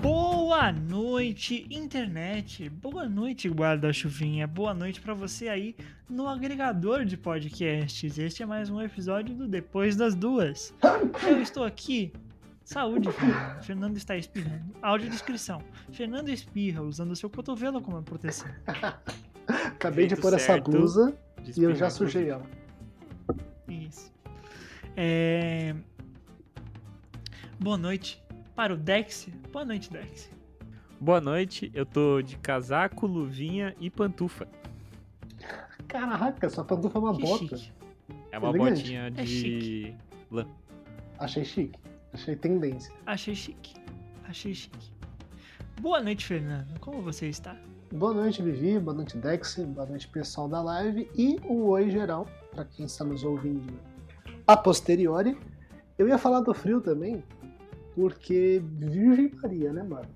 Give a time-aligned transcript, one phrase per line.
[0.00, 2.70] Boa noite, internet.
[2.70, 4.46] Boa noite, guarda-chuvinha.
[4.46, 5.76] Boa noite pra você aí
[6.08, 8.18] no agregador de podcasts.
[8.18, 10.74] Este é mais um episódio do Depois das Duas.
[11.28, 12.10] Eu estou aqui.
[12.68, 13.62] Saúde, Fernando.
[13.62, 14.74] Fernando está espirrando.
[14.82, 15.62] Audiodescrição.
[15.90, 18.46] Fernando espirra usando seu cotovelo como proteção.
[19.48, 22.44] Acabei de Feito pôr essa blusa De e eu já sujei ela.
[23.66, 24.12] Isso.
[24.94, 25.74] É...
[27.58, 28.22] Boa noite
[28.54, 29.30] para o Dex.
[29.50, 30.30] Boa noite, Dex.
[31.00, 34.46] Boa noite, eu tô de casaco, luvinha e pantufa.
[35.86, 37.56] Caraca, essa pantufa é uma Que bota.
[37.56, 37.72] chique.
[38.30, 38.82] É uma Elegante.
[38.82, 39.96] botinha É de chique.
[40.30, 40.46] lã.
[41.18, 41.78] Achei chique.
[42.12, 42.92] Achei tendência.
[43.06, 43.74] Achei chique.
[44.24, 44.92] Achei chique.
[45.80, 46.78] Boa noite, Fernando.
[46.80, 47.56] Como você está?
[47.92, 48.78] Boa noite, Vivi.
[48.78, 49.56] Boa noite, Dex.
[49.56, 51.10] Boa noite, pessoal da live.
[51.16, 53.78] E um oi geral para quem está nos ouvindo
[54.46, 55.38] a posteriori.
[55.96, 57.22] Eu ia falar do frio também,
[57.94, 60.08] porque Virgem Maria, né, mano?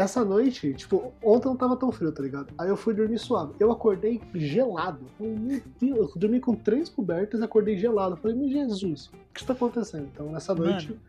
[0.00, 2.54] Essa noite, tipo, ontem não tava tão frio, tá ligado?
[2.56, 3.54] Aí eu fui dormir suave.
[3.58, 5.04] Eu acordei gelado.
[5.18, 8.16] Falei, Meu Deus, eu dormi com três cobertas e acordei gelado.
[8.16, 10.08] Falei, meu Jesus, o que está acontecendo?
[10.12, 11.00] Então, nessa noite, Mano,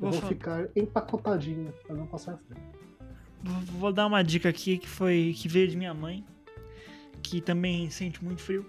[0.00, 2.56] eu vou vou ficar empacotadinho pra não passar frio.
[3.42, 6.24] Vou- Vou dar uma dica aqui que foi que veio de minha mãe,
[7.22, 8.64] que também sente muito frio.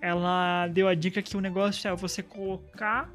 [0.00, 3.12] Ela deu a dica que o negócio é você colocar,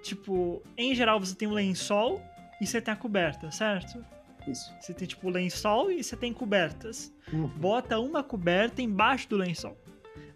[0.00, 2.22] tipo, em geral você tem um lençol
[2.60, 3.98] e você tem a coberta, certo?
[4.46, 4.72] Isso.
[4.80, 7.12] Você tem tipo lençol e você tem cobertas.
[7.32, 7.48] Uhum.
[7.48, 9.76] Bota uma coberta embaixo do lençol.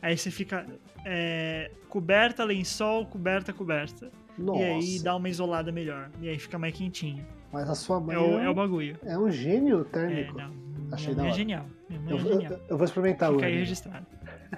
[0.00, 0.64] Aí você fica
[1.04, 4.10] é, coberta, lençol, coberta, coberta.
[4.38, 6.10] Nossa, E aí dá uma isolada melhor.
[6.20, 7.26] E aí fica mais quentinho.
[7.52, 8.96] mas a sua mãe É o, é o bagulho.
[9.04, 10.38] é um gênio É, térmico.
[10.38, 10.52] não.
[10.92, 11.34] Achei da é hora.
[11.34, 11.66] genial.
[11.88, 12.52] Minha mãe eu, é vou- genial.
[12.52, 13.60] eu- eu vou experimentar Fica aí hoje.
[13.60, 14.06] registrado.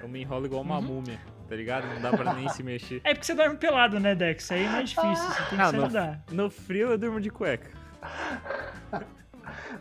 [0.01, 0.83] Eu me enrolo igual uma Uhum.
[0.83, 1.19] múmia,
[1.49, 1.87] tá ligado?
[1.93, 3.01] Não dá pra nem se mexer.
[3.03, 4.49] É porque você dorme pelado, né, Dex?
[4.51, 5.15] Aí é mais difícil.
[5.15, 6.23] Você tem que Ah, se ajudar.
[6.31, 7.71] No frio eu durmo de cueca.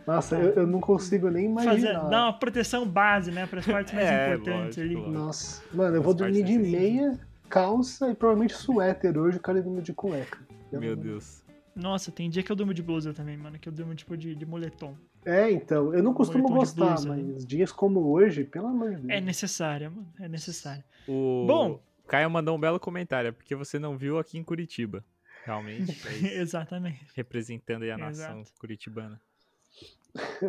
[0.06, 2.08] Nossa, eu, eu não consigo nem Fazer, imaginar.
[2.08, 3.46] dar uma proteção base, né?
[3.46, 4.94] Para as partes mais É, importantes lógico, ali.
[4.94, 5.10] lógico.
[5.12, 7.18] Nossa, mano, eu vou dormir de meia,
[7.48, 10.38] calça e provavelmente suéter hoje, o cara dorme de cueca.
[10.72, 11.42] Eu Meu não- Deus.
[11.74, 13.58] Nossa, tem dia que eu durmo de blusa também, mano.
[13.58, 14.94] Que eu durmo tipo de, de moletom.
[15.24, 17.22] É, então, eu não costumo Moletom gostar, blusa, né?
[17.34, 19.08] mas dias como hoje, pelo amor de Deus.
[19.10, 20.06] É necessária, mano.
[20.18, 20.82] É necessário.
[21.06, 21.80] O Bom.
[22.08, 25.04] Caio mandou um belo comentário, é porque você não viu aqui em Curitiba.
[25.44, 25.96] Realmente,
[26.26, 26.40] é.
[26.40, 27.06] Exatamente.
[27.14, 28.52] representando aí a nação Exato.
[28.58, 29.20] curitibana.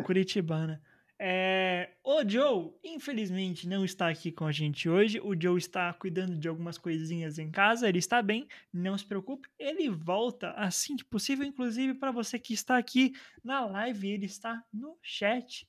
[0.04, 0.82] Curitibana.
[1.18, 1.90] É...
[2.02, 5.20] O Joe, infelizmente, não está aqui com a gente hoje.
[5.20, 7.88] O Joe está cuidando de algumas coisinhas em casa.
[7.88, 9.48] Ele está bem, não se preocupe.
[9.58, 11.44] Ele volta assim que possível.
[11.46, 13.12] Inclusive, para você que está aqui
[13.44, 15.68] na live, ele está no chat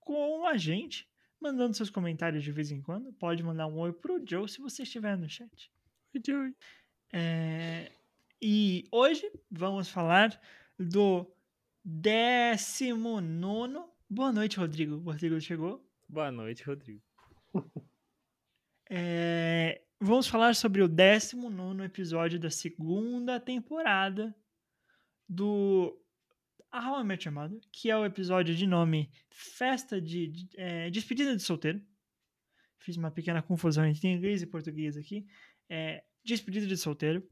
[0.00, 1.08] com a gente,
[1.40, 3.12] mandando seus comentários de vez em quando.
[3.12, 5.70] Pode mandar um oi pro Joe se você estiver no chat.
[6.12, 6.54] Oi, Joey.
[7.12, 7.92] É,
[8.42, 10.40] E hoje vamos falar
[10.78, 11.30] do
[11.84, 13.88] 19.
[14.08, 14.96] Boa noite, Rodrigo.
[14.96, 15.84] O Rodrigo chegou.
[16.08, 17.02] Boa noite, Rodrigo.
[18.92, 24.34] É, Vamos falar sobre o 19 episódio da segunda temporada
[25.28, 25.94] do
[26.72, 30.88] How I Met Your Mother, que é o episódio de nome Festa de, de é,
[30.88, 31.82] Despedida de Solteiro.
[32.78, 35.26] Fiz uma pequena confusão entre inglês e português aqui.
[35.68, 37.22] É, Despedida de Solteiro,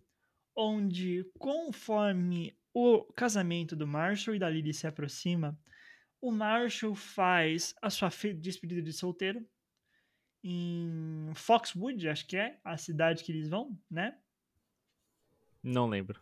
[0.55, 5.59] onde conforme o casamento do Marshall e da Lily se aproxima,
[6.21, 9.47] o Marshall faz a sua despedida de solteiro
[10.43, 14.17] em Foxwood, acho que é a cidade que eles vão, né?
[15.63, 16.21] Não lembro.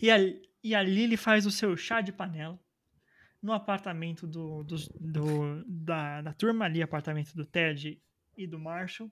[0.00, 0.16] E a,
[0.62, 2.58] e a Lily faz o seu chá de panela
[3.42, 8.00] no apartamento do, dos- do- da, da turma ali, apartamento do Ted
[8.36, 9.10] e do Marshall.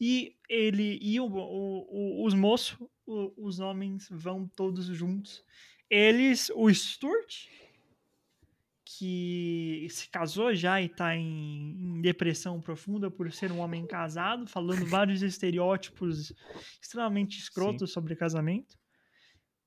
[0.00, 1.86] E ele e o, o-
[2.22, 5.44] o- os moços, os homens, vão todos juntos.
[5.90, 7.48] Eles, o Stuart,
[8.84, 14.46] que se casou já e tá em, em depressão profunda por ser um homem casado,
[14.46, 16.32] falando vários estereótipos
[16.80, 18.78] extremamente escrotos sobre casamento.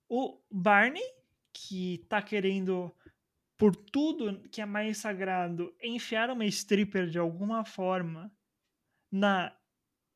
[0.07, 1.03] O Barney,
[1.51, 2.93] que tá querendo,
[3.57, 8.31] por tudo que é mais sagrado, enfiar uma stripper de alguma forma
[9.11, 9.55] na,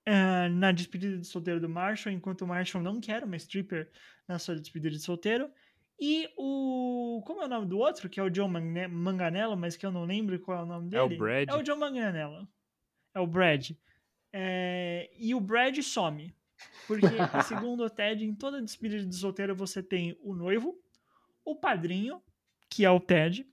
[0.06, 3.90] eh, na despedida de solteiro do Marshall, enquanto o Marshall não quer uma stripper
[4.28, 5.50] na sua despedida de solteiro.
[6.00, 7.22] E o.
[7.26, 8.08] Como é o nome do outro?
[8.10, 11.02] Que é o John Manganello, mas que eu não lembro qual é o nome É
[11.02, 11.20] o dele.
[11.20, 11.50] Brad.
[11.50, 12.48] É o John Manganello.
[13.16, 13.72] É o Brad.
[14.32, 16.34] É, e o Brad some.
[16.86, 17.06] Porque,
[17.48, 20.80] segundo o Ted, em toda despedida de solteiro você tem o noivo,
[21.44, 22.22] o padrinho,
[22.70, 23.48] que é o Ted.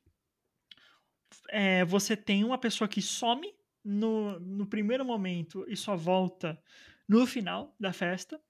[1.50, 6.58] É, você tem uma pessoa que some no, no primeiro momento e só volta
[7.08, 8.40] no final da festa.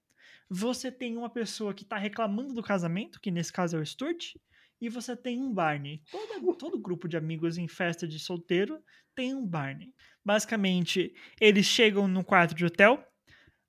[0.49, 4.33] Você tem uma pessoa que tá reclamando do casamento, que nesse caso é o Stuart.
[4.79, 6.03] E você tem um Barney.
[6.11, 8.83] Todo, todo grupo de amigos em festa de solteiro
[9.15, 9.93] tem um Barney.
[10.23, 13.03] Basicamente, eles chegam no quarto de hotel,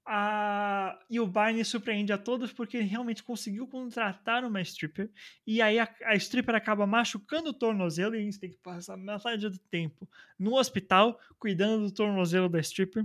[0.06, 0.98] a...
[1.10, 5.10] E o Barney surpreende a todos porque ele realmente conseguiu contratar uma stripper.
[5.44, 9.48] E aí a, a stripper acaba machucando o tornozelo e eles têm que passar metade
[9.48, 10.08] do tempo
[10.38, 13.04] no hospital cuidando do tornozelo da stripper.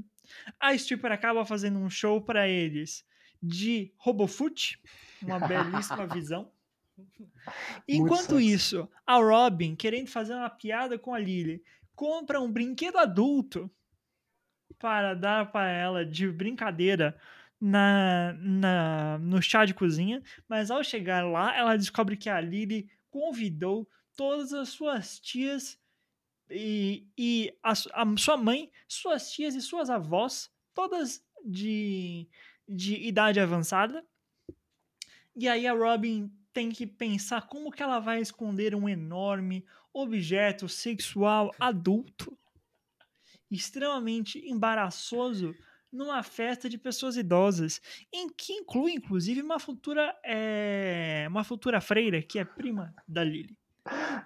[0.60, 3.04] A stripper acaba fazendo um show para eles
[3.42, 4.80] de Robofoot,
[5.22, 6.52] uma belíssima visão.
[7.88, 11.64] Enquanto isso, a Robin, querendo fazer uma piada com a Lily,
[11.96, 13.70] compra um brinquedo adulto
[14.78, 17.18] para dar para ela de brincadeira
[17.60, 22.90] na, na, no chá de cozinha, mas ao chegar lá, ela descobre que a Lily
[23.10, 25.80] convidou todas as suas tias
[26.50, 32.28] e, e a, a sua mãe, suas tias e suas avós, todas de,
[32.72, 34.04] de idade avançada.
[35.36, 40.68] E aí a Robin tem que pensar como que ela vai esconder um enorme objeto
[40.68, 42.38] sexual adulto
[43.50, 45.54] extremamente embaraçoso
[45.92, 47.82] numa festa de pessoas idosas,
[48.14, 53.58] em que inclui inclusive uma futura é, uma futura freira que é prima da Lily.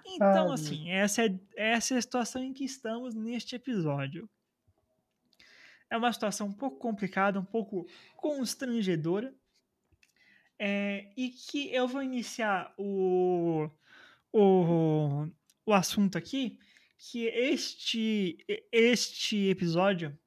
[0.06, 4.28] Então, assim, essa é, essa é a situação em que estamos neste episódio.
[5.90, 7.86] É uma situação um pouco complicada, um pouco
[8.16, 9.34] constrangedora,
[10.58, 13.68] é, e que eu vou iniciar o,
[14.32, 15.26] o,
[15.66, 16.58] o assunto aqui
[16.98, 18.38] que este,
[18.72, 20.18] este episódio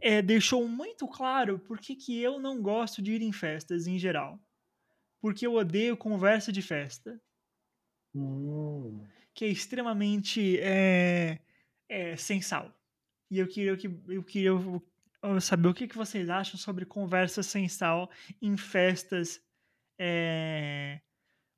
[0.00, 4.40] é, deixou muito claro por que eu não gosto de ir em festas em geral.
[5.20, 7.20] Porque eu odeio conversa de festa.
[8.14, 9.04] Hum.
[9.34, 11.40] Que é extremamente é,
[11.88, 12.75] é, sem sal.
[13.30, 13.76] E eu queria,
[14.08, 14.52] eu queria
[15.40, 19.40] saber o que, que vocês acham sobre conversa sem sal em festas
[19.98, 21.00] é,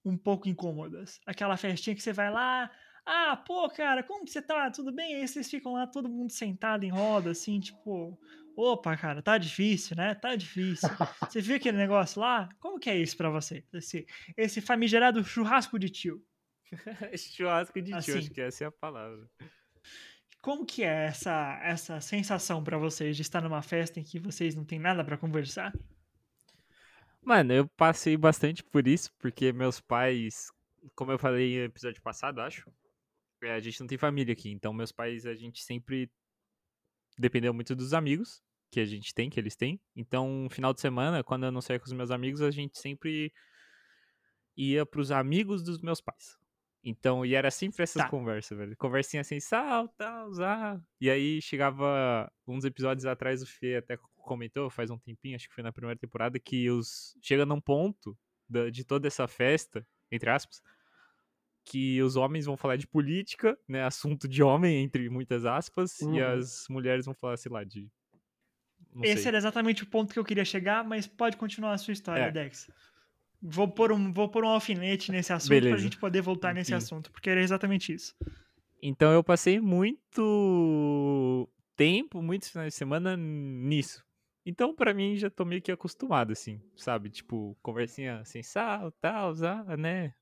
[0.04, 1.20] um pouco incômodas.
[1.26, 2.70] Aquela festinha que você vai lá,
[3.04, 4.70] ah, pô, cara, como que você tá?
[4.70, 5.16] Tudo bem?
[5.16, 8.18] Aí vocês ficam lá, todo mundo sentado em roda, assim, tipo,
[8.54, 10.14] opa, cara, tá difícil, né?
[10.14, 10.88] Tá difícil.
[11.30, 12.48] Você viu aquele negócio lá?
[12.58, 13.64] Como que é isso para você?
[13.72, 14.06] Esse,
[14.36, 16.22] esse famigerado churrasco de tio.
[17.16, 19.26] churrasco de assim, tio, acho que essa é a palavra.
[20.48, 24.54] Como que é essa, essa sensação para vocês de estar numa festa em que vocês
[24.54, 25.78] não têm nada para conversar?
[27.20, 30.50] Mano, eu passei bastante por isso, porque meus pais,
[30.94, 32.66] como eu falei no episódio passado, acho,
[33.42, 36.10] é, a gente não tem família aqui, então meus pais, a gente sempre
[37.18, 39.78] dependeu muito dos amigos que a gente tem, que eles têm.
[39.94, 43.30] Então, final de semana, quando eu não saía com os meus amigos, a gente sempre
[44.56, 46.38] ia pros amigos dos meus pais.
[46.88, 48.08] Então, e era sempre essas tá.
[48.08, 48.74] conversas, velho.
[48.76, 50.80] Conversinha assim, sal, tal, ah.
[50.98, 55.54] E aí chegava uns episódios atrás, o Fê até comentou, faz um tempinho, acho que
[55.54, 58.16] foi na primeira temporada, que os chega num ponto
[58.72, 60.62] de toda essa festa, entre aspas,
[61.62, 66.14] que os homens vão falar de política, né, assunto de homem, entre muitas aspas, uhum.
[66.14, 67.86] e as mulheres vão falar, sei lá, de...
[69.02, 69.28] Esse sei.
[69.28, 72.30] era exatamente o ponto que eu queria chegar, mas pode continuar a sua história, é.
[72.30, 72.70] Dex.
[73.40, 75.74] Vou pôr, um, vou pôr um alfinete nesse assunto Beleza.
[75.74, 78.16] pra gente poder voltar nesse assunto, porque era exatamente isso.
[78.82, 84.04] Então eu passei muito tempo, muitos finais de semana nisso.
[84.44, 87.10] Então, para mim, já tô meio que acostumado, assim, sabe?
[87.10, 89.34] Tipo, conversinha sem sal, tal,
[89.78, 90.14] né?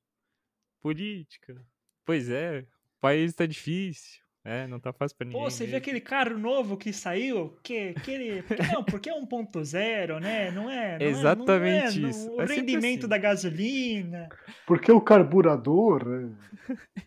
[0.81, 1.65] Política.
[2.05, 4.26] Pois é, o país tá difícil.
[4.49, 5.43] É, não tá fácil pra ninguém.
[5.43, 7.59] Pô, você viu aquele carro novo que saiu?
[7.65, 10.53] Que, aquele, não, porque é 1.0, né?
[10.53, 11.01] Não é?
[11.01, 12.31] Não Exatamente é, não é, isso.
[12.31, 13.09] o é rendimento assim.
[13.09, 14.29] da gasolina.
[14.65, 16.07] Porque o carburador.
[16.07, 16.33] Né?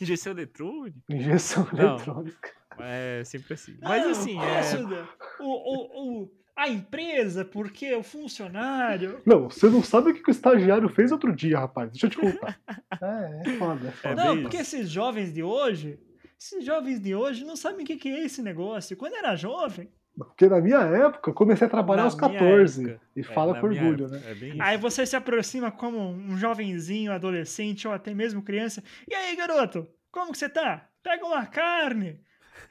[0.00, 0.98] Injeção eletrônica?
[1.10, 2.50] Injeção eletrônica.
[2.78, 3.76] É sempre assim.
[3.82, 4.38] Mas assim.
[4.40, 5.06] É...
[5.38, 9.20] O, o, o, a empresa, porque o funcionário.
[9.26, 11.90] Não, você não sabe o que o estagiário fez outro dia, rapaz.
[11.90, 12.58] Deixa eu te contar.
[13.02, 14.14] é, é foda, é foda.
[14.14, 15.98] Não, porque esses jovens de hoje,
[16.38, 18.96] esses jovens de hoje não sabem o que é esse negócio.
[18.96, 19.90] Quando era jovem.
[20.16, 23.66] Porque na minha época eu comecei a trabalhar na aos 14 e é, fala com
[23.66, 24.22] orgulho, né?
[24.24, 28.82] É Aí você se aproxima como um jovenzinho, adolescente ou até mesmo criança.
[29.06, 30.88] E aí, garoto, como que você tá?
[31.02, 32.18] Pega uma carne,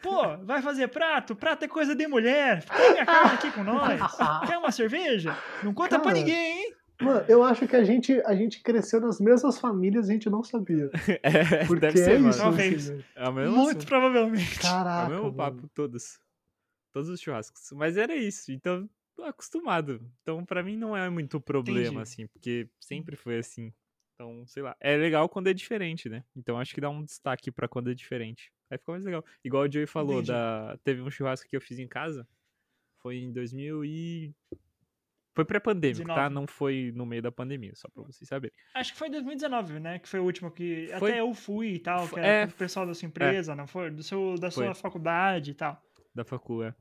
[0.01, 1.35] Pô, vai fazer prato?
[1.35, 2.65] Prato é coisa de mulher.
[2.65, 3.99] Come a carne aqui com nós.
[4.45, 5.37] Quer uma cerveja?
[5.63, 6.73] Não conta Cara, pra ninguém, hein?
[7.01, 10.29] Mano, eu acho que a gente, a gente cresceu nas mesmas famílias e a gente
[10.29, 10.89] não sabia.
[11.21, 12.39] É, Porque deve é ser, isso.
[12.39, 12.89] Talvez.
[12.89, 14.59] Assim, é Muito provavelmente.
[14.59, 15.11] Caraca.
[15.11, 15.71] É o mesmo papo, mano.
[15.73, 16.19] todos.
[16.93, 17.71] Todos os churrascos.
[17.73, 18.51] Mas era isso.
[18.51, 18.89] Então,
[19.23, 20.01] acostumado.
[20.21, 22.01] Então, pra mim, não é muito problema, Entendi.
[22.01, 23.73] assim, porque sempre foi assim.
[24.13, 24.75] Então, sei lá.
[24.79, 26.23] É legal quando é diferente, né?
[26.35, 28.51] Então, acho que dá um destaque pra quando é diferente.
[28.69, 29.23] Aí fica mais legal.
[29.43, 30.31] Igual o Joey falou, Entendi.
[30.31, 30.77] da...
[30.83, 32.27] teve um churrasco que eu fiz em casa.
[33.01, 34.33] Foi em 2000 e...
[35.35, 36.29] Foi pré-pandêmico, tá?
[36.29, 36.33] 19.
[36.33, 38.55] Não foi no meio da pandemia, só pra vocês saberem.
[38.73, 39.99] Acho que foi 2019, né?
[39.99, 42.51] Que foi o último que Foi- até eu fui e tal, que era é, o
[42.51, 43.91] pessoal da sua empresa, não foi?
[43.91, 44.81] Do seu, da sua Foi.
[44.81, 45.81] faculdade e tal.
[46.13, 46.73] Da facul, é.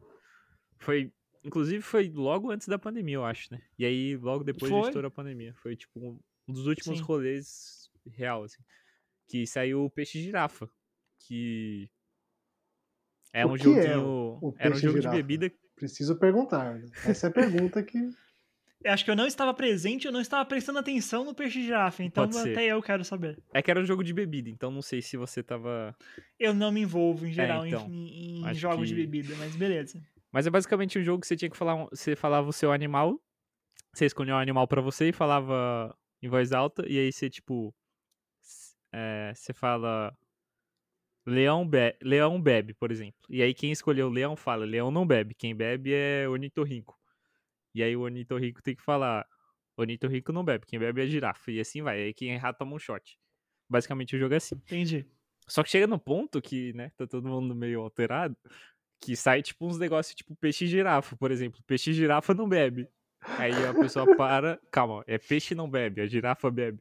[0.79, 1.13] Foi...
[1.43, 3.61] Inclusive, foi logo antes da pandemia, eu acho, né?
[3.79, 4.81] E aí, logo depois Foi?
[4.83, 5.53] de estourar a pandemia.
[5.57, 6.19] Foi, tipo,
[6.49, 7.05] um dos últimos Sim.
[7.05, 8.63] rolês real, assim.
[9.29, 10.69] Que saiu o Peixe Girafa.
[11.27, 11.91] Que...
[13.33, 14.39] É O um é joguinho...
[14.41, 15.17] o Era um jogo Girafa?
[15.17, 15.55] de bebida...
[15.77, 16.81] Preciso perguntar.
[17.05, 17.99] Essa é a pergunta que.
[18.85, 22.03] Eu acho que eu não estava presente, eu não estava prestando atenção no peixe girafa,
[22.05, 23.39] então até eu quero saber.
[23.53, 25.97] É que era um jogo de bebida, então não sei se você tava...
[26.39, 29.57] Eu não me envolvo em geral em- então, em, em jogos de que- bebida, mas
[29.57, 30.01] beleza.
[30.31, 31.77] Mas é basicamente um jogo que você tinha que falar.
[31.87, 33.19] Você falava o seu animal.
[33.95, 36.85] Você escolhia um animal pra você e falava em voz alta.
[36.89, 37.73] E aí você, tipo.
[38.93, 40.13] é, você fala.
[41.27, 43.15] Leão, be leão bebe, por exemplo.
[43.31, 45.35] E aí quem escolheu o leão fala: Leão não bebe.
[45.35, 46.99] Quem bebe é ornitorrinco.
[47.75, 49.27] E aí o ornitorrinco tem que falar:
[49.77, 50.67] Ornitorrinco não bebe.
[50.67, 51.51] Quem bebe é girafa.
[51.51, 52.03] E assim vai.
[52.03, 53.19] Aí quem errar toma um shot.
[53.69, 54.55] Basicamente o jogo é assim.
[54.55, 55.07] Entendi.
[55.47, 58.37] Só que chega no ponto que, né, tá todo mundo meio alterado,
[59.01, 61.61] que sai tipo uns negócios tipo peixe girafa, por exemplo.
[61.67, 62.89] Peixe girafa não bebe.
[63.39, 66.81] Aí a pessoa para, calma, é peixe não bebe, a girafa bebe.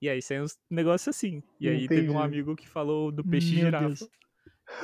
[0.00, 1.42] E aí sai uns negócios assim.
[1.58, 2.24] E aí teve um Entendi.
[2.24, 3.86] amigo que falou do peixe Meu girafa.
[3.86, 4.10] Deus.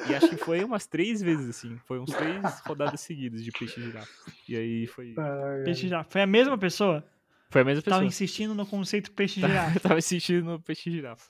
[0.09, 1.77] E acho que foi umas três vezes assim.
[1.87, 4.09] Foi uns três rodadas seguidas de peixe girafa.
[4.49, 5.15] E aí foi.
[5.19, 6.11] Ai, Peixe girafa.
[6.11, 7.05] Foi a mesma pessoa?
[7.51, 8.07] Foi a mesma Tava pessoa.
[8.09, 9.81] insistindo no conceito peixe Tava- girafa.
[9.81, 11.29] tava assistindo no peixe girafa.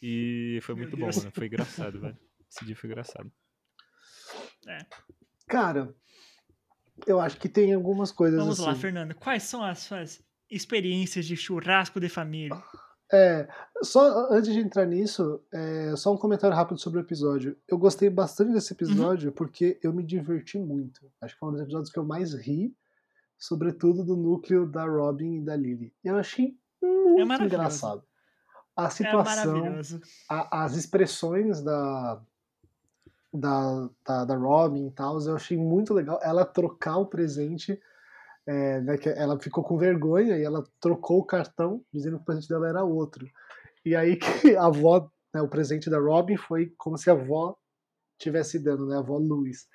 [0.00, 1.12] E foi muito bom, né?
[1.32, 2.16] Foi engraçado, velho.
[2.50, 3.30] Esse dia foi engraçado.
[5.46, 5.94] Cara,
[7.06, 8.80] eu acho que tem algumas coisas Vamos lá, assim.
[8.80, 9.14] Fernando.
[9.14, 12.62] Quais são as suas experiências de churrasco de família?
[13.12, 13.46] É,
[13.82, 17.56] só antes de entrar nisso, é, só um comentário rápido sobre o episódio.
[17.68, 21.10] Eu gostei bastante desse episódio porque eu me diverti muito.
[21.20, 22.74] Acho que foi um dos episódios que eu mais ri,
[23.38, 25.92] sobretudo do núcleo da Robin e da Lily.
[26.02, 27.44] Eu achei muito maravilhoso.
[27.54, 28.02] engraçado.
[28.76, 29.62] A É situação,
[30.28, 32.20] a- as expressões da,
[33.32, 36.18] da, da, da Robin e tal, eu achei muito legal.
[36.22, 37.80] Ela trocar o presente,
[38.46, 42.26] é, né, que ela ficou com vergonha e ela trocou o cartão, dizendo que o
[42.26, 43.26] presente dela era outro.
[43.84, 47.56] E aí que a avó, né, o presente da Robin foi como se a avó
[48.18, 49.66] tivesse dando, né, a avó Luz.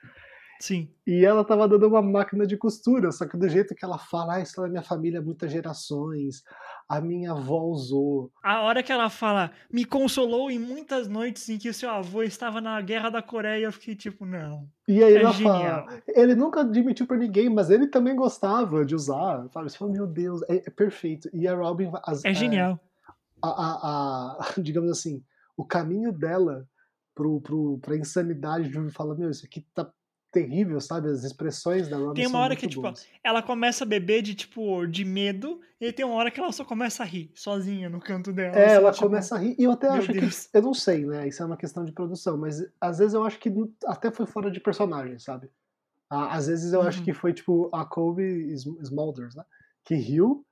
[0.59, 0.89] Sim.
[1.07, 4.35] E ela tava dando uma máquina de costura, só que do jeito que ela fala,
[4.35, 6.43] ah, isso é da minha família há muitas gerações,
[6.87, 8.29] a minha avó usou.
[8.43, 12.23] A hora que ela fala, me consolou em muitas noites em que o seu avô
[12.23, 14.67] estava na guerra da Coreia, eu fiquei tipo, não.
[14.87, 15.85] E aí É ela genial.
[15.85, 19.47] fala, ele nunca admitiu pra ninguém, mas ele também gostava de usar.
[19.53, 21.29] Fala, meu Deus, é, é perfeito.
[21.33, 22.77] E a Robin, as- É genial.
[23.41, 23.71] a, a,
[24.41, 25.23] a- digamos assim,
[25.55, 26.67] o caminho dela
[27.15, 29.89] pro, pro, pra insanidade de fala, meu, isso aqui tá
[30.31, 31.09] terrível, sabe?
[31.09, 33.07] As expressões da Robin Tem uma hora que, tipo, boas.
[33.23, 36.63] Ela começa a beber de, tipo, de medo, e tem uma hora que ela só
[36.63, 38.55] começa a rir, sozinha, no canto dela.
[38.55, 39.55] É, assim, ela tipo, começa a rir.
[39.57, 40.19] E eu até meu acho que.
[40.19, 40.49] Deus.
[40.53, 41.27] Eu não sei, né?
[41.27, 43.51] Isso é uma questão de produção, mas às vezes eu acho que
[43.85, 45.49] até foi fora de personagem, sabe?
[46.09, 47.05] Às vezes eu acho Uhum.
[47.05, 49.43] que foi, tipo, a Kobe Sm- Smulders, né?
[49.85, 50.43] Que riu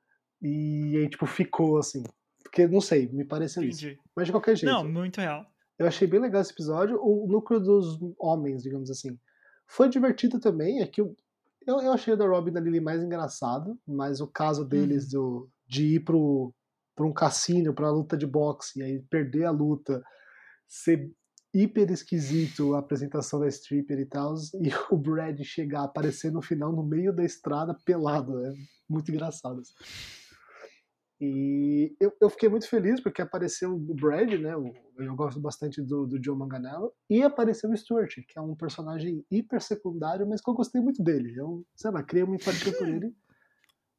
[0.42, 2.04] e aí, tipo, ficou assim.
[2.44, 3.86] Porque, não sei, me pareceu isso.
[3.86, 4.00] Entendi.
[4.16, 4.72] Mas de qualquer jeito.
[4.72, 5.46] Não, muito real.
[5.80, 7.00] Eu achei bem legal esse episódio.
[7.04, 9.18] O núcleo dos homens, digamos assim.
[9.68, 10.82] Foi divertido também.
[10.82, 11.16] É que eu,
[11.66, 15.10] eu, eu achei o da Robin e da Lily mais engraçado, mas o caso deles
[15.10, 16.54] do, de ir pro,
[16.96, 20.04] pro um cassino, pra luta de boxe, e aí perder a luta,
[20.68, 21.12] ser
[21.54, 26.72] hiper esquisito a apresentação da stripper e tal, e o Brad chegar, aparecer no final,
[26.72, 28.40] no meio da estrada, pelado.
[28.46, 28.54] É
[28.90, 29.60] muito engraçado.
[29.60, 29.74] assim.
[31.20, 34.56] E eu, eu fiquei muito feliz porque apareceu o Brad, né?
[34.56, 36.92] o- eu gosto bastante do, do Joe Manganiello.
[37.10, 41.04] E apareceu o Stuart, que é um personagem hiper secundário, mas que eu gostei muito
[41.04, 41.34] dele.
[41.36, 43.14] Eu, sei lá, criei uma empatia por ele.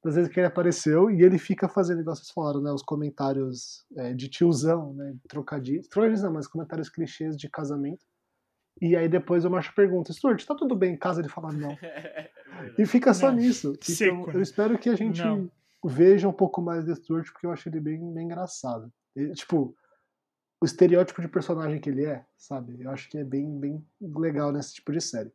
[0.05, 2.71] Das vezes que ele apareceu e ele fica fazendo, igual vocês falaram, né?
[2.71, 5.17] Os comentários é, de tiozão, né?
[5.29, 5.89] Trocadilhos.
[5.89, 8.05] Trocadilhos não, mas comentários clichês de casamento.
[8.81, 11.21] E aí depois o Macho pergunta, Stuart, tá tudo bem em casa?
[11.21, 11.77] Ele fala, não.
[12.79, 13.37] E fica só Não.
[13.37, 13.73] nisso.
[13.73, 14.43] Então, Seco, eu né?
[14.43, 15.51] espero que a gente Não.
[15.85, 18.93] Veja um pouco mais do Stuart, porque eu acho ele bem, bem engraçado.
[19.15, 19.77] Ele, tipo,
[20.61, 22.77] o estereótipo de personagem que ele é, sabe?
[22.81, 25.31] Eu acho que é bem, bem legal nesse tipo de série.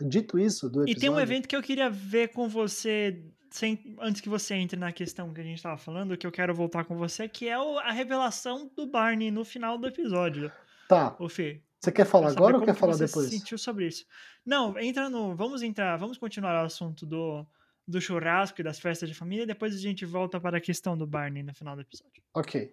[0.00, 1.00] Dito isso, do E episódio...
[1.00, 4.92] tem um evento que eu queria ver com você, sem- antes que você entre na
[4.92, 7.78] questão que a gente tava falando, que eu quero voltar com você, que é o-
[7.78, 10.52] a revelação do Barney no final do episódio,
[10.88, 11.62] Tá, ô Fê.
[11.80, 13.28] Você quer falar agora ou quer que falar você depois?
[13.30, 14.04] se sentiu sobre isso.
[14.44, 15.34] Não, entra no.
[15.34, 17.46] Vamos entrar, vamos continuar o assunto do,
[17.86, 20.96] do churrasco e das festas de família, e depois a gente volta para a questão
[20.98, 22.22] do Barney no final do episódio.
[22.34, 22.72] Ok.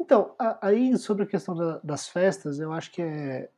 [0.00, 3.50] Então, aí sobre a questão da- das festas, eu acho que é.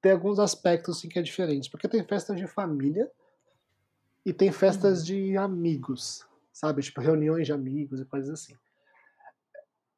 [0.00, 1.68] Tem alguns aspectos assim, que é diferentes.
[1.68, 3.10] Porque tem festas de família
[4.24, 6.82] e tem festas de amigos, sabe?
[6.82, 8.54] Tipo, reuniões de amigos e coisas assim.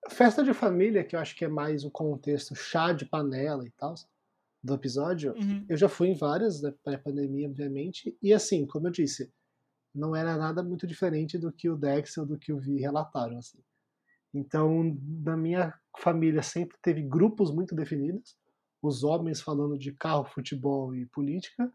[0.09, 3.71] Festa de família, que eu acho que é mais o contexto chá de panela e
[3.71, 3.95] tal,
[4.63, 5.65] do episódio, Uhum.
[5.69, 9.31] eu já fui em várias da pré-pandemia, obviamente, e assim, como eu disse,
[9.95, 13.39] não era nada muito diferente do que o Dex ou do que o Vi relataram,
[13.39, 13.59] assim.
[14.33, 18.37] Então, na minha família sempre teve grupos muito definidos,
[18.83, 21.71] os homens falando de carro, futebol e política,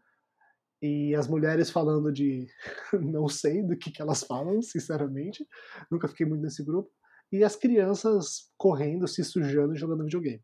[0.82, 2.46] e as mulheres falando de
[2.92, 5.46] não sei do que, que elas falam, sinceramente,
[5.90, 6.90] nunca fiquei muito nesse grupo,
[7.30, 10.42] e as crianças correndo, se sujando e jogando videogame.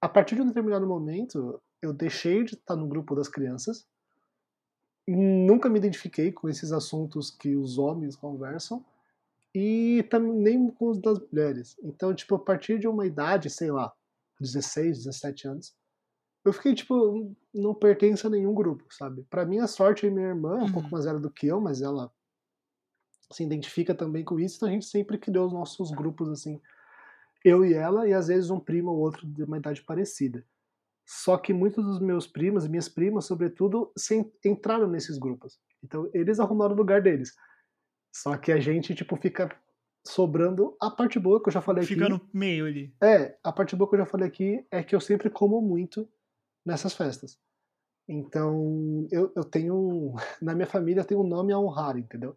[0.00, 3.86] A partir de um determinado momento, eu deixei de estar no grupo das crianças,
[5.16, 8.84] nunca me identifiquei com esses assuntos que os homens conversam,
[9.54, 11.76] e também nem com os das mulheres.
[11.82, 13.92] Então, tipo, a partir de uma idade, sei lá,
[14.40, 15.74] 16, 17 anos,
[16.44, 19.24] eu fiquei, tipo, não pertenço a nenhum grupo, sabe?
[19.30, 20.70] Pra minha sorte, minha irmã é um Uhum.
[20.70, 22.12] pouco mais velha do que eu, mas ela
[23.32, 26.60] se identifica também com isso, então a gente sempre criou os nossos grupos, assim,
[27.44, 30.46] eu e ela, e às vezes um primo ou outro de uma idade parecida.
[31.12, 33.92] Só que muitos dos meus primos, e minhas primas, sobretudo,
[34.44, 35.58] entraram nesses grupos.
[35.82, 37.34] Então, eles arrumaram o lugar deles.
[38.14, 39.50] Só que a gente, tipo, fica
[40.06, 41.94] sobrando a parte boa que eu já falei aqui.
[41.94, 42.94] Fica no meio ali.
[43.02, 46.08] É, a parte boa que eu já falei aqui é que eu sempre como muito
[46.64, 47.36] nessas festas.
[48.08, 50.14] Então, eu, eu tenho.
[50.40, 52.36] Na minha família, eu tenho um nome a honrar, entendeu?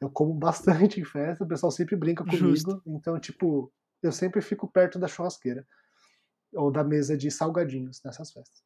[0.00, 2.50] Eu como bastante em festa, o pessoal sempre brinca comigo.
[2.50, 2.80] Justo.
[2.86, 5.66] Então, tipo, eu sempre fico perto da churrasqueira.
[6.54, 8.62] Ou da mesa de salgadinhos nessas festas.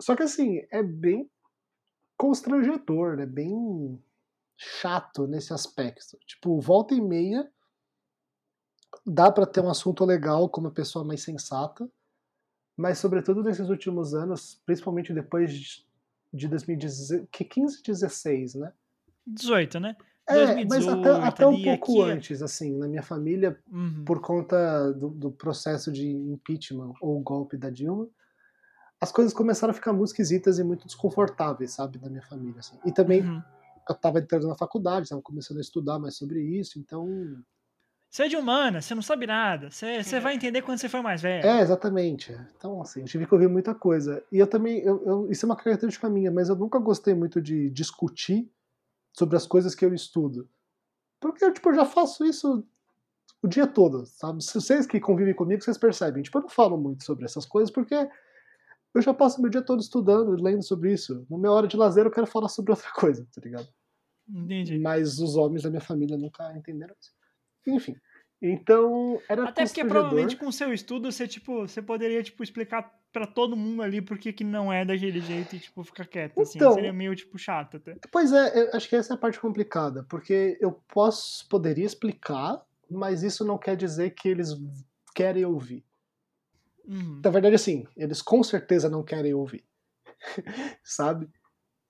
[0.00, 1.30] Só que, assim, é bem
[2.16, 3.26] constrangedor, né?
[3.26, 4.02] Bem
[4.56, 6.18] chato nesse aspecto.
[6.26, 7.50] Tipo, volta e meia
[9.06, 11.88] dá pra ter um assunto legal com uma pessoa mais sensata,
[12.76, 15.86] mas sobretudo nesses últimos anos, principalmente depois de-
[16.32, 18.72] de 2015, que 15, 16, né?
[19.26, 19.96] 18, né?
[20.28, 24.04] É, mas até, até um pouco aqui, antes, assim, na minha família, Uhum.
[24.04, 28.06] por conta do, do processo de impeachment ou golpe da Dilma,
[29.00, 32.58] as coisas começaram a ficar muito esquisitas e muito desconfortáveis, sabe, na minha família.
[32.58, 32.76] Assim.
[32.84, 33.42] E também Uhum.
[33.88, 37.06] eu estava entrando na faculdade, estava começando a estudar mais sobre isso, então.
[38.10, 39.70] Você é de humana, você não sabe nada.
[39.70, 41.46] Você, você vai entender quando você for mais velho.
[41.46, 42.32] É, exatamente.
[42.56, 44.24] Então, assim, eu tive que ouvir muita coisa.
[44.32, 47.40] E eu também, eu, eu- isso é uma característica minha, mas eu nunca gostei muito
[47.40, 48.50] de discutir
[49.18, 50.48] sobre as coisas que eu estudo.
[51.20, 52.64] Porque eu, tipo, eu já faço isso
[53.42, 54.42] o dia todo, sabe?
[54.42, 56.22] Se vocês que convivem comigo, vocês percebem.
[56.22, 57.94] Tipo, eu não falo muito sobre essas coisas porque
[58.94, 61.26] eu já passo meu dia todo estudando, lendo sobre isso.
[61.28, 63.68] Na minha hora de lazer eu quero falar sobre outra coisa, tá ligado?
[64.28, 64.78] Entendi.
[64.78, 67.12] Mas os homens da minha família nunca entenderam isso.
[67.66, 67.96] Enfim.
[68.40, 72.96] Então, era Até porque provavelmente com o seu estudo você, tipo, você poderia, tipo, explicar
[73.12, 76.58] pra todo mundo ali por que não é daquele jeito e, tipo, ficar quieto, assim.
[76.58, 77.96] Então- Seria meio, tipo, chato até.
[78.12, 83.22] Pois é, acho que essa é a parte complicada, porque eu posso, poderia explicar, mas
[83.24, 84.50] isso não quer dizer que eles
[85.14, 85.84] querem ouvir.
[86.86, 87.20] Uhum.
[87.24, 89.64] Na verdade, assim, eles com certeza não querem ouvir.
[90.84, 91.28] Sabe?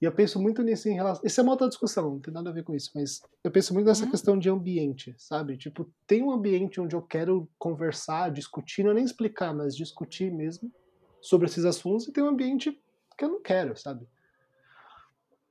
[0.01, 1.23] E eu penso muito nisso em relação.
[1.25, 3.75] Isso é uma outra discussão, não tem nada a ver com isso, mas eu penso
[3.75, 4.11] muito nessa Uhum.
[4.11, 5.57] questão de ambiente, sabe?
[5.57, 10.31] Tipo, tem um ambiente onde eu quero conversar, discutir, não é nem explicar, mas discutir
[10.33, 10.73] mesmo
[11.21, 12.81] sobre esses assuntos, e tem um ambiente
[13.17, 14.07] que eu não quero, sabe?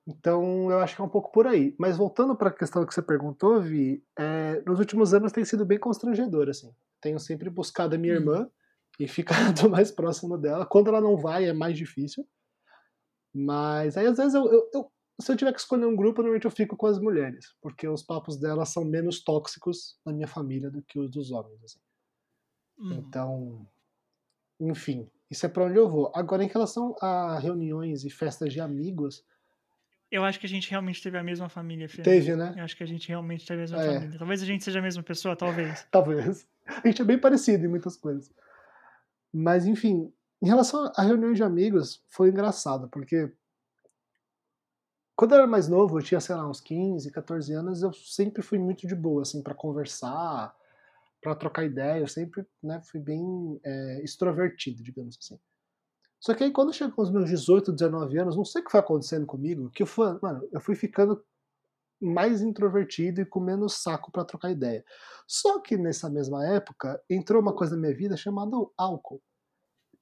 [0.06, 1.76] Então, eu acho que é um pouco por aí.
[1.78, 5.66] Mas voltando para a questão que você perguntou, Vi, é, nos últimos anos tem sido
[5.66, 6.72] bem constrangedor, assim.
[7.02, 8.16] Tenho sempre buscado a minha Hum.
[8.16, 8.50] irmã
[9.00, 9.08] e
[9.66, 10.66] ficado mais próximo dela.
[10.66, 12.26] Quando ela não vai, é mais difícil.
[13.34, 16.46] Mas aí, às vezes, eu, eu- eu- se eu tiver que escolher um grupo, normalmente
[16.46, 17.54] eu fico com as mulheres.
[17.62, 21.62] Porque os papos delas são menos tóxicos na minha família do que os dos homens.
[21.64, 21.80] assim.
[22.80, 22.94] Uhum.
[22.94, 23.68] Então,
[24.60, 26.12] enfim, isso é para onde eu vou.
[26.16, 29.24] Agora, em relação a reuniões e festas de amigos,
[30.10, 32.02] Eu acho que a gente realmente teve a mesma família, Fê.
[32.02, 32.54] teve, né?
[32.56, 33.94] Eu acho que a gente realmente teve a mesma É.
[33.94, 34.18] família.
[34.18, 35.86] Talvez a gente seja a mesma pessoa, talvez.
[35.92, 36.48] Talvez.
[36.66, 38.32] A gente é bem parecido em muitas coisas.
[39.34, 40.10] Mas, enfim,
[40.42, 43.32] em relação a reuniões de amigos, foi engraçado, porque
[45.16, 48.44] quando eu era mais novo, eu tinha, sei lá, uns 15, 14 anos, eu sempre
[48.44, 50.56] fui muito de boa, assim, para conversar,
[51.22, 55.40] para trocar ideia, eu sempre, né, fui bem é, extrovertido, digamos assim.
[56.20, 58.80] Só que aí quando chegou os meus 18, 19 anos, não sei o que foi
[58.80, 61.24] acontecendo comigo, que eu fui, mano, eu fui ficando
[62.00, 64.84] mais introvertido e com menos saco para trocar ideia.
[65.28, 69.22] Só que nessa mesma época entrou uma coisa na minha vida chamada álcool.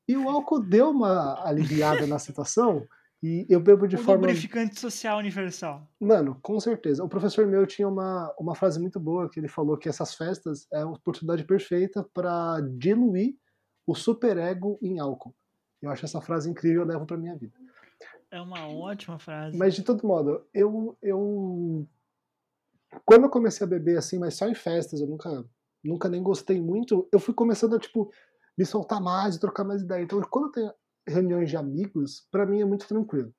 [0.08, 2.88] E o álcool deu uma aliviada na situação.
[3.24, 4.28] E eu bebo de o forma.
[4.28, 5.90] lubrificante social universal.
[6.00, 7.04] Mano, com certeza.
[7.04, 10.68] O professor meu tinha uma, uma frase muito boa que ele falou que essas festas
[10.72, 13.36] é a oportunidade perfeita para diluir
[13.88, 15.34] o superego em álcool.
[15.82, 17.58] Eu acho essa frase incrível, eu levo pra minha vida.
[18.30, 19.58] É uma ótima frase.
[19.58, 21.88] Mas de todo modo, eu, eu.
[23.06, 25.46] Quando eu comecei a beber assim, mas só em festas, eu nunca,
[25.84, 28.12] nunca nem gostei muito, eu fui começando a, tipo,
[28.58, 30.04] me soltar mais, trocar mais ideia.
[30.04, 30.74] Então, quando eu tenho
[31.08, 33.34] reuniões de amigos, para mim é muito tranquilo.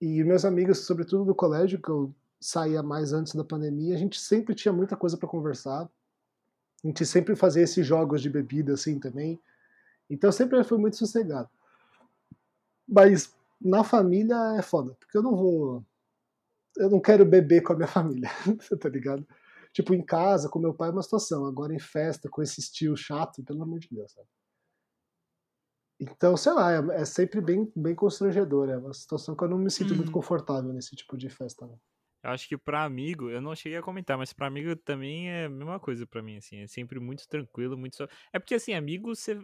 [0.00, 4.20] E meus amigos, sobretudo do colégio, que eu saía mais antes da pandemia, a gente
[4.20, 5.88] sempre tinha muita coisa para conversar.
[6.84, 9.40] A gente sempre fazia esses jogos de bebida assim também.
[10.08, 11.48] Então sempre foi muito sossegado.
[12.86, 15.84] Mas na família é foda, porque eu não vou.
[16.76, 18.30] Eu não quero beber com a minha família,
[18.80, 19.26] tá ligado?
[19.78, 21.46] Tipo, em casa, com meu pai é uma situação.
[21.46, 24.26] Agora em festa, com esse estilo chato, pelo amor de Deus, sabe?
[26.00, 28.68] Então, sei lá, é, é sempre bem, bem constrangedor.
[28.70, 30.14] É uma situação que eu não me sinto muito Uhum.
[30.14, 31.64] confortável nesse tipo de festa.
[31.64, 31.76] Né?
[32.24, 35.44] Eu acho que pra amigo, eu não cheguei a comentar, mas pra amigo também é
[35.44, 36.56] a mesma coisa pra mim, assim.
[36.58, 38.08] É sempre muito tranquilo, muito só.
[38.32, 39.40] É porque, assim, amigo, você.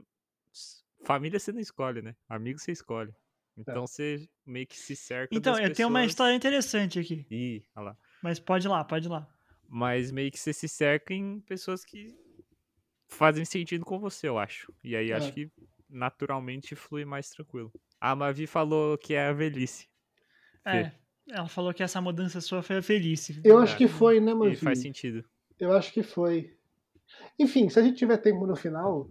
[1.04, 2.16] Família você não escolhe, né?
[2.28, 3.14] Amigo você escolhe.
[3.56, 7.24] Então você meio que se cerca Então, das eu tenho uma pessoas- história interessante aqui.
[7.30, 7.96] Ih, olha lá.
[8.20, 9.28] Mas pode ir lá, pode ir lá.
[9.68, 12.14] Mas meio que você se cerca em pessoas que
[13.08, 14.72] fazem sentido com você, eu acho.
[14.82, 15.14] E aí É.
[15.14, 15.50] acho que
[15.88, 17.72] naturalmente flui mais tranquilo.
[18.00, 19.88] A Mavi falou que é a velhice.
[20.66, 20.90] É.
[21.30, 23.40] Ela falou que essa mudança sua foi a velhice.
[23.44, 23.78] Eu acho É.
[23.78, 24.56] que foi, né, E Manfi?
[24.56, 25.24] faz sentido.
[25.58, 26.56] Eu acho que foi.
[27.38, 29.08] Enfim, se a gente tiver tempo no final,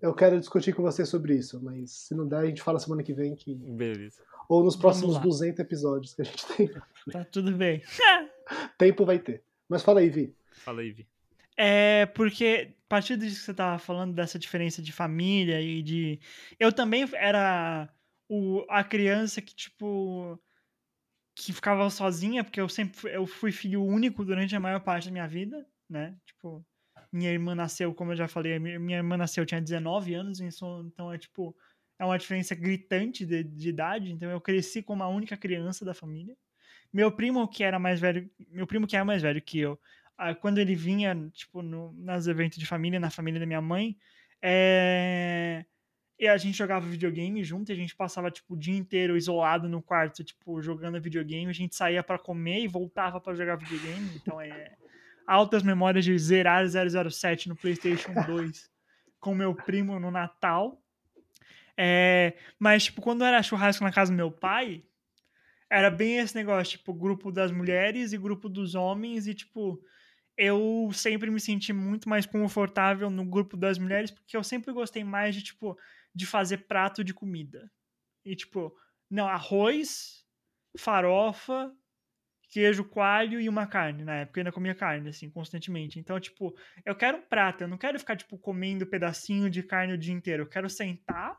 [0.00, 1.62] eu quero discutir com você sobre isso.
[1.62, 3.34] Mas se não der, a gente fala semana que vem.
[3.34, 3.54] Que...
[3.54, 4.22] Beleza.
[4.48, 5.20] Ou nos próximos lá.
[5.20, 6.70] 200 episódios que a gente tem.
[7.10, 7.82] Tá tudo bem.
[8.78, 9.42] Tempo vai ter.
[9.68, 10.34] Mas fala aí, Vi.
[10.50, 11.06] Fala aí, Vi.
[11.56, 16.20] É porque, a partir disso que você tava falando, dessa diferença de família e de.
[16.58, 17.88] Eu também era
[18.28, 20.38] o, a criança que, tipo.
[21.36, 25.06] que ficava sozinha, porque eu sempre fui, eu fui filho único durante a maior parte
[25.06, 26.16] da minha vida, né?
[26.26, 26.64] Tipo,
[27.12, 30.84] minha irmã nasceu, como eu já falei, minha irmã nasceu, eu tinha 19 anos, então
[30.86, 31.56] então é tipo.
[31.98, 35.94] É uma diferença gritante de, de idade, então eu cresci como a única criança da
[35.94, 36.36] família.
[36.94, 39.76] Meu primo, que era mais velho, meu primo que era mais velho que eu,
[40.16, 43.96] ah, quando ele vinha, tipo, no, nos eventos de família, na família da minha mãe,
[44.40, 45.64] é...
[46.16, 49.68] e a gente jogava videogame junto, e a gente passava, tipo, o dia inteiro isolado
[49.68, 54.12] no quarto, tipo, jogando videogame, a gente saía pra comer e voltava pra jogar videogame,
[54.14, 54.76] então é...
[55.26, 58.70] Altas memórias de zerar 007 no Playstation 2
[59.18, 60.80] com meu primo no Natal.
[61.76, 62.34] É...
[62.56, 64.84] Mas, tipo, quando era churrasco na casa do meu pai,
[65.74, 69.82] era bem esse negócio, tipo, grupo das mulheres e grupo dos homens, e, tipo,
[70.36, 75.02] eu sempre me senti muito mais confortável no grupo das mulheres, porque eu sempre gostei
[75.02, 75.76] mais de, tipo,
[76.14, 77.68] de fazer prato de comida.
[78.24, 78.72] E, tipo,
[79.10, 80.24] não, arroz,
[80.78, 81.72] farofa,
[82.48, 84.04] queijo coalho e uma carne.
[84.04, 85.98] Na época eu ainda comia carne, assim, constantemente.
[85.98, 89.94] Então, tipo, eu quero um prato, eu não quero ficar, tipo, comendo pedacinho de carne
[89.94, 90.44] o dia inteiro.
[90.44, 91.36] Eu quero sentar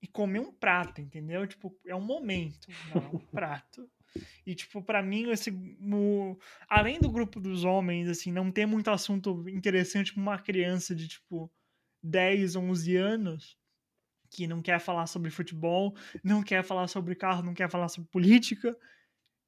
[0.00, 1.46] e comer um prato, entendeu?
[1.46, 3.90] Tipo, é um momento, não é um prato.
[4.46, 8.90] E, tipo, pra mim, esse, o- além do grupo dos homens, assim, não ter muito
[8.90, 11.52] assunto interessante pra uma criança de, tipo,
[12.02, 13.58] 10, 11 anos,
[14.30, 18.08] que não quer falar sobre futebol, não quer falar sobre carro, não quer falar sobre
[18.10, 18.76] política,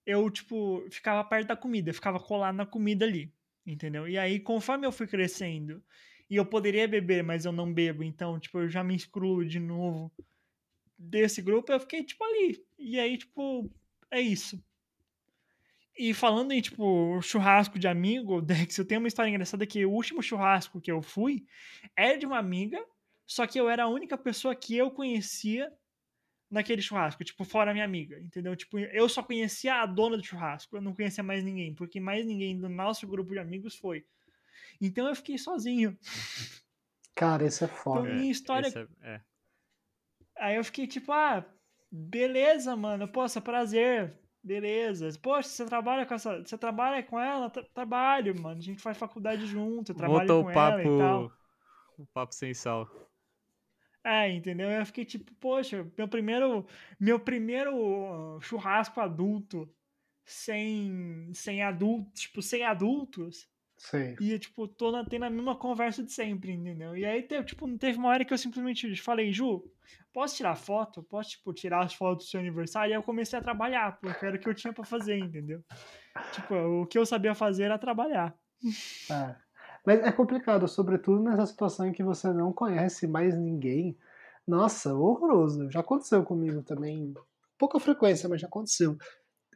[0.07, 3.33] eu, tipo, ficava perto da comida, ficava colado na comida ali,
[3.67, 4.09] entendeu?
[4.09, 5.83] E aí, conforme eu fui crescendo,
[6.29, 9.59] e eu poderia beber, mas eu não bebo, então, tipo, eu já me excluo de
[9.61, 10.13] novo
[11.01, 12.63] desse grupo, eu fiquei, tipo, ali.
[12.79, 13.71] E aí, tipo,
[14.11, 14.63] é isso.
[15.97, 19.91] E falando em, tipo, churrasco de amigo, Dex, eu tenho uma história engraçada que o
[19.91, 21.45] último churrasco que eu fui
[21.97, 22.85] era de uma amiga,
[23.27, 25.73] só que eu era a única pessoa que eu conhecia
[26.51, 28.57] naquele churrasco, tipo, fora a minha amiga, entendeu?
[28.57, 32.27] Tipo, eu só conhecia a dona do churrasco, eu não conhecia mais ninguém, porque mais
[32.27, 34.05] ninguém do nosso grupo de amigos foi.
[34.81, 35.97] Então eu fiquei sozinho.
[37.15, 38.09] Cara, isso é Então, foda.
[38.09, 39.21] É, minha história esse é- é.
[40.41, 41.45] Aí eu fiquei tipo, ah,
[41.91, 45.11] beleza, mano, poxa, prazer, beleza.
[45.23, 46.41] Poxa, você trabalha com essa.
[46.45, 47.51] Você trabalha com ela?
[47.51, 48.59] Tra- trabalho, mano.
[48.59, 51.31] A gente faz faculdade junto, eu trabalho Voltou com o ela e tal.
[51.31, 51.33] papo.
[51.99, 52.89] O papo sem sal.
[54.03, 54.71] É, entendeu?
[54.71, 56.67] Eu fiquei tipo, poxa, meu primeiro,
[56.99, 59.69] meu primeiro churrasco adulto
[60.27, 63.50] sem, sem adultos, tipo, sem adultos.
[63.81, 64.15] Sei.
[64.21, 66.95] E, tipo, tô na, tendo a mesma conversa de sempre, entendeu?
[66.95, 69.65] E aí, teve, tipo, teve uma hora que eu simplesmente falei, Ju,
[70.13, 71.03] posso tirar foto?
[71.03, 72.91] Posso, tipo, tirar as fotos do seu aniversário?
[72.91, 75.65] E aí eu comecei a trabalhar, porque era o que eu tinha pra fazer, entendeu?
[76.31, 78.37] Tipo, o que eu sabia fazer era trabalhar.
[79.11, 79.35] É.
[79.87, 83.97] Mas é complicado, sobretudo nessa situação em que você não conhece mais ninguém.
[84.47, 85.71] Nossa, horroroso.
[85.71, 87.15] Já aconteceu comigo também.
[87.57, 88.99] Pouca frequência, mas já aconteceu.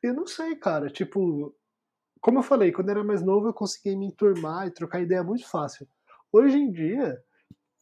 [0.02, 0.88] Eu não sei, cara.
[0.88, 1.54] Tipo,
[2.24, 5.22] como eu falei, quando eu era mais novo eu conseguia me enturmar e trocar ideia
[5.22, 5.86] muito fácil.
[6.32, 7.18] Hoje em dia,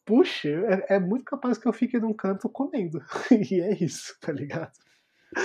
[0.04, 0.48] puxa,
[0.88, 3.00] é, é muito capaz que eu fique num canto comendo.
[3.30, 4.72] e é isso, tá ligado?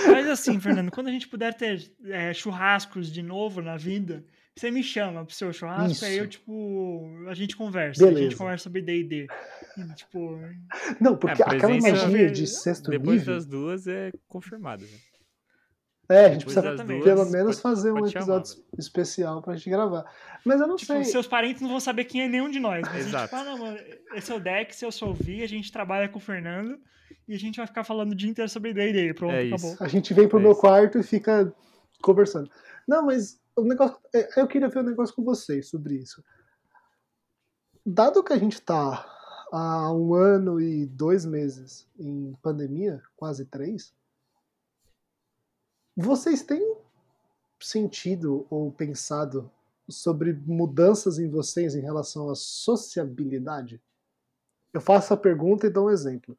[0.08, 4.24] Mas assim, Fernando, quando a gente puder ter é, churrascos de novo na vida,
[4.56, 6.04] você me chama pro seu churrasco, Isso.
[6.04, 8.04] aí eu, tipo, a gente conversa.
[8.04, 8.36] A gente Beleza.
[8.36, 9.28] conversa sobre D&D.
[9.76, 10.40] E, Tipo,
[11.00, 13.34] Não, porque É, aquela magia de sexto Depois nível.
[13.34, 14.82] das duas é confirmado.
[14.82, 14.98] né?
[16.10, 18.66] É, a gente depois precisa pelo menos pode- fazer um pode chamar, episódio velho.
[18.78, 20.04] especial pra gente gravar.
[20.44, 21.04] Mas eu não tipo, sei.
[21.04, 22.80] seus parentes não vão saber quem é nenhum de nós.
[22.82, 23.28] Mas a gente Exato.
[23.28, 23.78] fala, não, mano,
[24.14, 26.78] esse é o Dex, eu sou o Vi, a gente trabalha com o Fernando
[27.28, 29.12] e a gente vai ficar falando o dia inteiro sobre D&D.
[29.12, 29.72] Pronto, É acabou.
[29.74, 29.84] isso.
[29.84, 30.60] A gente vem pro É meu isso.
[30.60, 31.52] quarto e fica
[32.00, 32.50] conversando.
[32.86, 33.96] Não, mas o negócio.
[34.14, 36.24] é, Eu queria ver um negócio com vocês sobre isso.
[37.84, 39.04] Dado que a gente tá
[39.52, 43.92] há um ano e dois meses em pandemia, quase três,
[46.00, 46.76] vocês têm
[47.58, 49.50] sentido ou pensado
[49.88, 53.82] sobre mudanças em vocês em relação à sociabilidade?
[54.72, 56.38] Eu faço a pergunta e dou um exemplo.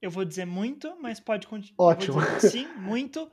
[0.00, 1.84] Eu vou dizer muito, mas pode continuar.
[1.84, 2.20] Ótimo.
[2.38, 3.28] Sim, muito.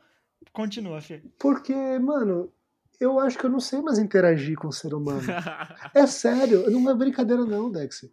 [0.51, 1.21] Continua, Fê.
[1.37, 2.51] Porque, mano,
[2.99, 5.21] eu acho que eu não sei mais interagir com o ser humano.
[5.93, 8.09] É sério, não é brincadeira não, Dex.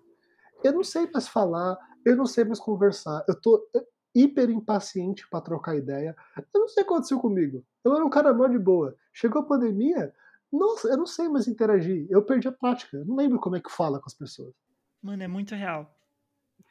[0.62, 3.24] Eu não sei mais falar, eu não sei mais conversar.
[3.26, 3.66] Eu tô
[4.14, 6.16] hiper impaciente pra trocar ideia.
[6.52, 7.64] Eu não sei o que aconteceu comigo.
[7.84, 8.96] Eu era um cara mó de boa.
[9.12, 10.12] Chegou a pandemia,
[10.52, 12.06] nossa, eu não sei mais interagir.
[12.10, 12.96] Eu perdi a prática.
[12.96, 14.54] Eu não lembro como é que fala com as pessoas.
[15.02, 15.94] Mano, é muito real.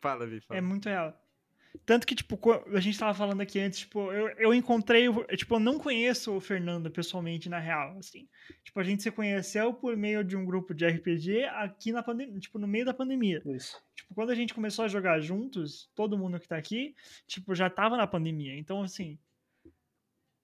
[0.01, 0.57] Fala, Vi, fala.
[0.57, 1.13] É muito real.
[1.85, 2.37] Tanto que, tipo,
[2.73, 6.41] a gente tava falando aqui antes, tipo, eu, eu encontrei, tipo, eu não conheço o
[6.41, 8.27] Fernando pessoalmente, na real, assim.
[8.63, 12.39] Tipo, a gente se conheceu por meio de um grupo de RPG aqui na pandemia,
[12.39, 13.41] tipo, no meio da pandemia.
[13.45, 13.81] Isso.
[13.95, 16.93] Tipo, quando a gente começou a jogar juntos, todo mundo que tá aqui,
[17.25, 18.57] tipo, já tava na pandemia.
[18.57, 19.17] Então, assim,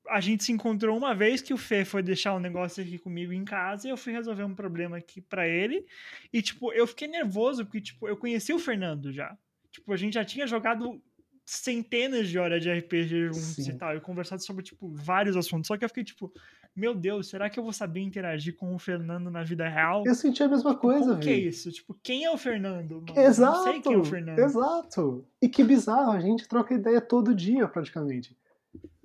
[0.08, 3.34] a gente se encontrou uma vez que o Fê foi deixar um negócio aqui comigo
[3.34, 5.86] em casa e eu fui resolver um problema aqui pra ele.
[6.32, 9.38] E, tipo, eu fiquei nervoso porque, tipo, eu conheci o Fernando já.
[9.72, 11.02] Tipo, a gente já tinha jogado
[11.46, 13.72] centenas de horas de RPG juntos Sim.
[13.72, 15.68] e tal, e conversado sobre, tipo, vários assuntos.
[15.68, 16.32] Só que eu fiquei, tipo,
[16.76, 20.04] meu Deus, será que eu vou saber interagir com o Fernando na vida real?
[20.06, 21.72] Eu senti a mesma coisa, Como que é isso?
[21.72, 23.04] Tipo, quem é o Fernando?
[23.08, 23.20] Mano?
[23.20, 23.58] Exato.
[23.58, 24.40] Não sei quem é o Fernando.
[24.40, 25.28] Exato.
[25.42, 28.38] E que bizarro, a gente troca ideia todo dia, praticamente.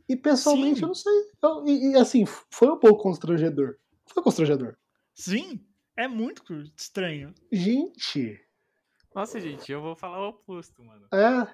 [0.08, 0.82] E pessoalmente, Sim.
[0.82, 1.12] eu não sei.
[1.42, 3.76] Eu- e, e, assim, foi um pouco constrangedor.
[4.06, 4.74] Foi constrangedor.
[5.12, 5.60] Sim,
[5.96, 6.42] é muito
[6.76, 7.34] estranho.
[7.52, 8.40] Gente,
[9.14, 11.06] Nossa, gente, eu vou falar o oposto, mano.
[11.12, 11.46] é.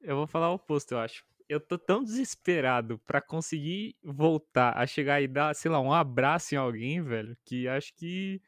[0.00, 1.24] Eu vou falar o oposto, eu acho.
[1.48, 6.54] Eu tô tão desesperado pra conseguir voltar a chegar e dar, sei lá, um abraço
[6.54, 8.40] em alguém, velho, que acho que.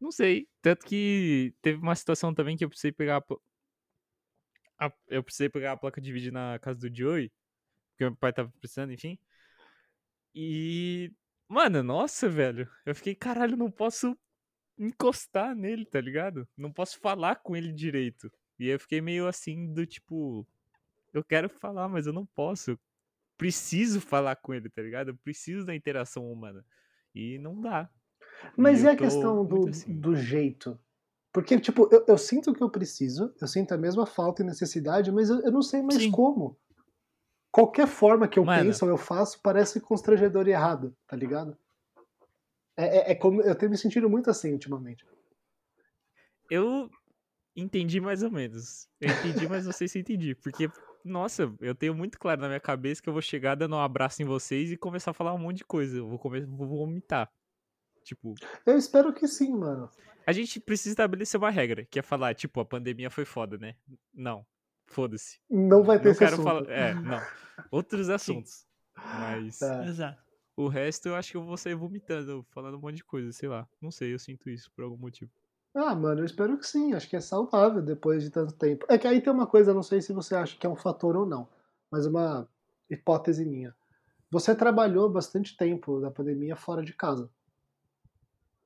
[0.00, 0.48] Não sei.
[0.62, 4.86] Tanto que teve uma situação também que eu precisei pegar a.
[4.86, 7.30] a- Eu precisei pegar a placa de vídeo na casa do Joey,
[7.92, 9.18] porque meu pai tava precisando, enfim.
[10.34, 11.12] E.
[11.48, 12.68] Mano, nossa, velho.
[12.86, 14.16] Eu fiquei, caralho, não posso
[14.78, 16.48] encostar nele, tá ligado?
[16.56, 18.32] Não posso falar com ele direito.
[18.60, 20.46] E eu fiquei meio assim, do tipo.
[21.14, 22.72] Eu quero falar, mas eu não posso.
[22.72, 22.80] Eu
[23.38, 25.08] preciso falar com ele, tá ligado?
[25.08, 26.64] Eu preciso da interação humana.
[27.14, 27.90] E não dá.
[28.56, 29.98] Mas E e a questão do, assim.
[29.98, 30.78] do jeito?
[31.32, 35.10] Porque, tipo, eu, eu sinto que eu preciso, eu sinto a mesma falta e necessidade,
[35.10, 36.10] mas eu, eu não sei mais Sim.
[36.12, 36.58] como.
[37.50, 38.64] Qualquer forma que eu Mano.
[38.64, 41.56] penso ou eu faço parece constrangedor e errado, tá ligado?
[42.76, 45.04] É, é- é como eu tenho me sentido muito assim ultimamente.
[46.50, 46.90] Eu
[47.62, 48.88] entendi mais ou menos.
[49.00, 50.34] Eu entendi, mas não sei se eu entendi.
[50.34, 50.70] Porque,
[51.04, 54.22] nossa, eu tenho muito claro na minha cabeça que eu vou chegar dando um abraço
[54.22, 55.98] em vocês e começar a falar um monte de coisa.
[55.98, 56.40] Eu vou, come...
[56.42, 57.30] vou vomitar.
[58.02, 58.34] Tipo,
[58.66, 59.88] Eu espero que sim, mano.
[60.26, 63.74] a gente precisa estabelecer uma regra, que é falar, tipo, a pandemia foi foda, né?
[64.12, 64.44] Não.
[64.86, 65.38] Foda-se.
[65.48, 66.44] Não vai ter Não esse quero assunto.
[66.44, 66.70] falar.
[66.70, 67.20] É, não.
[67.70, 68.66] Outros assuntos.
[68.96, 69.84] Mas É.
[69.86, 70.18] Exato.
[70.56, 73.48] o resto eu acho que eu vou sair vomitando, falando um monte de coisa, sei
[73.48, 73.68] lá.
[73.80, 75.30] Não sei, eu sinto isso por algum motivo.
[75.74, 76.92] Ah, mano, eu espero que sim.
[76.94, 78.84] Acho que é saudável depois de tanto tempo.
[78.88, 81.16] É que aí tem uma coisa, não sei se você acha que é um fator
[81.16, 81.48] ou não,
[81.90, 82.48] mas uma
[82.88, 83.74] hipótese minha.
[84.30, 87.30] Você trabalhou bastante tempo da pandemia fora de casa.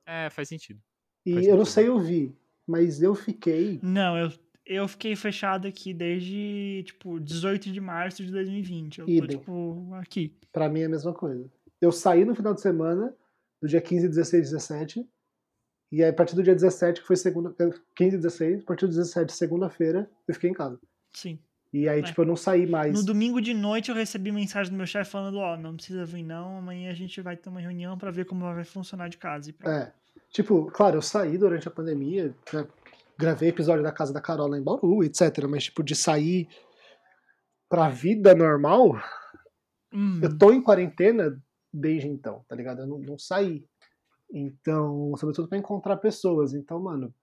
[0.05, 0.79] É, faz sentido.
[1.25, 1.73] E Faz eu não sentido.
[1.73, 2.37] sei ouvir,
[2.67, 3.79] mas eu fiquei.
[3.81, 4.31] Não, eu,
[4.65, 8.99] eu fiquei fechado aqui desde, tipo, 18 de março de 2020.
[8.99, 9.37] Eu tô, Idem.
[9.39, 10.35] tipo, aqui.
[10.51, 11.49] Pra mim é a mesma coisa.
[11.81, 13.15] Eu saí no final de semana,
[13.61, 15.09] do dia 15, 16, 17.
[15.91, 17.53] E aí, a partir do dia 17, que foi segunda.
[17.95, 20.79] 15 e 16, a partir do 17, segunda-feira, eu fiquei em casa.
[21.13, 21.39] Sim.
[21.71, 22.03] E aí, É.
[22.03, 22.93] tipo, eu não saí mais.
[22.93, 26.23] No domingo de noite eu recebi mensagem do meu chefe falando, ó, não precisa vir
[26.23, 29.51] não, amanhã a gente vai ter uma reunião pra ver como vai funcionar de casa.
[29.51, 29.55] E.
[29.67, 29.91] É.
[30.31, 32.67] Tipo, claro, eu saí durante a pandemia, né,
[33.17, 35.45] gravei episódio da casa da Carola em Bauru, etc.
[35.49, 36.47] Mas, tipo, de sair
[37.69, 38.93] pra vida normal,
[39.93, 41.41] Hum, eu tô em quarentena
[41.73, 42.81] desde então, tá ligado?
[42.81, 43.65] Eu não, não saí.
[44.31, 46.53] Então, sobretudo pra encontrar pessoas.
[46.53, 47.13] Então, mano,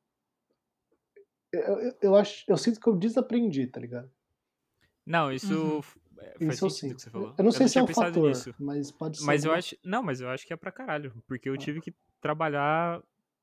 [1.52, 4.10] eu, eu, eu acho, eu sinto que eu desaprendi, tá ligado?
[5.04, 5.78] Não, isso Uhum.
[6.20, 7.34] é, faz Isso eu sentido que você falou.
[7.36, 8.54] Eu não sei se é tinha um pensado fator, nisso.
[8.58, 9.24] mas pode ser.
[9.24, 9.76] Mas eu alguma- acho.
[9.84, 11.12] Não, mas eu acho que é pra caralho.
[11.26, 11.58] Porque eu Ah.
[11.58, 13.02] tive que trabalhar,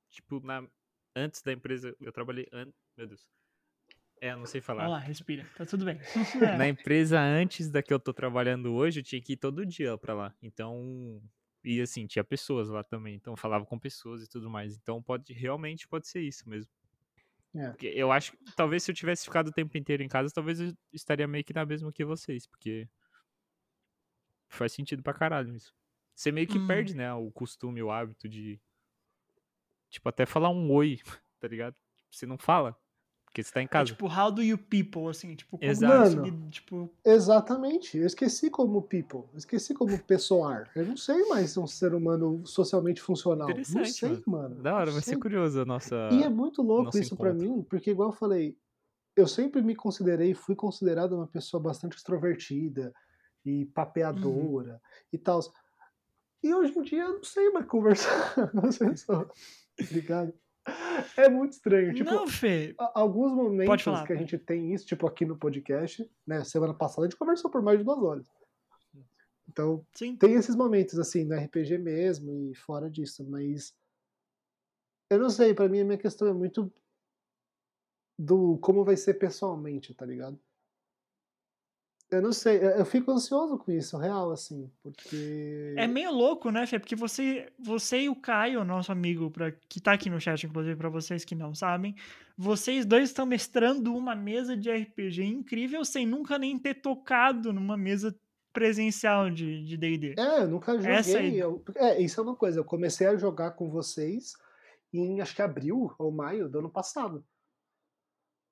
[0.09, 0.65] tipo, na.
[1.15, 1.93] Antes da empresa.
[1.99, 2.73] Eu trabalhei antes.
[2.97, 3.27] Meu Deus.
[4.21, 4.83] É, eu não sei falar.
[4.85, 5.45] Vamos lá, respira.
[5.57, 5.97] Tá tudo bem.
[6.63, 9.97] Na empresa antes da que eu tô trabalhando hoje, eu tinha que ir todo dia
[9.97, 10.33] pra lá.
[10.41, 11.21] Então.
[11.63, 13.15] E assim, tinha pessoas lá também.
[13.15, 14.75] Então falava com pessoas e tudo mais.
[14.77, 15.33] Então pode.
[15.33, 16.71] Realmente pode ser isso mesmo.
[17.55, 17.69] É.
[17.69, 20.59] Porque eu acho que talvez se eu tivesse ficado o tempo inteiro em casa, talvez
[20.61, 22.47] eu estaria meio que na mesma que vocês.
[22.47, 22.87] Porque.
[24.47, 25.73] Faz sentido pra caralho isso.
[26.15, 26.67] Você meio que Hum.
[26.67, 27.13] perde, né?
[27.13, 28.59] O costume, o hábito de.
[29.89, 30.99] Tipo, até falar um oi,
[31.39, 31.75] tá ligado?
[32.11, 32.75] Você não fala.
[33.29, 33.85] Porque você tá em É casa.
[33.85, 36.15] tipo, how do you people, assim, tipo, como Exato.
[36.15, 37.97] conseguir, tipo, Exatamente.
[37.97, 39.25] Eu esqueci como people.
[39.31, 40.69] Eu esqueci como pessoar.
[40.75, 43.47] Eu não sei mais ser um ser humano socialmente funcional.
[43.47, 44.55] Não sei, mano.
[44.63, 45.13] Da hora, Não vai sei.
[45.13, 46.09] ser curioso a nossa.
[46.11, 47.47] E é muito louco isso pra encontro.
[47.49, 48.57] mim, porque igual eu falei,
[49.15, 52.91] eu sempre me considerei, fui considerado uma pessoa bastante extrovertida
[53.45, 54.81] e papeadora
[55.13, 55.39] e tal.
[56.41, 59.27] E hoje em dia eu não sei mais conversar com as pessoas.
[59.27, 60.33] tá Ligado?
[61.17, 61.93] É muito estranho.
[61.93, 66.09] Tipo, não, Fê, alguns momentos falar, que a gente tem isso, tipo aqui no podcast,
[66.25, 66.43] né?
[66.43, 68.27] Semana passada a gente conversou por mais de duas horas.
[69.47, 70.15] Então, sim.
[70.15, 73.73] tem esses momentos, assim, no RPG mesmo e fora disso, mas.
[75.09, 76.71] Eu não sei, pra mim a minha questão é muito
[78.17, 80.39] do como vai ser pessoalmente, tá ligado?
[82.11, 85.75] Eu não sei, eu eu fico ansioso com isso, real, assim, porque.
[85.77, 86.79] É meio louco, né, Fê?
[86.79, 90.75] Porque você, você e o Caio, nosso amigo, pra, que tá aqui no chat, inclusive,
[90.75, 91.93] pra vocês que não sabem,
[92.35, 97.77] vocês dois estão mestrando uma mesa de RPG incrível sem nunca nem ter tocado numa
[97.77, 98.15] mesa
[98.51, 100.15] presencial de de D&D.
[100.17, 100.91] É, eu nunca joguei.
[100.91, 101.37] Essa aí.
[101.37, 102.59] eu- É, isso é uma coisa.
[102.59, 104.33] Eu comecei a jogar com vocês
[104.91, 107.23] em acho que abril ou maio do ano passado.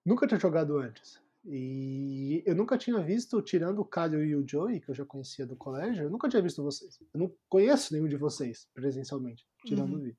[0.05, 1.19] Nunca tinha jogado antes.
[1.49, 5.45] E eu nunca tinha visto, tirando o Caio e o Joey, que eu já conhecia
[5.45, 6.99] do colégio, eu nunca tinha visto vocês.
[7.13, 9.99] Eu não conheço nenhum de vocês presencialmente, tirando Uhum.
[9.99, 10.17] o Vi.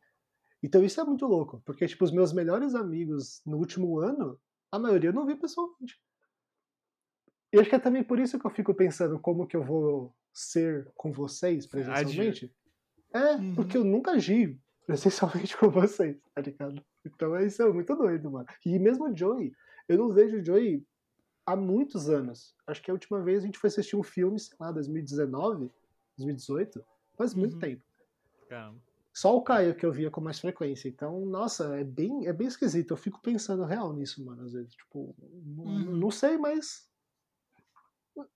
[0.63, 4.41] Então isso é muito louco, porque tipo, os meus melhores amigos no último ano,
[4.73, 6.01] a maioria eu não vi pessoalmente.
[7.53, 10.15] E acho que é também por isso que eu fico pensando como que eu vou
[10.33, 12.53] ser com vocês presencialmente.
[13.13, 13.55] É, Uhum.
[13.55, 16.83] porque eu nunca agi presencialmente com vocês, tá ligado?
[17.05, 18.47] Então isso é muito doido, mano.
[18.65, 19.53] E mesmo o Joey,
[19.89, 20.85] eu não vejo o Joey
[21.53, 22.55] há muitos anos.
[22.67, 25.71] Acho que a última vez a gente foi assistir um filme, sei lá, 2019,
[26.17, 26.85] 2018,
[27.17, 27.59] faz muito Uhum.
[27.61, 27.83] tempo.
[28.49, 28.79] Caramba.
[29.15, 30.89] Só o Caio que eu via com mais frequência.
[30.89, 32.93] Então, nossa, é bem, é bem esquisito.
[32.93, 34.75] Eu fico pensando real nisso, mano, às vezes.
[34.75, 35.97] Tipo, não, Uhum.
[35.97, 36.89] não sei, mas.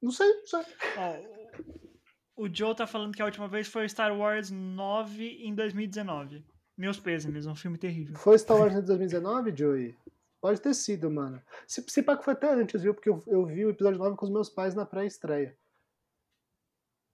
[0.00, 0.60] Não sei, não sei.
[0.96, 6.44] Ó, o Joe tá falando que a última vez foi Star Wars 9 em 2019.
[6.76, 8.16] Meus pêsames, um filme terrível.
[8.16, 9.94] Foi Star Wars em 2019, Joey?
[10.42, 11.40] Pode ter sido, mano.
[11.68, 12.92] Se, se pá que foi até antes, viu?
[12.92, 15.56] Porque eu, eu vi o episódio 9 com os meus pais na pré-estreia.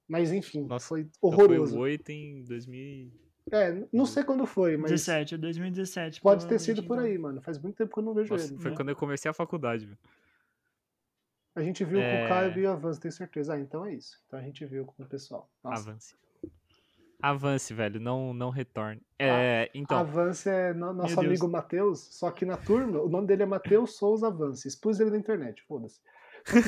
[0.08, 1.76] Mas enfim, Nossa, foi Então foi horroroso.
[1.76, 3.12] o 8 em 2000.
[3.52, 6.20] É, não sei quando foi, mas 17, é 2017.
[6.22, 7.40] pode ter sido por aí, mano.
[7.42, 8.60] Faz muito tempo que eu não vejo Nossa, ele.
[8.60, 8.76] foi né?
[8.76, 9.98] quando eu comecei a faculdade, velho.
[11.54, 12.24] A gente viu com É.
[12.24, 13.52] o Caio e o Avanço, tenho certeza.
[13.54, 14.18] Ah, então é isso.
[14.26, 15.50] Então a gente viu com o pessoal.
[15.62, 15.90] Nossa.
[15.90, 16.14] Avance.
[17.20, 17.98] Avance, velho.
[18.00, 19.02] Não, não retorne.
[19.18, 19.98] É, então.
[19.98, 23.46] Avance é no- nosso Meu amigo Matheus, só que na turma, o nome dele é
[23.46, 24.66] Matheus Souza Avance.
[24.68, 26.00] Expus ele na internet, foda-se.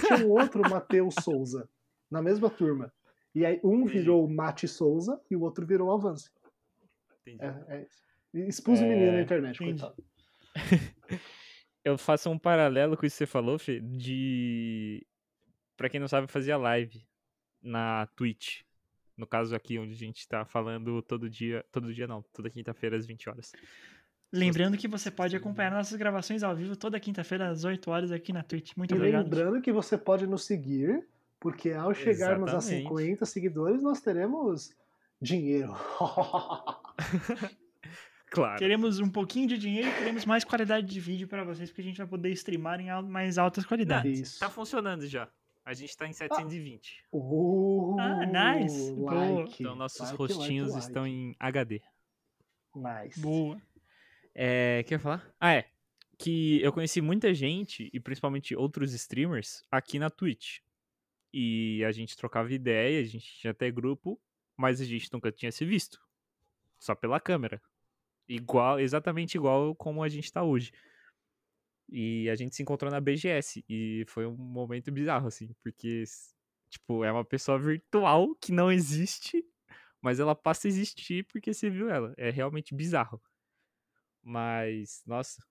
[0.07, 1.69] Tinha um outro Matheus Souza
[2.11, 2.93] na mesma turma.
[3.35, 6.31] E aí um virou Mate Souza e o outro virou Avance.
[7.27, 7.39] Entendi.
[7.69, 7.87] É,
[8.35, 9.81] é Expus o menino na internet, entendi.
[9.81, 10.05] coitado.
[11.85, 15.07] Eu faço um paralelo com isso que você falou, Fê, de.
[15.77, 17.03] Pra quem não sabe, eu fazia live
[17.63, 18.61] na Twitch.
[19.21, 21.65] No caso aqui, onde a gente tá falando todo dia.
[21.71, 23.53] Todo dia não, toda quinta-feira às 20 horas.
[24.33, 28.33] Lembrando que você pode acompanhar nossas gravações ao vivo toda quinta-feira às 8 horas aqui
[28.33, 28.73] na Twitch.
[28.77, 29.25] Muito E obrigado.
[29.25, 31.07] lembrando que você pode nos seguir,
[31.39, 32.89] porque ao chegarmos a Exatamente.
[32.89, 34.75] 50 seguidores, nós teremos
[35.21, 35.75] dinheiro.
[38.31, 38.59] Claro.
[38.61, 41.85] Queremos um pouquinho de dinheiro e queremos mais qualidade de vídeo pra vocês, porque a
[41.85, 44.21] gente vai poder streamar em mais altas qualidades.
[44.21, 44.39] Isso.
[44.39, 45.29] Tá funcionando já.
[45.65, 47.05] A gente tá em 720.
[47.13, 48.93] Uh, Ah, nice.
[48.93, 49.15] Boa.
[49.15, 51.83] like, Então nossos like, rostinhos like, estão em HD.
[52.75, 53.21] Nice.
[53.21, 53.61] Boa.
[54.35, 55.29] É, quer falar?
[55.39, 55.69] Ah, é.
[56.19, 60.59] Que eu conheci muita gente, e principalmente outros streamers, aqui na Twitch.
[61.33, 64.21] E a gente trocava ideia, a gente tinha até grupo,
[64.57, 66.01] mas a gente nunca tinha se visto.
[66.79, 67.61] Só pela câmera.
[68.29, 70.73] Igual, exatamente igual como a gente tá hoje.
[71.91, 73.65] E a gente se encontrou na BGS.
[73.69, 76.05] E foi um momento bizarro, assim, porque,
[76.69, 79.45] tipo, é uma pessoa virtual que não existe,
[80.01, 82.15] mas ela passa a existir porque você viu ela.
[82.17, 83.21] É realmente bizarro.
[84.23, 85.43] Mas, nossa,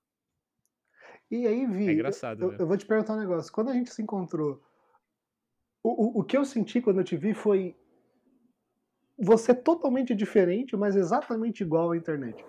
[1.29, 2.57] E aí, Vi, é engraçado, eu, né?
[2.59, 3.51] eu vou te perguntar um negócio.
[3.51, 4.63] Quando a gente se encontrou,
[5.83, 7.75] o, o, o que eu senti quando eu te vi foi
[9.17, 12.43] você totalmente diferente, mas exatamente igual à internet.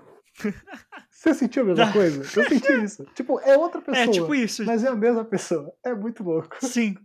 [1.10, 2.20] Você sentiu a mesma coisa?
[2.40, 3.04] Eu senti isso.
[3.14, 4.64] Tipo, é outra pessoa, É tipo isso.
[4.64, 5.72] mas é a mesma pessoa.
[5.84, 6.56] É muito louco.
[6.64, 6.96] Sim.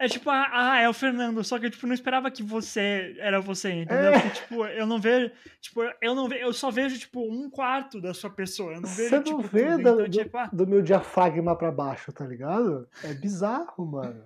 [0.00, 3.16] É tipo, ah, ah, é o Fernando, só que eu tipo, não esperava que você
[3.18, 4.12] era você, entendeu?
[4.12, 4.20] É.
[4.20, 8.00] Porque, tipo, eu não vejo, tipo, eu não vejo, eu só vejo, tipo, um quarto
[8.00, 8.74] da sua pessoa.
[8.74, 9.74] Eu não vejo, Você não tipo, vê tudo.
[9.74, 12.88] do, Então, do- tipo, ah, do meu diafragma pra baixo, tá ligado?
[13.02, 14.24] É bizarro, mano.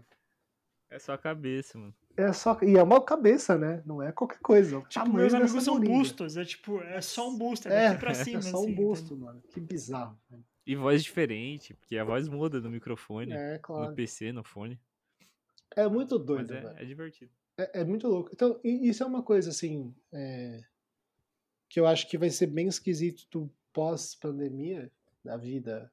[0.91, 1.95] É só a cabeça, mano.
[2.17, 2.59] É só.
[2.63, 3.83] E é uma cabeça, né?
[3.87, 4.79] Não é qualquer coisa.
[4.79, 5.93] O tipo, tamanho meus amigos são moringa.
[5.99, 8.65] bustos, é tipo, é só um busto, é É, daqui pra cima, É só um
[8.65, 9.43] assim, busto, mano.
[9.51, 10.19] Que bizarro.
[10.67, 13.95] E voz diferente, porque a vois muda no microfone, É, no claro.
[13.95, 14.79] PC, no fone.
[15.75, 16.79] É muito Mas doido, é, velho.
[16.79, 17.33] é divertido.
[17.59, 18.31] É, é muito louco.
[18.33, 20.63] Então, isso é uma coisa, assim, é,
[21.69, 24.91] que eu acho que vai ser bem esquisito pós-pandemia,
[25.25, 25.91] da vida.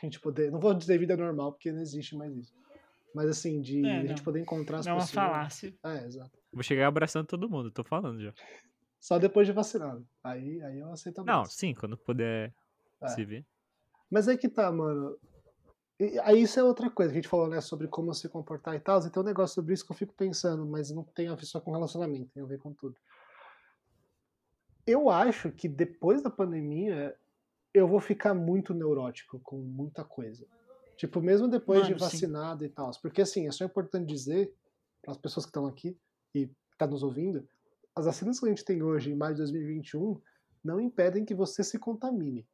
[0.00, 0.52] A gente poder.
[0.52, 2.54] Não vou dizer vida normal, porque não existe mais isso.
[3.14, 4.24] Mas, assim, de É, a gente não.
[4.24, 5.14] poder encontrar as É uma pessoas.
[5.14, 5.74] falácia.
[5.84, 6.38] É, exato.
[6.52, 8.32] Vou chegar abraçando todo mundo, tô falando já.
[9.00, 10.06] Só depois de vacinado.
[10.22, 12.52] Aí, aí eu aceito a Não, sim, quando puder
[13.00, 13.08] É.
[13.08, 13.44] se ver.
[14.10, 15.16] Mas aí que tá, mano.
[15.98, 18.74] E- Aí isso é outra coisa, que a gente falou, né, sobre como se comportar
[18.74, 19.04] e tal.
[19.06, 21.44] E tem um negócio sobre isso que eu fico pensando, mas não tem a ver
[21.46, 22.96] só com relacionamento, tem a ver com tudo.
[24.86, 27.14] Eu acho que depois da pandemia,
[27.72, 30.46] eu vou ficar muito neurótico com muita coisa.
[31.00, 32.04] Tipo, mesmo depois de Mano, sim.
[32.04, 32.90] vacinado e tal.
[33.00, 34.54] Porque, assim, é só importante dizer,
[35.02, 35.96] para as pessoas que estão aqui
[36.34, 37.46] e tá nos ouvindo,
[37.96, 40.20] as vacinas que a gente tem hoje, em maio de 2021,
[40.62, 42.46] não impedem que você se contamine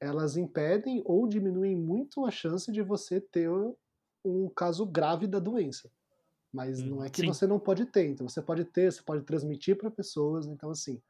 [0.00, 3.50] elas impedem ou diminuem muito a chance de você ter
[4.24, 5.90] um caso grave da doença.
[6.52, 7.28] Mas não é que Sim.
[7.28, 8.08] você não pode ter.
[8.08, 10.46] Então você pode ter, você pode transmitir para pessoas.
[10.46, 11.00] Então, assim,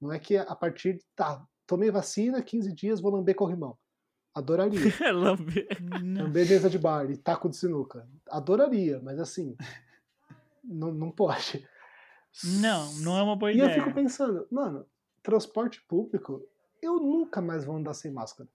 [0.00, 0.98] não é que a partir.
[1.14, 3.76] Tá, tomei vacina, 15 dias, vou lamber corrimão.
[4.34, 4.80] Adoraria.
[5.12, 8.08] Lamber mesa de bar e taco de sinuca.
[8.30, 9.56] Adoraria, mas assim.
[10.62, 11.66] não, não pode.
[12.60, 13.82] Não, não é uma boa E eu ideia.
[13.82, 14.86] fico pensando, mano,
[15.22, 16.46] transporte público,
[16.80, 18.48] eu nunca mais vou andar sem máscara.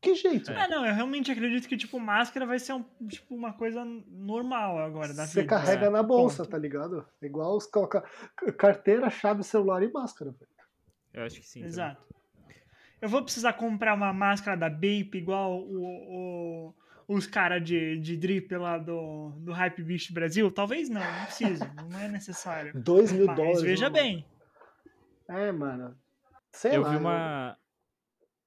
[0.00, 0.52] Que jeito?
[0.52, 0.62] É.
[0.62, 4.78] Ah, não, eu realmente acredito que, tipo, máscara vai ser um, tipo, uma coisa normal
[4.78, 5.48] agora da Você vida.
[5.56, 6.50] carrega é, na bolsa, ponto.
[6.50, 7.04] tá ligado?
[7.20, 8.02] Igual os coloca
[8.56, 10.32] carteira, chave, celular e máscara.
[11.12, 11.60] Eu acho que sim.
[11.68, 11.96] também.
[13.00, 16.74] Eu vou precisar comprar uma máscara da Bape igual o, o-
[17.06, 20.50] os caras de, de drip lá do, do Hype Beast Brasil?
[20.50, 22.72] Talvez não, não preciso, não é necessário.
[22.74, 23.62] Dois mil Mas dólares.
[23.62, 24.26] veja bem.
[25.28, 25.96] É, mano.
[26.52, 26.90] Sei Eu lá.
[26.90, 27.56] vi uma.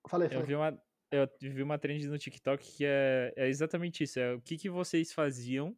[0.04, 0.10] Eu...
[0.10, 0.46] Falei, Eu falei.
[0.48, 0.82] vi uma.
[1.12, 4.20] Eu vi uma trend no TikTok que é, é exatamente isso.
[4.20, 5.76] É o que, que vocês faziam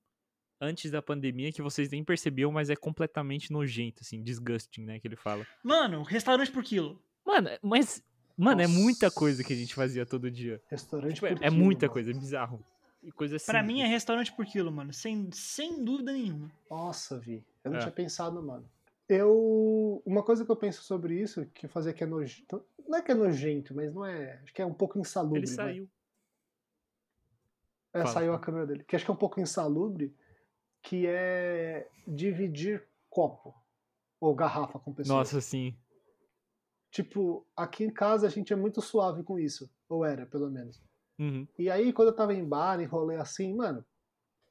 [0.61, 4.99] antes da pandemia que vocês nem percebiam, mas é completamente nojento, assim, disgusting, né?
[4.99, 5.45] Que ele fala.
[5.63, 7.01] Mano, restaurante por quilo.
[7.25, 8.03] Mano, mas.
[8.37, 9.15] Mano, é muita Nossa.
[9.19, 10.61] coisa que a gente fazia todo dia.
[10.67, 11.93] Restaurante Tipo, é, por é quilo, muita mano.
[11.93, 12.65] coisa, é bizarro.
[13.03, 14.93] E coisa Pra mim é restaurante por quilo, mano.
[14.93, 16.49] Sem, sem dúvida nenhuma.
[16.69, 17.43] Nossa, Vi.
[17.63, 17.81] Eu não É.
[17.81, 18.65] tinha pensado, mano.
[19.09, 20.01] Eu.
[20.05, 22.65] Uma coisa que eu penso sobre isso, que eu fazia que é nojento.
[22.87, 24.39] Não é que é nojento, mas não é.
[24.43, 25.39] Acho que é um pouco insalubre.
[25.39, 25.55] Ele vai.
[25.55, 25.89] saiu.
[27.93, 28.83] É, Fala, saiu a câmera dele.
[28.83, 30.15] Que acho que é um pouco insalubre,
[30.81, 33.53] que é dividir copo
[34.19, 35.15] ou garrafa com pessoas.
[35.17, 35.75] Nossa, sim.
[36.93, 39.67] Tipo, aqui em casa a gente é muito suave com isso.
[39.89, 40.79] Ou era, pelo menos.
[41.17, 41.47] Uhum.
[41.57, 43.83] E aí, quando eu tava em bar, em rolê assim, mano,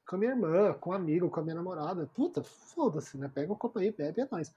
[0.05, 3.31] com a minha irmã, com um amigo, com a minha namorada, puta, foda-se, né?
[3.33, 4.53] Pega o copo aí, bebe, é nóis.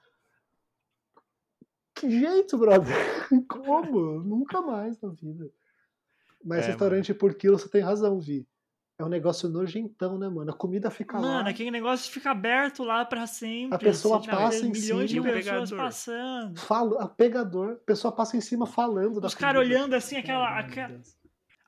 [1.95, 2.93] Que jeito, brother?
[3.49, 4.21] Como?
[4.21, 5.49] Nunca mais na vida.
[6.45, 8.45] Mas É, restaurante por quilo, você tem razão, Vi.
[8.99, 10.51] É um negócio nojentão, né, mano?
[10.51, 11.51] A comida fica Mano, lá.
[11.51, 13.75] aquele negócio fica aberto lá pra sempre.
[13.75, 15.07] A pessoa assim, passa tem em milhões cima.
[15.07, 15.79] de E um pessoas pegador.
[15.87, 16.59] passando.
[16.61, 20.49] Fala, a pegador, a pessoa passa em cima falando da Os caras olhando assim, aquela,
[20.49, 21.01] Ai, aquela,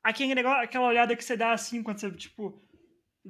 [0.02, 2.58] aquele negócio, aquela olhada que você dá assim, quando você, tipo,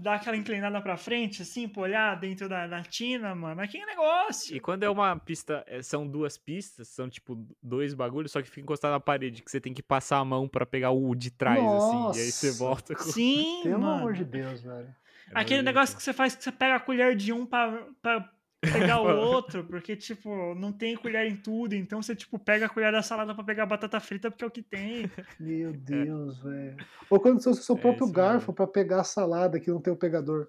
[0.01, 3.61] dá aquela inclinada pra frente, assim, pra olhar dentro da, da tina, mano.
[3.61, 4.57] Aquele negócio.
[4.57, 8.49] E quando é uma pista, é, são duas pistas, são tipo dois bagulhos, só que
[8.49, 11.31] fica encostado na parede, que você tem que passar a mão pra pegar o de
[11.31, 12.19] trás, assim.
[12.19, 12.59] E aí você Nossa.
[12.59, 13.03] volta com.
[13.05, 13.95] Sim, Pelo mano.
[13.99, 14.89] amor de Deus, velho.
[15.31, 18.31] É Aquele negócio que você faz que você pega a colher de um pra, pra
[18.61, 22.69] pegar o outro, porque, tipo, não tem colher em tudo, então você, tipo, pega a
[22.69, 25.11] colher da salada pra pegar a batata frita porque é o que tem.
[25.39, 26.77] Meu Deus, velho.
[27.11, 28.55] Ou quando você usa o seu É próprio garfo mesmo.
[28.55, 30.47] pra pegar a salada que não tem o pegador.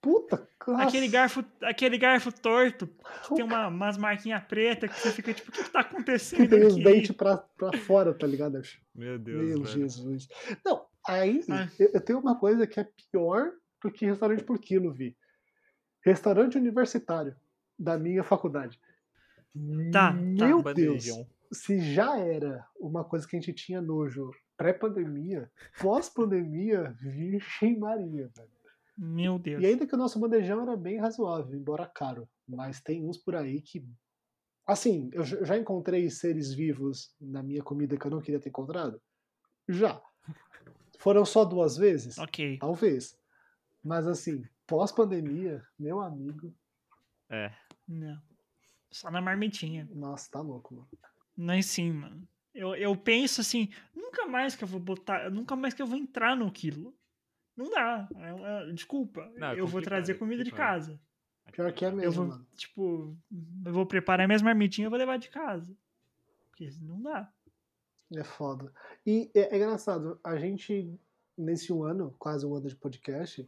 [0.00, 0.84] Puta, nossa.
[0.88, 2.86] Aquele garfo, aquele garfo torto,
[3.26, 5.94] que tem uma, umas marquinhas pretas, que você fica, tipo, o que, que tá que
[5.94, 6.84] acontecendo tem os aqui?
[6.84, 8.60] dentes pra, pra fora, tá ligado?
[8.94, 9.66] Meu Deus, Meu velho.
[9.66, 10.28] Jesus.
[10.64, 11.68] Não, aí Ai.
[11.80, 13.50] eu, eu tenho uma coisa que é pior
[13.82, 15.16] do que restaurante por quilo, Vi.
[16.08, 17.36] Restaurante universitário
[17.78, 18.80] da minha faculdade.
[19.92, 20.12] Tá, tá.
[20.12, 20.64] Meu Deus.
[20.64, 21.26] Bandejão.
[21.52, 25.50] Se já era uma coisa que a gente tinha nojo pré-pandemia,
[25.80, 28.58] pós-pandemia, virgem Maria, velho.
[28.96, 29.62] Meu Deus.
[29.62, 32.26] E ainda que o nosso bandejão era bem razoável, embora caro.
[32.48, 33.86] Mas tem uns por aí que.
[34.66, 38.48] Assim, eu já já encontrei seres vivos na minha comida que eu não queria ter
[38.48, 39.00] encontrado?
[39.68, 40.00] Já.
[40.98, 42.16] Foram só duas vezes?
[42.18, 42.58] Ok.
[42.58, 43.16] Talvez.
[43.84, 46.54] Mas assim, pós-pandemia, meu amigo,
[47.30, 47.52] É.
[47.88, 48.22] Não.
[48.90, 49.86] Só na marmitinha.
[49.92, 50.88] nossa, tá louco, mano.
[51.36, 52.26] Mas sim, mano.
[52.54, 55.98] Eu, eu penso assim, nunca mais que eu vou botar, nunca mais que eu vou
[55.98, 56.94] entrar no quilo.
[57.56, 58.08] Não dá.
[58.16, 59.30] É- é- desculpa.
[59.36, 60.98] Não, é eu vou trazer é comida de casa.
[61.52, 62.46] Pior que é Eu mesmo, vou, mano.
[62.56, 63.16] tipo,
[63.64, 65.76] eu vou preparar minhas marmitinhas e vou levar de casa.
[66.50, 67.32] Porque não dá.
[68.14, 68.72] É foda.
[69.06, 70.98] E é, é engraçado, a gente,
[71.36, 73.46] nesse um ano, quase um ano de podcast,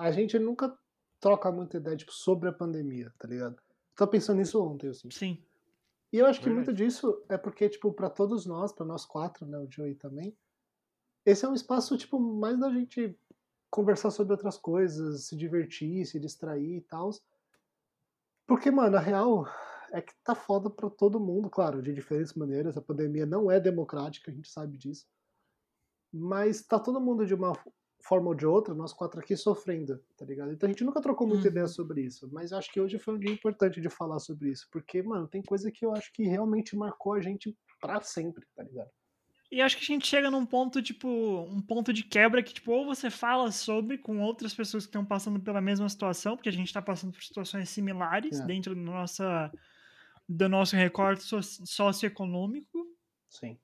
[0.00, 0.76] a gente nunca
[1.20, 3.60] troca muita ideia tipo, sobre a pandemia, tá ligado?
[3.94, 5.10] Tava pensando nisso ontem, assim.
[5.10, 5.44] Sim.
[6.12, 6.66] E eu acho que Verdade.
[6.66, 10.36] muito disso é porque, tipo, pra todos nós, pra nós quatro, né, o Joey também,
[11.24, 13.16] esse é um espaço, tipo, mais da gente
[13.70, 17.10] conversar sobre outras coisas, se divertir, se distrair e tal.
[18.46, 19.46] Porque, mano, a real
[19.92, 22.76] é que tá foda pra todo mundo, claro, de diferentes maneiras.
[22.76, 25.06] A pandemia não é democrática, a gente sabe disso.
[26.12, 27.52] Mas tá todo mundo de uma
[28.02, 30.52] forma ou de outra, nós quatro aqui sofrendo, tá ligado?
[30.52, 31.50] Então a gente nunca trocou muita Uhum.
[31.50, 34.66] ideia sobre isso, mas acho que hoje foi um dia importante de falar sobre isso,
[34.72, 38.62] porque, mano, tem coisa que eu acho que realmente marcou a gente pra sempre, tá
[38.62, 38.90] ligado?
[39.52, 42.70] E acho que a gente chega num ponto, tipo, um ponto de quebra que, tipo,
[42.70, 46.52] ou você fala sobre com outras pessoas que estão passando pela mesma situação, porque a
[46.52, 48.46] gente está passando por situações similares É.
[48.46, 49.50] dentro do, nossa,
[50.28, 52.86] do nosso recorte so- socioeconômico,
[53.28, 53.58] Sim.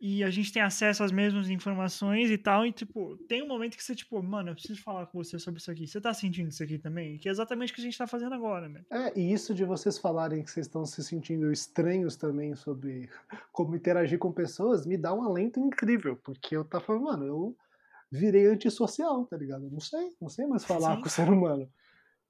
[0.00, 3.76] E a gente tem acesso às mesmas informações e tal, e, tipo, tem um momento
[3.76, 5.88] que você, tipo, mano, eu preciso falar com você sobre isso aqui.
[5.88, 7.18] Você tá sentindo isso aqui também?
[7.18, 8.84] Que é exatamente o que a gente tá fazendo agora, né?
[8.90, 13.10] É, e isso de vocês falarem que vocês estão se sentindo estranhos também sobre
[13.52, 17.56] como interagir com pessoas, me dá um alento incrível, porque eu tava falando, mano, eu
[18.10, 19.64] virei antissocial, tá ligado?
[19.64, 21.00] Eu não sei, não sei mais falar Sim.
[21.02, 21.68] com o ser humano.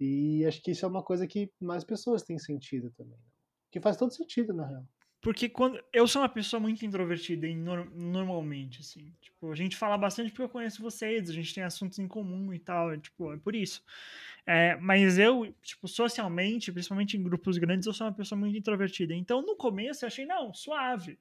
[0.01, 3.19] E acho que isso é uma coisa que mais pessoas têm sentido também.
[3.71, 4.87] Que faz todo sentido, na real.
[5.21, 9.13] Porque quando eu sou uma pessoa muito introvertida em nor- normalmente, assim.
[9.21, 12.53] Tipo, a gente fala bastante porque eu conheço vocês, a gente tem assuntos em comum
[12.55, 13.83] e tal, é, tipo, é por isso.
[14.47, 19.15] É, mas eu, tipo, socialmente, principalmente em grupos grandes, eu sou uma pessoa muito introvertida.
[19.15, 21.19] Então, no começo, eu achei, não, suave.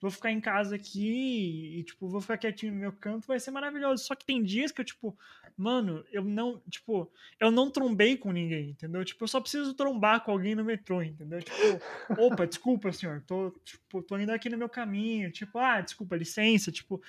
[0.00, 3.50] Vou ficar em casa aqui e, tipo, vou ficar quietinho no meu canto, vai ser
[3.50, 4.04] maravilhoso.
[4.04, 5.18] Só que tem dias que eu, tipo,
[5.56, 9.04] mano, eu não, tipo, eu não trombei com ninguém, entendeu?
[9.04, 11.42] Tipo, eu só preciso trombar com alguém no metrô, entendeu?
[11.42, 11.56] Tipo,
[12.22, 16.70] opa, desculpa, senhor, tô, tipo, tô indo aqui no meu caminho, tipo, ah, desculpa, licença,
[16.70, 17.02] tipo,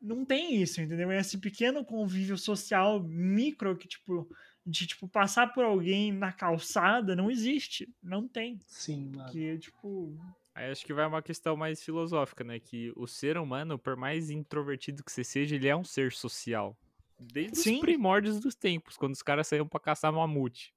[0.00, 1.08] não tem isso, entendeu?
[1.12, 4.28] É esse pequeno convívio social micro que, tipo,
[4.66, 9.30] de, tipo, passar por alguém na calçada não existe, não tem, Sim, mano.
[9.30, 10.12] que, tipo,
[10.54, 12.60] Aí acho que vai uma questão mais filosófica, né?
[12.60, 16.76] Que o ser humano, por mais introvertido que você seja, ele é um ser social.
[17.18, 17.74] Desde Sim.
[17.76, 20.74] os primórdios dos tempos, quando os caras saíam pra caçar mamute.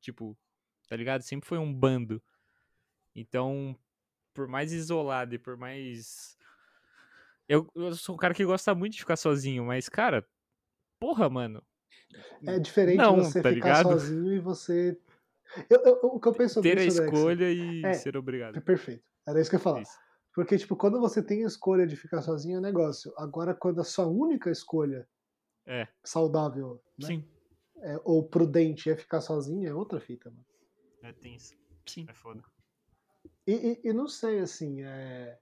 [0.00, 0.36] Tipo,
[0.88, 1.22] tá ligado?
[1.22, 2.22] Sempre foi um bando.
[3.14, 3.76] Então,
[4.32, 6.36] por mais isolado e por mais.
[7.48, 10.24] Eu, eu sou um cara que gosta muito de ficar sozinho, mas, cara,
[11.00, 11.62] porra, mano.
[12.46, 13.88] É diferente Não, você tá ficar ligado?
[13.88, 14.98] sozinho e você.
[15.70, 17.94] Eu, eu- o que eu penso Ter a Alex, escolha e É.
[17.94, 18.60] ser obrigado.
[18.60, 19.04] Perfeito.
[19.26, 19.82] Era isso que eu ia falar.
[19.82, 19.98] Isso.
[20.34, 23.12] Porque, tipo, quando você tem a escolha de ficar sozinho é um negócio.
[23.16, 25.08] Agora, quando a sua única escolha
[25.66, 25.88] É.
[26.04, 27.28] saudável né, sim,
[27.78, 30.44] é- ou prudente é ficar sozinho, é outra fita, mano.
[31.02, 31.54] É tenso.
[31.86, 32.04] sim.
[32.08, 32.42] É foda.
[33.46, 35.38] E, e- e não sei, assim, é...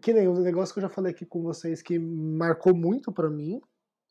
[0.00, 3.28] Que nem o negócio que eu já falei aqui com vocês que marcou muito pra
[3.28, 3.60] mim,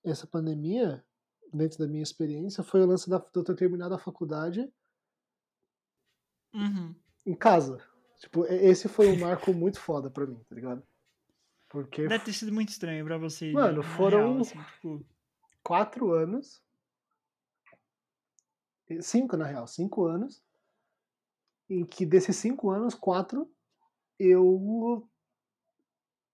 [0.03, 1.03] essa pandemia,
[1.51, 4.71] dentro da minha experiência, foi o lance da, de eu ter terminado a faculdade
[6.53, 6.93] Uhum.
[7.25, 7.81] em casa.
[8.21, 10.83] Tipo, esse foi um marco muito foda pra mim, tá ligado?
[11.67, 13.51] Porque Deve ter sido muito estranho pra você.
[13.51, 15.05] Mano, foram- real, assim, tipo,
[15.63, 16.61] quatro anos.
[19.01, 20.43] Cinco, na real, cinco anos.
[21.69, 23.49] Em que desses cinco anos, quatro,
[24.19, 25.07] eu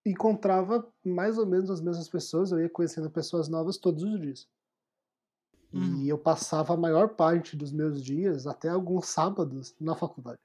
[0.03, 4.49] encontrava mais ou menos as mesmas pessoas, eu ia conhecendo pessoas novas todos os dias.
[5.71, 6.01] Uhum.
[6.01, 10.39] E eu passava a maior parte dos meus dias, até alguns sábados, na faculdade.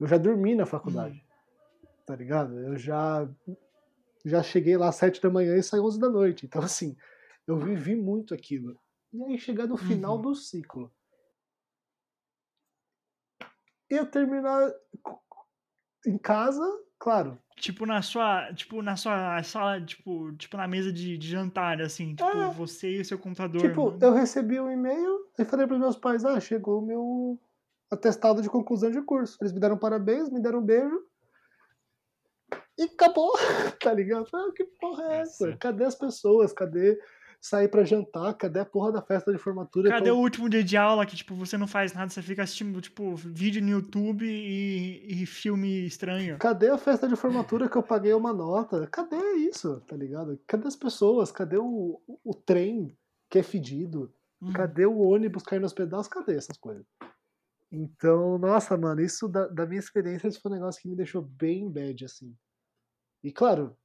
[0.00, 1.24] Eu já dormi na faculdade,
[2.06, 2.58] tá ligado?
[2.58, 3.28] Eu já
[4.24, 6.46] já cheguei lá às sete da manhã e saí 11 da noite.
[6.46, 6.96] Então, assim,
[7.46, 8.78] eu vivi muito aquilo.
[9.12, 10.22] E aí, chegar no final Uhum.
[10.22, 10.90] do ciclo,
[13.88, 14.72] eu terminar
[16.06, 16.62] em casa,
[16.98, 21.80] claro, Tipo na sua, tipo na sua sala, tipo, tipo na mesa de, de jantar,
[21.80, 22.50] assim, tipo É.
[22.50, 23.60] você e o seu computador.
[23.62, 23.98] Tipo, mano.
[24.02, 27.38] eu recebi um e-mail e falei para meus pais: ah, chegou o meu
[27.90, 29.36] atestado de conclusão de curso.
[29.40, 31.00] Eles me deram parabéns, me deram um beijo.
[32.78, 33.32] E acabou,
[33.80, 34.26] tá ligado?
[34.34, 35.46] Ah, que porra é essa?
[35.46, 35.58] Nossa.
[35.58, 36.52] Cadê as pessoas?
[36.52, 36.98] Cadê
[37.40, 38.34] sair pra jantar?
[38.34, 39.90] Cadê a porra da festa de formatura?
[39.90, 42.42] Cadê Então, o último dia de aula que, tipo, você não faz nada, você fica
[42.42, 46.38] assistindo, tipo, vídeo no YouTube e, e filme estranho?
[46.38, 48.88] Cadê a festa de formatura que eu paguei uma nota?
[48.88, 50.40] Cadê isso, tá ligado?
[50.46, 51.30] Cadê as pessoas?
[51.30, 52.96] Cadê o, o trem
[53.30, 54.12] que é fedido?
[54.42, 54.52] Hum.
[54.52, 56.08] Cadê o ônibus caindo aos pedaços?
[56.08, 56.84] Cadê essas coisas?
[57.74, 61.20] Então, nossa, mano, isso da, da minha experiência isso foi um negócio que me deixou
[61.22, 62.36] bem bad, assim.
[63.22, 63.76] E claro,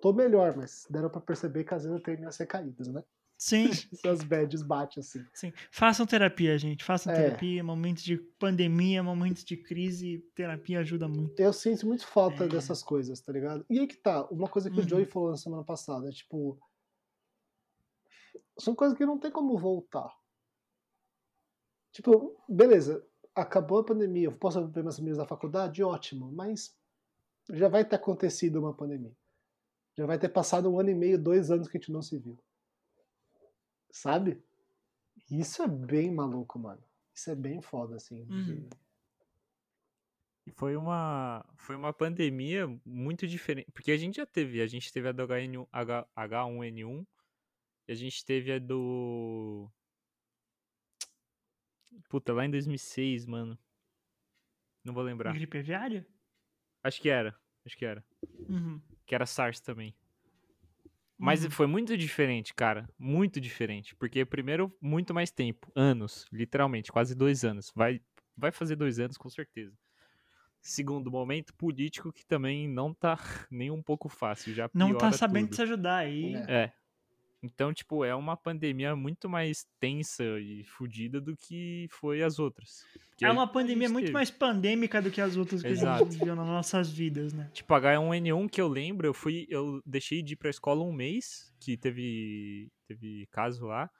[0.00, 3.02] tô melhor, mas deram pra perceber que às vezes eu tenho minhas recaídas, né?
[3.38, 5.24] Sim, Essas bads batem, assim.
[5.32, 5.52] sim.
[5.70, 6.84] Façam terapia, gente.
[6.84, 7.16] Façam É.
[7.16, 7.64] terapia.
[7.64, 11.40] Momentos de pandemia, momentos de crise, terapia ajuda muito.
[11.40, 12.48] Eu sinto muito falta É.
[12.48, 13.64] dessas coisas, tá ligado?
[13.70, 14.84] E aí que tá, uma coisa que Uhum.
[14.84, 16.60] o Joey falou na semana passada, é tipo.
[18.58, 20.12] São coisas que não tem como voltar.
[21.92, 23.04] Tipo, beleza,
[23.40, 25.82] acabou a pandemia, eu posso ver meus amigos da faculdade?
[25.82, 26.76] Ótimo, mas
[27.50, 29.14] já vai ter acontecido uma pandemia.
[29.96, 32.18] Já vai ter passado um ano e meio, dois anos que a gente não se
[32.18, 32.38] viu.
[33.90, 34.42] Sabe?
[35.30, 36.82] Isso é bem maluco, mano.
[37.14, 38.22] Isso é bem foda, assim.
[38.22, 38.68] Uhum.
[40.46, 43.70] E foi uma, foi uma pandemia muito diferente.
[43.72, 47.06] Porque a gente já teve, a gente teve a do HN, H, H1N1
[47.88, 49.70] e a gente teve a do.
[52.08, 53.58] Puta, lá em 2006, mano.
[54.84, 55.32] Não vou lembrar.
[55.34, 56.06] Gripe aviária?
[56.82, 57.36] Acho que era.
[57.64, 58.04] Acho que era.
[58.48, 58.80] Uhum.
[59.06, 59.94] Que era SARS também.
[61.18, 61.50] Mas Uhum.
[61.50, 62.88] foi muito diferente, cara.
[62.98, 63.94] Muito diferente.
[63.94, 65.70] Porque, primeiro, muito mais tempo.
[65.76, 67.70] Anos, literalmente, quase dois anos.
[67.76, 68.00] Vai,
[68.36, 69.76] vai fazer dois anos, com certeza.
[70.62, 73.18] Segundo, momento político que também não tá
[73.50, 74.54] nem um pouco fácil.
[74.54, 75.56] Já Não tá sabendo tudo.
[75.56, 76.34] se ajudar aí.
[76.34, 76.52] É.
[76.64, 76.72] É.
[77.42, 82.84] Então, tipo, é uma pandemia muito mais tensa e fodida do que foi as outras.
[83.16, 84.12] Que É a- uma a pandemia muito teve.
[84.12, 86.04] mais pandêmica do que as outras que a Exato.
[86.04, 87.50] gente viveu nas nossas vidas, né?
[87.54, 91.50] Tipo, H1N1 que eu lembro, eu fui, eu deixei de ir pra escola um mês,
[91.58, 93.90] que teve, teve caso lá,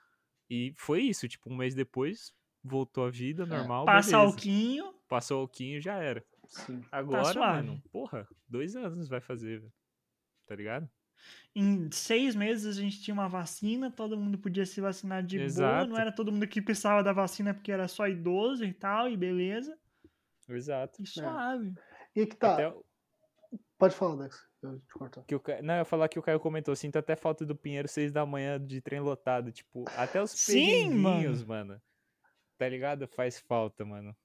[0.49, 2.31] e foi isso, tipo, um mês depois,
[2.63, 4.17] voltou a vida normal, Passa beleza.
[4.31, 6.23] alquinho, Passou alquinho e já era.
[6.47, 6.85] Sim.
[6.91, 7.67] Agora, suave.
[7.67, 9.73] mano, porra, dois anos vai fazer, velho.
[10.45, 10.87] Tá ligado?
[11.55, 15.45] Em seis meses a gente tinha uma vacina, todo mundo podia se vacinar de boa,
[15.45, 15.89] Exato.
[15.89, 19.17] não era todo mundo que precisava da vacina porque era só idoso e tal, e
[19.17, 19.77] beleza.
[20.49, 21.01] Exato.
[21.01, 21.73] E suave.
[22.15, 22.69] E aí que tá.
[22.69, 22.85] O-
[23.77, 24.47] Pode falar, Dex.
[24.61, 25.23] Eu te corto.
[25.27, 27.87] que o Não, eu ia falar que o Caio comentou, sinto até falta do Pinheiro
[27.87, 30.53] seis da manhã de trem lotado, tipo, até os Sim,
[30.91, 31.81] perrenguinhos, mano.
[32.59, 33.07] Tá ligado?
[33.07, 34.15] Faz falta, mano.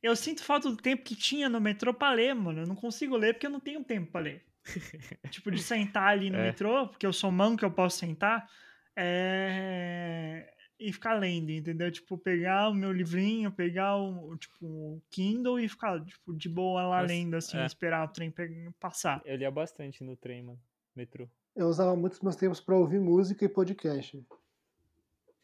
[0.00, 2.60] Eu sinto falta do tempo que tinha no metrô pra ler, mano.
[2.60, 4.46] Eu não consigo ler porque eu não tenho tempo pra ler.
[5.30, 6.44] tipo, de sentar ali no É.
[6.46, 8.48] metrô, porque eu sou manco que eu posso sentar,
[8.96, 10.52] é...
[10.78, 11.90] e ficar lendo, entendeu?
[11.90, 16.82] Tipo, pegar o meu livrinho, pegar o, tipo, o Kindle e ficar, tipo, de boa
[16.86, 17.66] lá Nossa, lendo, assim, é.
[17.66, 18.32] esperar o trem
[18.78, 19.22] passar.
[19.24, 20.60] Eu lia bastante no trem, mano.
[20.94, 21.28] Metrô.
[21.54, 24.22] Eu usava muitos meus tempos pra ouvir música e podcast.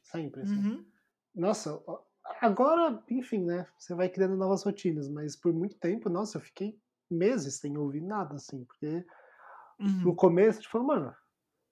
[0.02, 0.54] Sempre, assim.
[0.54, 0.84] Uhum.
[1.34, 1.82] Nossa,
[2.40, 3.66] agora, enfim, né?
[3.78, 6.78] Você vai criando novas rotinas, mas por muito tempo, nossa, eu fiquei
[7.12, 9.04] meses sem ouvir nada, assim, porque
[9.78, 10.14] no Uhum.
[10.16, 11.14] começo, tipo, mano,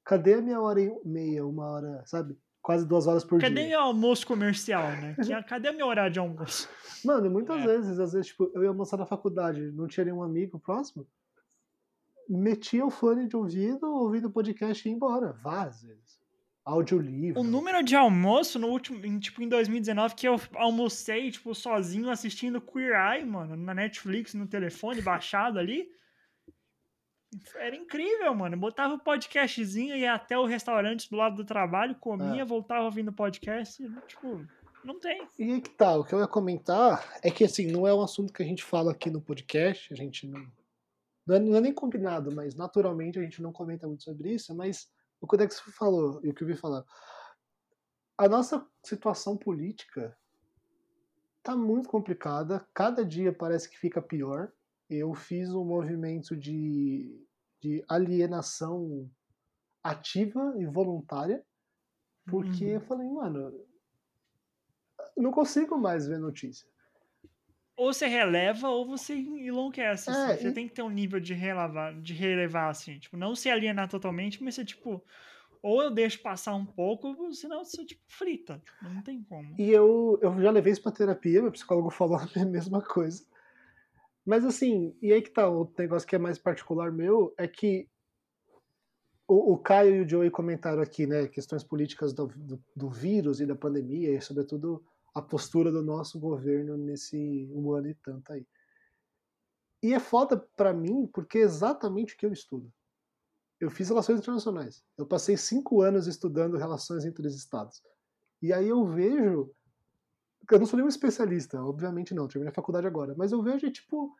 [0.04, 2.36] cadê a minha hora e meia, uma hora, sabe?
[2.62, 3.68] Quase duas horas por Cadê dia.
[3.68, 5.16] meu almoço comercial, né?
[5.48, 6.68] Cadê meu horário de almoço?
[7.04, 7.66] Mano, muitas É.
[7.66, 11.06] vezes, às vezes, tipo, eu ia almoçar na faculdade, não tinha nenhum amigo próximo,
[12.28, 16.19] metia o fone de ouvido, ouvindo podcast e ia embora, várias vezes.
[16.64, 17.40] Audiolivro.
[17.40, 22.10] O número de almoço no último, em, tipo, em 2019, que eu almocei, tipo, sozinho
[22.10, 25.88] assistindo Queer Eye, mano, na Netflix, no telefone, baixado ali.
[27.56, 28.56] Era incrível, mano.
[28.56, 32.44] Botava o podcastzinho, ia até o restaurante do lado do trabalho, comia, É.
[32.44, 33.82] voltava ouvindo podcast.
[33.82, 34.44] e, Tipo,
[34.84, 35.26] não tem.
[35.38, 38.02] E aí que tá, o que eu ia comentar é que assim, não é um
[38.02, 40.44] assunto que a gente fala aqui no podcast, a gente não.
[41.26, 44.52] Não é, não é nem combinado, mas naturalmente a gente não comenta muito sobre isso,
[44.56, 44.88] mas
[45.20, 46.84] o que o Dex falou e o que eu vi falar.
[48.18, 50.16] A nossa situação política
[51.42, 54.52] tá muito complicada, cada dia parece que fica pior.
[54.88, 57.26] Eu fiz um movimento de,
[57.60, 59.10] de alienação
[59.82, 61.44] ativa e voluntária
[62.26, 62.70] Porque Uhum.
[62.72, 63.66] eu falei, mano,
[65.16, 66.68] não consigo mais ver notícia.
[67.80, 70.10] Ou você releva ou você enlouquece.
[70.10, 70.32] assim.
[70.32, 72.98] É, Você e- tem que ter um nível de relevar, de relevar, assim.
[72.98, 75.02] Tipo, não se alienar totalmente, mas você, tipo,
[75.62, 78.62] ou eu deixo passar um pouco, ou senão você, tipo, frita.
[78.82, 79.54] Não tem como.
[79.58, 83.24] E eu, eu já levei isso pra terapia, meu psicólogo falou a mesma coisa.
[84.26, 87.88] Mas assim, e aí que tá, o negócio que é mais particular meu é que
[89.26, 93.40] o, o Caio e o Joey comentaram aqui, né, questões políticas do, do, do vírus
[93.40, 94.84] e da pandemia, e sobretudo
[95.14, 98.46] a postura do nosso governo nesse um ano e tanto aí.
[99.82, 102.72] E é foda pra mim, porque é exatamente o que eu estudo.
[103.58, 104.84] Eu fiz relações internacionais.
[104.96, 107.82] Eu passei cinco anos estudando relações entre os estados.
[108.42, 109.54] E aí eu vejo
[110.54, 114.16] eu não sou nenhum especialista, obviamente não, terminei a faculdade agora, mas eu vejo, tipo,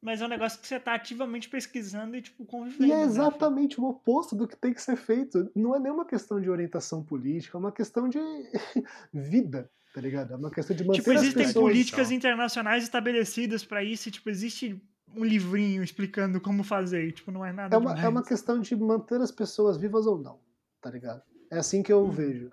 [0.00, 2.86] Mas é um negócio que você tá ativamente pesquisando e, tipo, convivendo.
[2.86, 5.50] e é né, exatamente o oposto do que tem que ser feito.
[5.54, 8.18] Não é nenhuma questão de orientação política, é uma questão de
[9.12, 10.34] vida, tá ligado?
[10.34, 11.64] É uma questão de manter Tipo, existem pessoas...
[11.64, 14.78] políticas internacionais estabelecidas pra isso, e, tipo, existe
[15.14, 18.60] um livrinho explicando como fazer, e, tipo, não é nada É uma, é uma questão
[18.60, 20.38] de manter as pessoas vivas ou não,
[20.82, 21.22] tá ligado?
[21.50, 22.10] É assim que eu Uhum.
[22.10, 22.52] vejo.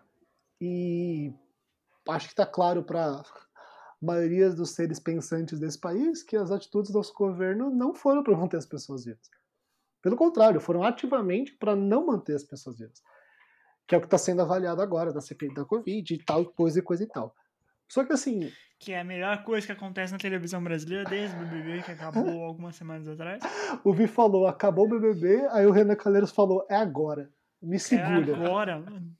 [0.61, 1.33] E
[2.07, 3.21] acho que tá claro pra
[4.01, 8.37] maioria dos seres pensantes desse país que as atitudes do nosso governo não foram para
[8.37, 9.29] manter as pessoas vivas.
[10.01, 13.03] Pelo contrário, foram ativamente para não manter as pessoas vivas.
[13.87, 16.79] Que é o que está sendo avaliado agora da CPI da Covid e tal, coisa
[16.79, 17.35] e coisa e tal.
[17.87, 21.39] Só que assim, Que é a melhor coisa que acontece na televisão brasileira desde o
[21.39, 23.43] BBB, que acabou algumas semanas atrás.
[23.83, 27.29] o Vi falou, acabou o BBB, aí o Renan Calheiros falou, é agora.
[27.61, 28.35] Me É segura.
[28.35, 29.11] agora, mano.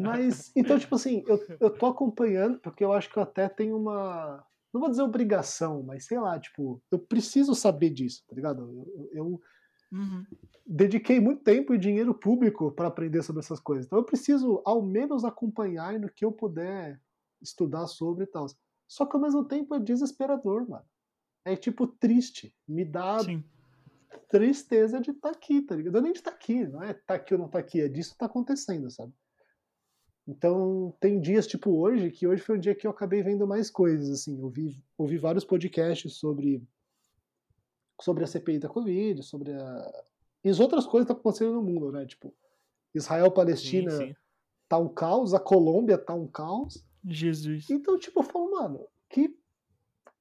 [0.00, 3.76] Mas, então, tipo assim, eu, eu tô acompanhando, porque eu acho que eu até tenho
[3.76, 4.44] uma.
[4.72, 8.62] Não vou dizer obrigação, mas sei lá, tipo, eu preciso saber disso, tá ligado?
[8.94, 9.40] Eu- eu
[9.92, 10.26] Uhum.
[10.66, 13.86] dediquei muito tempo e dinheiro público para aprender sobre essas coisas.
[13.86, 17.00] Então eu preciso, ao menos, acompanhar e no que eu puder
[17.40, 18.46] estudar sobre e tal.
[18.88, 20.84] Só que ao mesmo tempo é desesperador, mano.
[21.44, 22.54] É tipo triste.
[22.66, 23.44] Me dá Sim.
[24.28, 25.92] tristeza de estar aqui, tá ligado?
[25.92, 27.88] Não é nem de estar aqui, não é estar aqui ou não estar aqui, é
[27.88, 29.12] disso que tá acontecendo, sabe?
[30.26, 33.70] Então, tem dias tipo hoje, que hoje foi um dia que eu acabei vendo mais
[33.70, 36.60] coisas, assim, eu vi, ouvi vários podcasts sobre
[38.00, 40.04] sobre a CPI da Covid, sobre a...
[40.44, 42.06] e as outras coisas que estão acontecendo no mundo, né?
[42.06, 42.34] Tipo,
[42.94, 44.16] Israel, Palestina Sim, sim.
[44.68, 46.84] tá um caos, a Colômbia tá um caos.
[47.04, 47.70] Jesus.
[47.70, 49.38] Então, tipo, eu falo, mano, que,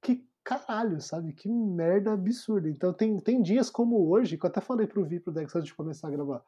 [0.01, 1.33] que caralho, sabe?
[1.33, 2.69] Que merda absurda.
[2.69, 5.67] Então, tem, tem dias como hoje, que eu até falei pro Vi pro Dex antes
[5.67, 6.43] de começar a gravar.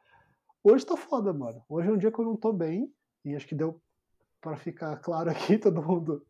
[0.63, 1.63] Hoje tá foda, mano.
[1.67, 2.93] Hoje é um dia que eu não tô bem,
[3.25, 3.81] e acho que deu
[4.41, 6.25] pra ficar claro aqui, todo mundo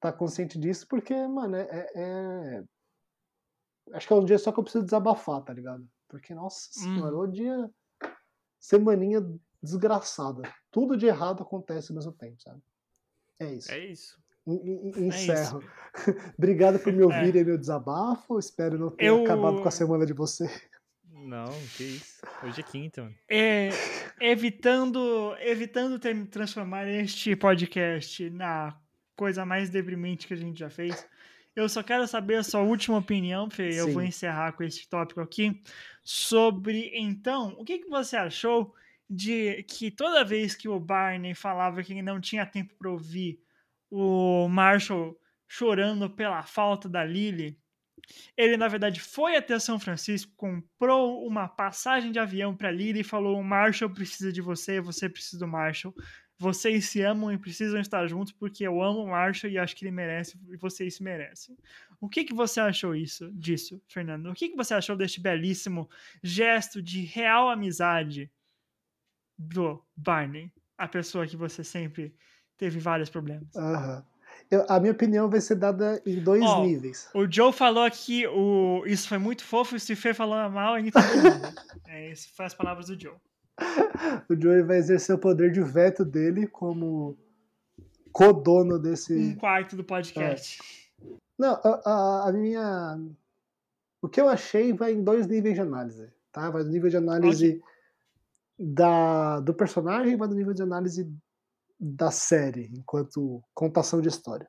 [0.00, 1.68] tá consciente disso, porque, mano, é.
[1.70, 2.64] é- é-
[3.92, 5.86] Acho que é um dia só que eu preciso desabafar, tá ligado?
[6.08, 7.70] Porque, nossa senhora, o dia.
[8.58, 9.20] Semaninha
[9.62, 10.42] desgraçada.
[10.70, 12.60] Tudo de errado acontece ao mesmo tempo, sabe?
[13.40, 13.72] É isso.
[13.72, 14.22] É isso.
[14.46, 15.00] En- en- isso.
[15.00, 15.64] Encerro.
[16.38, 18.38] Obrigado por me ouvirem meu desabafo.
[18.38, 20.48] Espero não ter Eu- acabado com a semana de você.
[21.12, 22.20] Não, que isso.
[22.42, 23.14] Hoje é quinta, mano.
[23.28, 23.68] É,
[24.20, 28.76] evitando, evitando ter, transformar este podcast na
[29.16, 31.06] coisa mais deprimente que a gente já fez.
[31.54, 33.68] Eu só quero saber a sua última opinião, Fê.
[33.68, 33.92] Eu Sim.
[33.92, 35.62] vou encerrar com esse tópico aqui.
[36.02, 38.74] Sobre, então, o que, que você achou
[39.08, 43.38] de que toda vez que o Barney falava que não tinha tempo para ouvir
[43.90, 47.58] o Marshall chorando pela falta da Lily,
[48.36, 53.04] ele na verdade foi até São Francisco, comprou uma passagem de avião para Lily e
[53.04, 55.94] falou: "O Marshall precisa de você, você precisa do Marshall.
[56.42, 59.84] Vocês se amam e precisam estar juntos porque eu amo o Marshall e acho que
[59.84, 61.56] ele merece e vocês se merecem."
[62.00, 64.28] O que que você achou isso disso, Fernando?
[64.28, 65.88] O que que você achou deste belíssimo
[66.20, 68.28] gesto de real amizade
[69.38, 72.12] do Barney, a pessoa que você sempre
[72.56, 73.54] teve vários problemas?
[73.54, 74.04] Aham.
[74.50, 77.08] Eu- a minha opinião vai ser dada em dois Ó, níveis.
[77.14, 78.82] O Joe falou que o...
[78.84, 80.90] isso foi muito fofo, e o Steve falou mal, e
[81.86, 83.14] é, isso foi as palavras do Joe.
[84.28, 87.16] O Joey vai exercer o poder de veto dele como
[88.12, 89.14] codono desse.
[89.14, 90.58] Um quarto do podcast.
[91.38, 92.98] Não, a, a- a minha.
[94.00, 96.12] O que eu achei vai em dois níveis de análise.
[96.32, 96.50] Tá?
[96.50, 97.62] Vai do nível de análise
[98.58, 101.10] da, do personagem e vai do nível de análise
[101.78, 104.48] da série, enquanto contação de história.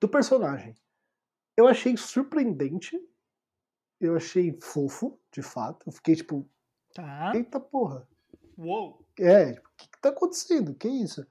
[0.00, 0.74] Do personagem.
[1.56, 2.98] Eu achei surpreendente.
[4.00, 5.84] Eu achei fofo, de fato.
[5.86, 6.48] Eu fiquei tipo,
[6.96, 7.32] Tá.
[7.34, 8.08] eita porra.
[8.56, 9.04] Uou.
[9.20, 10.74] É, o que, que tá acontecendo?
[10.74, 11.26] Que isso?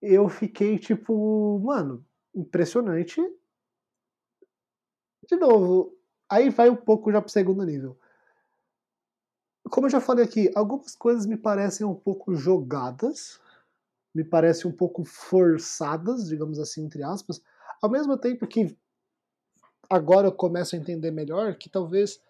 [0.00, 2.02] Eu fiquei tipo, mano,
[2.34, 3.20] impressionante.
[5.28, 5.94] De novo,
[6.26, 7.98] aí vai um pouco já pro segundo nível.
[9.70, 13.38] como eu já falei aqui, algumas coisas me parecem um pouco jogadas,
[14.14, 17.42] me parecem um pouco forçadas, digamos assim, entre aspas,
[17.82, 18.74] ao mesmo tempo que
[19.90, 22.22] agora eu começo a entender melhor que talvez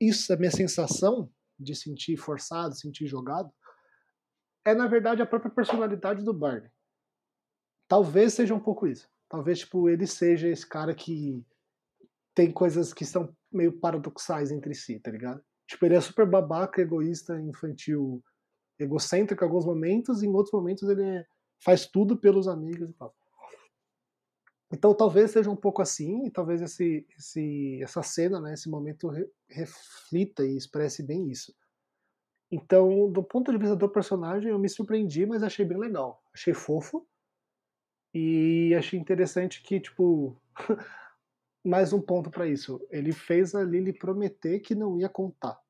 [0.00, 3.52] isso, a minha sensação de sentir forçado, sentir jogado,
[4.64, 6.70] é na verdade a própria personalidade do Barney.
[7.88, 9.08] Talvez seja um pouco isso.
[9.28, 11.44] Talvez tipo ele seja esse cara que
[12.34, 15.42] tem coisas que são meio paradoxais entre si, tá ligado?
[15.66, 18.22] Tipo, ele é super babaca, egoísta, infantil,
[18.78, 21.26] egocêntrico em alguns momentos, e em outros momentos ele é,
[21.62, 23.14] faz tudo pelos amigos e tal.
[24.70, 29.08] Então talvez seja um pouco assim, e talvez esse, esse, essa cena, né, esse momento
[29.08, 31.54] re, reflita e expresse bem isso.
[32.50, 36.22] Então, do ponto de vista do personagem, eu me surpreendi, mas achei bem legal.
[36.32, 37.06] Achei fofo.
[38.14, 40.40] E achei interessante que, tipo,
[41.64, 42.80] mais um ponto para isso.
[42.90, 45.60] Ele fez a Lily prometer que não ia contar.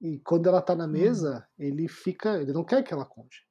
[0.00, 0.92] E quando ela tá na hum.
[0.92, 1.62] mesa, hum.
[1.62, 2.40] ele fica.
[2.40, 3.46] Ele não quer que ela conte.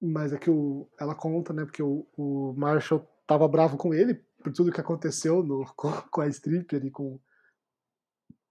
[0.00, 1.64] Mas é que o, ela conta, né?
[1.64, 6.20] Porque o, o Marshall tava bravo com ele por tudo que aconteceu no, com, com
[6.20, 7.20] a stripper e com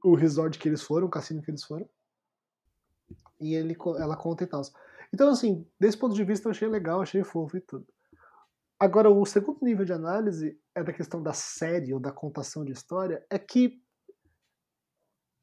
[0.03, 1.89] o resort que eles foram, o cassino que eles foram.
[3.39, 4.61] E ele, ela conta e tal.
[5.13, 7.87] Então, assim, desse ponto de vista eu achei legal, achei fofo e tudo.
[8.79, 12.71] Agora, o segundo nível de análise é da questão da série ou da contação de
[12.71, 13.81] história, é que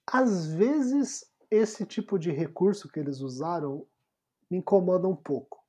[0.06, 3.86] às vezes esse tipo de recurso que eles usaram
[4.50, 5.65] me incomoda um pouco.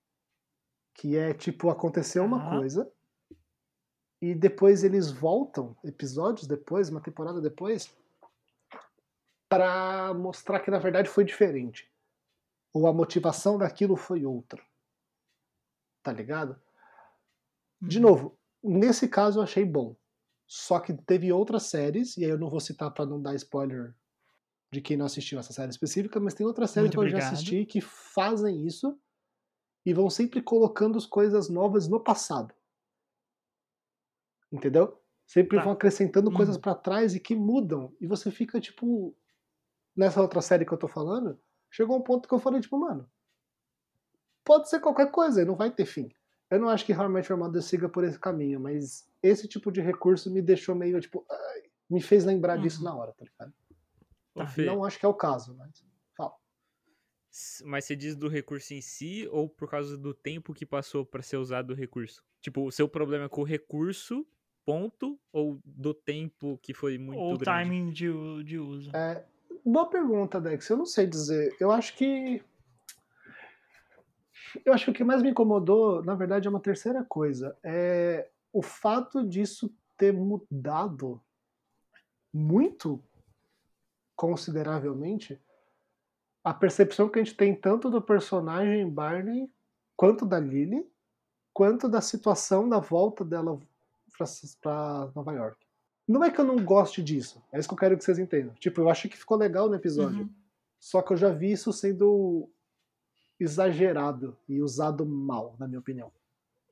[0.98, 2.60] Que é tipo, aconteceu uma uhum.
[2.60, 2.92] coisa
[4.22, 7.96] e depois eles voltam, episódios depois, uma temporada depois,
[9.48, 11.90] para mostrar que na verdade foi diferente.
[12.74, 14.62] Ou a motivação daquilo foi outra.
[16.02, 16.60] Tá ligado?
[17.80, 18.04] De uhum.
[18.04, 19.96] novo, nesse caso eu achei bom.
[20.48, 23.94] Só que teve outras séries, e aí eu não vou citar para não dar spoiler
[24.72, 27.66] de quem não assistiu essa série específica, mas tem outras séries que eu já assisti
[27.66, 29.00] que fazem isso
[29.88, 32.54] e vão sempre colocando as coisas novas no passado.
[34.52, 35.02] Entendeu?
[35.26, 35.64] Sempre tá.
[35.64, 36.62] vão acrescentando coisas uhum.
[36.62, 37.96] para trás e que mudam.
[38.02, 39.16] E você fica tipo.
[39.96, 41.40] Nessa outra série que eu tô falando,
[41.72, 43.10] chegou um ponto que eu falei, tipo, mano,
[44.44, 46.12] pode ser qualquer coisa, não vai ter fim.
[46.52, 49.80] Eu não acho que Met Your Mother siga por esse caminho, mas esse tipo de
[49.80, 52.64] recurso me deixou meio, tipo, ai, me fez lembrar uhum.
[52.64, 53.54] disso na hora, tá ligado?
[54.36, 55.87] Tá, não acho que é o caso, mas.
[57.66, 61.22] Mas você diz do recurso em si ou por causa do tempo que passou para
[61.22, 62.24] ser usado o recurso?
[62.42, 64.26] Tipo, o seu problema é com o recurso,
[64.66, 67.50] ponto, ou do tempo que foi muito ou grande?
[67.50, 68.96] Ou timing de, de uso?
[68.96, 69.24] É,
[69.66, 70.70] boa pergunta, Dex.
[70.70, 71.56] Eu não sei dizer.
[71.60, 72.44] Eu acho que
[74.66, 77.58] eu acho que o que mais me incomodou, na verdade, é uma terceira coisa.
[77.64, 81.22] É o fato disso ter mudado
[82.34, 83.04] muito
[84.16, 85.40] consideravelmente
[86.48, 89.52] a percepção que a gente tem tanto do personagem Barney
[89.98, 90.88] quanto da Lily,
[91.54, 93.60] quanto da situação da volta dela
[94.62, 95.58] para Nova York.
[96.08, 98.54] Não é que eu não goste disso, é isso que eu quero que vocês entendam.
[98.56, 100.30] Tipo, eu acho que ficou legal no episódio, uhum.
[100.80, 102.50] só que eu já vi isso sendo
[103.38, 106.10] exagerado e usado mal, na minha opinião.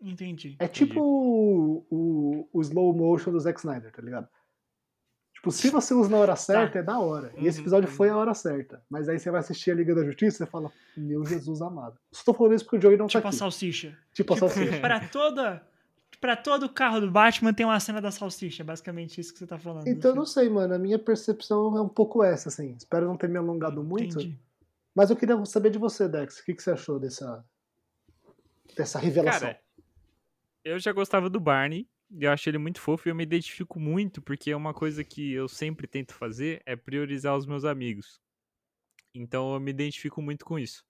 [0.01, 0.55] Entendi.
[0.57, 4.29] É tipo o, o, o, slow motion do Zack Snyder, tá ligado?
[5.45, 6.37] Tipo, se você usa na hora tá.
[6.37, 6.79] certa, tá.
[6.79, 7.31] é da hora.
[7.37, 7.95] E esse uhum, episódio uhum.
[7.95, 8.81] foi a hora certa.
[8.89, 11.99] Mas aí você vai assistir a Liga da Justiça e fala, meu Jesus amado.
[12.11, 13.35] Estou falando isso porque o Joey não tipo tá aqui.
[13.35, 13.97] Tipo a salsicha.
[14.11, 14.79] Tipo a salsicha.
[14.79, 15.61] pra toda...
[16.19, 19.59] Pra todo carro do Batman tem uma cena da salsicha, basicamente isso que você tá
[19.59, 19.85] falando.
[19.85, 20.73] Então eu não sei, mano.
[20.73, 22.73] A minha percepção é um pouco essa, assim.
[22.75, 24.19] Espero não ter me alongado muito.
[24.19, 24.39] Entendi.
[24.95, 26.39] Mas eu queria saber de você, Dex.
[26.39, 27.45] O que, que você achou dessa,
[28.75, 29.49] dessa revelação?
[29.49, 29.59] Cara,
[30.63, 31.85] eu já gostava do Barney.
[32.11, 35.31] Eu acho ele muito fofo e eu me identifico muito, porque é uma coisa que
[35.31, 38.21] eu sempre tento fazer é priorizar os meus amigos.
[39.13, 40.85] Então eu me identifico muito com isso.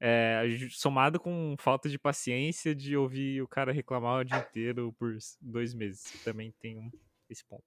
[0.00, 5.16] É, somado com falta de paciência de ouvir o cara reclamar o dia inteiro por
[5.40, 6.04] dois meses.
[6.22, 6.90] Também tem um,
[7.28, 7.64] esse ponto.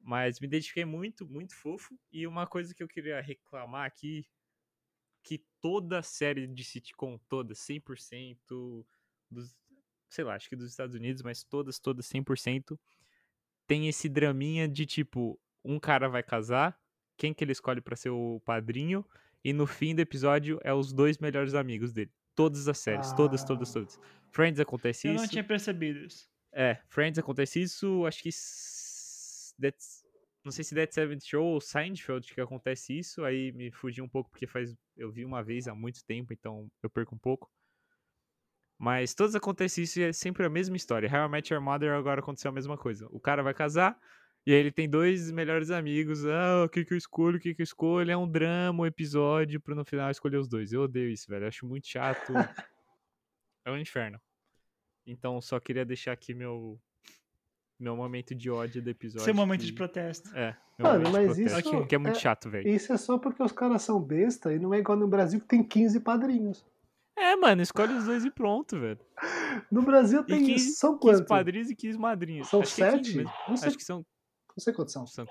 [0.00, 1.98] Mas me identifiquei muito, muito fofo.
[2.12, 4.26] E uma coisa que eu queria reclamar aqui,
[5.22, 8.84] que toda série de sitcom, toda, 100%
[9.30, 9.56] dos,
[10.08, 12.78] sei lá, acho que dos Estados Unidos, mas todas, todas 100%,
[13.66, 16.78] tem esse draminha de tipo, um cara vai casar,
[17.16, 19.04] quem que ele escolhe para ser o padrinho,
[19.44, 22.10] e no fim do episódio é os dois melhores amigos dele.
[22.34, 23.16] Todas as séries, ah.
[23.16, 24.00] todas, todas, todas.
[24.30, 25.22] Friends acontece eu isso.
[25.22, 26.28] Eu não tinha percebido isso.
[26.52, 28.30] É, Friends acontece isso, acho que
[29.60, 30.04] That's,
[30.44, 34.08] não sei se Dead Seventh Show ou Seinfeld que acontece isso, aí me fugi um
[34.08, 37.50] pouco porque faz eu vi uma vez há muito tempo, então eu perco um pouco.
[38.78, 41.10] Mas todos acontecem isso e é sempre a mesma história.
[41.12, 43.08] How I Met Your Mother agora aconteceu a mesma coisa.
[43.10, 43.98] O cara vai casar
[44.46, 46.24] E aí ele tem dois melhores amigos.
[46.24, 47.36] Ah, o que que eu escolho?
[47.36, 48.10] O que que eu escolho?
[48.10, 50.72] É um drama, um episódio, pra no final escolher os dois.
[50.72, 51.44] Eu odeio isso, velho.
[51.44, 52.32] Eu acho muito chato.
[53.66, 54.18] é um inferno.
[55.06, 56.80] Então, só queria deixar aqui meu
[57.80, 59.24] meu momento de ódio do episódio.
[59.24, 60.28] Seu momento que- de protesto.
[60.36, 60.56] É.
[60.78, 62.68] Mano, mas protesto, isso que é muito é- chato, velho.
[62.68, 65.46] Isso é só porque os caras são besta e não é igual no Brasil que
[65.46, 66.64] tem 15 padrinhos.
[67.20, 68.98] É, mano, escolhe os dois e pronto, velho.
[69.70, 70.44] No Brasil tem.
[70.44, 71.28] 15, são 15 quantos?
[71.28, 72.48] padrinhos e 15 madrinhas.
[72.48, 73.16] São Acho que é 15 sete?
[73.16, 73.32] mesmo.
[73.48, 73.96] Não sei, Acho que são.
[73.98, 75.06] não sei quantos são.
[75.06, 75.26] são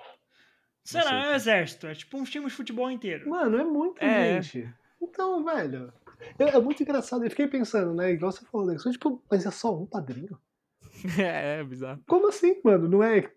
[0.84, 1.88] Sei lá, sei, é um exército.
[1.88, 3.30] É tipo um time de futebol inteiro.
[3.30, 4.42] Mano, é muito, É.
[4.42, 4.74] gente.
[5.02, 5.94] Então, velho.
[6.40, 7.24] É, é muito engraçado.
[7.24, 8.12] Eu fiquei pensando, né?
[8.12, 8.76] Igual você falou, né?
[8.78, 10.38] Tipo, mas é só um padrinho?
[11.20, 12.02] é, é bizarro.
[12.08, 12.88] Como assim, mano?
[12.88, 13.30] Não é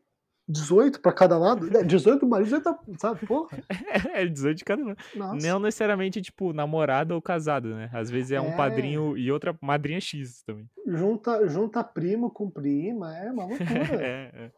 [0.51, 1.69] 18 pra cada lado?
[1.77, 3.27] É 18 maridos, 18, sabe?
[3.27, 3.59] Porra.
[4.13, 4.95] É 18 de cada um.
[5.15, 5.47] Nossa.
[5.47, 7.89] Não necessariamente, tipo, namorado ou casado, né?
[7.93, 8.57] Às vezes é um É.
[8.57, 10.69] padrinho e outra madrinha X também.
[10.87, 13.59] Junta, junta primo com prima, é uma loucura.
[14.05, 14.51] é, é.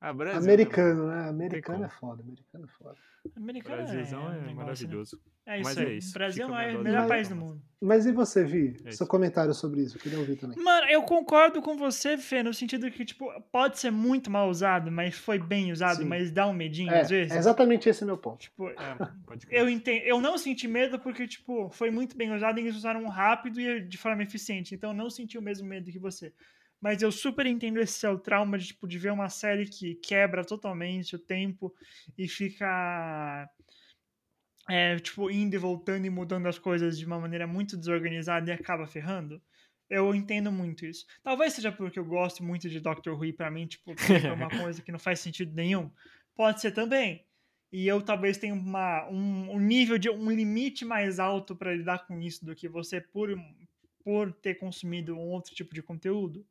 [0.00, 1.28] Ah, Brasil, né, Americano, né?
[1.28, 1.84] Americano como.
[1.84, 2.96] é foda, americano é foda.
[3.36, 4.54] Americano Brasilzão é, negócio, né?
[4.54, 5.20] maravilhoso.
[5.44, 5.84] É isso Mas aí.
[5.86, 7.60] é isso, Brasil é o maior- melhor país do mundo.
[7.80, 8.76] Mas e você, Vi?
[8.84, 10.56] É Seu comentário sobre isso, eu queria ouvir também.
[10.62, 14.90] Mano, eu concordo com você, Fê, no sentido que, tipo, pode ser muito mal usado,
[14.92, 16.04] mas foi bem usado, Sim.
[16.04, 17.32] mas dá um medinho É, às vezes.
[17.32, 18.38] é exatamente esse meu ponto.
[18.40, 18.76] Tipo, É,
[19.50, 23.04] eu entendo, eu não senti medo porque, tipo, foi muito bem usado e eles usaram
[23.08, 24.74] rápido e de forma eficiente.
[24.74, 26.32] Então eu não senti o mesmo medo que você.
[26.80, 30.44] Mas eu super entendo esse seu trauma de, tipo, de ver uma série que quebra
[30.44, 31.74] totalmente o tempo
[32.16, 33.48] e fica.
[34.70, 38.52] É, tipo, indo e voltando e mudando as coisas de uma maneira muito desorganizada e
[38.52, 39.40] acaba ferrando.
[39.88, 41.06] Eu entendo muito isso.
[41.22, 44.48] Talvez seja porque eu gosto muito de Doctor Who e pra mim, tipo, é uma
[44.50, 45.90] coisa que não faz sentido nenhum.
[46.36, 47.24] Pode ser também.
[47.72, 52.06] E eu talvez tenha uma, um, um nível de um limite mais alto para lidar
[52.06, 53.30] com isso do que você por,
[54.04, 56.46] por ter consumido um outro tipo de conteúdo.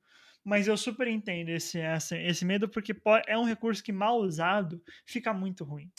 [0.47, 4.17] Mas eu super entendo esse, esse, esse medo, porque po- é um recurso que mal
[4.17, 5.91] usado fica muito ruim.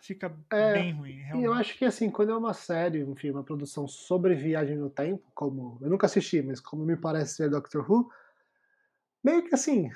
[0.00, 1.60] Fica É, bem ruim, E eu realmente.
[1.60, 5.78] acho que assim, quando é uma série, enfim, uma produção sobre viagem no tempo, como
[5.82, 8.10] eu nunca assisti, mas como me parece ser Doctor Who,
[9.22, 9.90] meio que assim,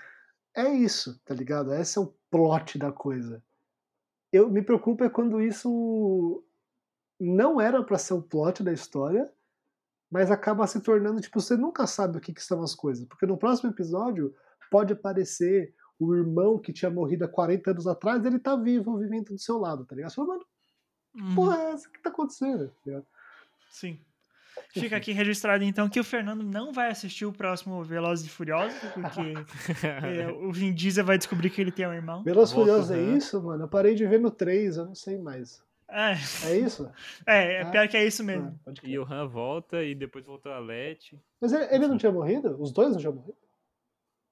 [0.54, 1.72] é isso, tá ligado?
[1.74, 3.42] Esse é o plot da coisa.
[4.32, 6.44] Eu me preocupo é quando isso
[7.18, 9.32] não era pra ser o plot da história,
[10.10, 13.26] mas acaba se tornando tipo, você nunca sabe o que, que são as coisas, porque
[13.26, 14.34] no próximo episódio
[14.70, 19.32] pode aparecer o irmão que tinha morrido há 40 anos atrás, ele tá vivo, vivendo
[19.32, 20.10] do seu lado, tá ligado?
[20.10, 20.44] Você fala, mano,
[21.16, 21.88] Uhum, porra é essa?
[21.88, 22.70] O que tá acontecendo?
[22.84, 23.02] Tá?
[23.70, 23.98] Sim.
[24.72, 28.78] Fica aqui registrado então que o Fernando não vai assistir o próximo Velozes e Furiosos,
[28.92, 29.34] porque
[29.86, 32.22] é, o Vin Diesel vai descobrir que ele tem um irmão.
[32.22, 33.16] Veloz Volta, Furiosos é né?
[33.16, 33.64] isso, mano?
[33.64, 35.62] Eu parei de ver no 3, eu não sei mais.
[35.88, 36.12] É,
[36.48, 36.90] É isso?
[37.26, 37.70] é, é Ah.
[37.70, 38.58] pior que é isso mesmo.
[38.66, 38.72] Ah.
[38.82, 41.18] E o Han volta e depois voltou a Leti.
[41.40, 42.60] Mas ele, ele não tinha morrido?
[42.60, 43.36] Os dois não tinham morrido?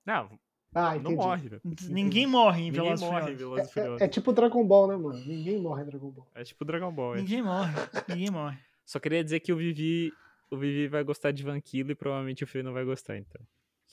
[0.04, 0.30] Não,
[0.74, 1.14] Ah, não entendi.
[1.16, 1.60] morre.
[1.88, 3.38] Ninguém morre em Ninguém Velozes morre em Furiosos.
[3.40, 4.00] Velozes e Furiosos.
[4.00, 5.18] É, é tipo Dragon Ball, né, mano?
[5.24, 6.26] Ninguém morre em Dragon Ball.
[6.34, 7.18] É tipo Dragon Ball, é.
[7.18, 7.72] Ninguém morre.
[8.08, 8.58] Ninguém morre.
[8.84, 10.12] Só queria dizer que o Vivi,
[10.50, 13.40] o Vivi vai gostar de Vanquilo e provavelmente o Fê não vai gostar, então.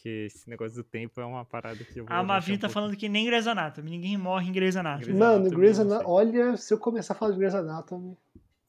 [0.02, 2.62] Porque esse negócio do tempo é uma parada que eu vou A Mavi um tá
[2.62, 3.92] pouco- falando que nem Grey's Anatomy.
[3.92, 5.06] Ninguém morre em Grey's Anatomy.
[5.06, 6.10] Grey's Mano, Grey's Anatomy.
[6.10, 8.18] Olha, se eu começar a falar de Grey's Anatomy.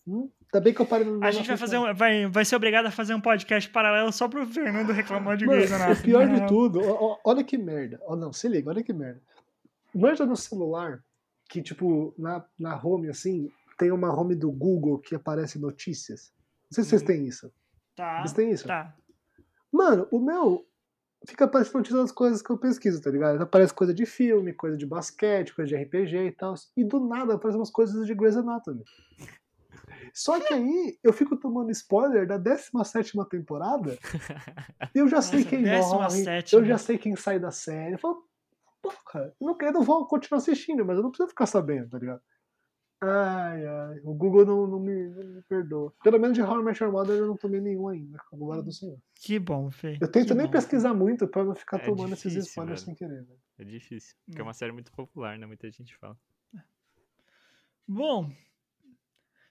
[0.07, 2.55] Hum, ainda bem que eu parei no A gente vai fazer um, vai, vai ser
[2.57, 5.99] obrigado a fazer um podcast paralelo só pro Fernando reclamar de Grey's Anatomy.
[5.99, 7.99] o pior Na de tudo, ó, ó, olha que merda.
[8.05, 9.23] Ó, não, se liga, olha que merda.
[9.95, 11.03] Manja no celular
[11.49, 16.31] que, tipo, na, na home, assim, tem uma home do Google que aparece notícias.
[16.65, 17.07] Não sei se vocês Uhum.
[17.07, 17.51] têm isso.
[17.97, 18.19] Tá.
[18.21, 18.67] Vocês têm isso?
[18.67, 18.95] Tá.
[19.71, 20.67] Mano, o meu
[21.27, 23.41] fica aparecendo notícias das coisas que eu pesquiso, tá ligado?
[23.43, 26.55] Aparece coisa de filme, coisa de basquete, coisa de RPG e tal.
[26.77, 28.85] E do nada aparecem umas coisas de Grey's Anatomy.
[30.15, 33.97] Só que aí eu fico tomando spoiler da 17 temporada
[34.95, 36.53] e eu já sei Nossa, quem morre, 17ª.
[36.53, 37.95] eu já sei quem sai da série.
[37.95, 38.27] Eu falo,
[38.83, 41.99] porra, eu não, eu não vou continuar assistindo, mas eu não preciso ficar sabendo, tá
[41.99, 42.21] ligado?
[43.05, 45.93] Ai, ai, o Google não, não, me, não me perdoa.
[46.05, 48.39] Pelo menos de How I Met Your Mother eu não tomei nenhum ainda, com a
[48.39, 48.97] glória do Senhor.
[49.17, 49.99] Que bom, Fê.
[50.01, 50.53] Eu tento Que nem bom.
[50.53, 52.97] pesquisar muito pra não ficar É tomando esses difícil, spoilers velho.
[52.97, 53.23] sem querer.
[53.23, 53.35] Né?
[53.59, 54.17] É difícil.
[54.25, 55.47] Porque é uma série muito popular, né?
[55.47, 56.17] Muita gente fala.
[57.89, 58.31] Bom,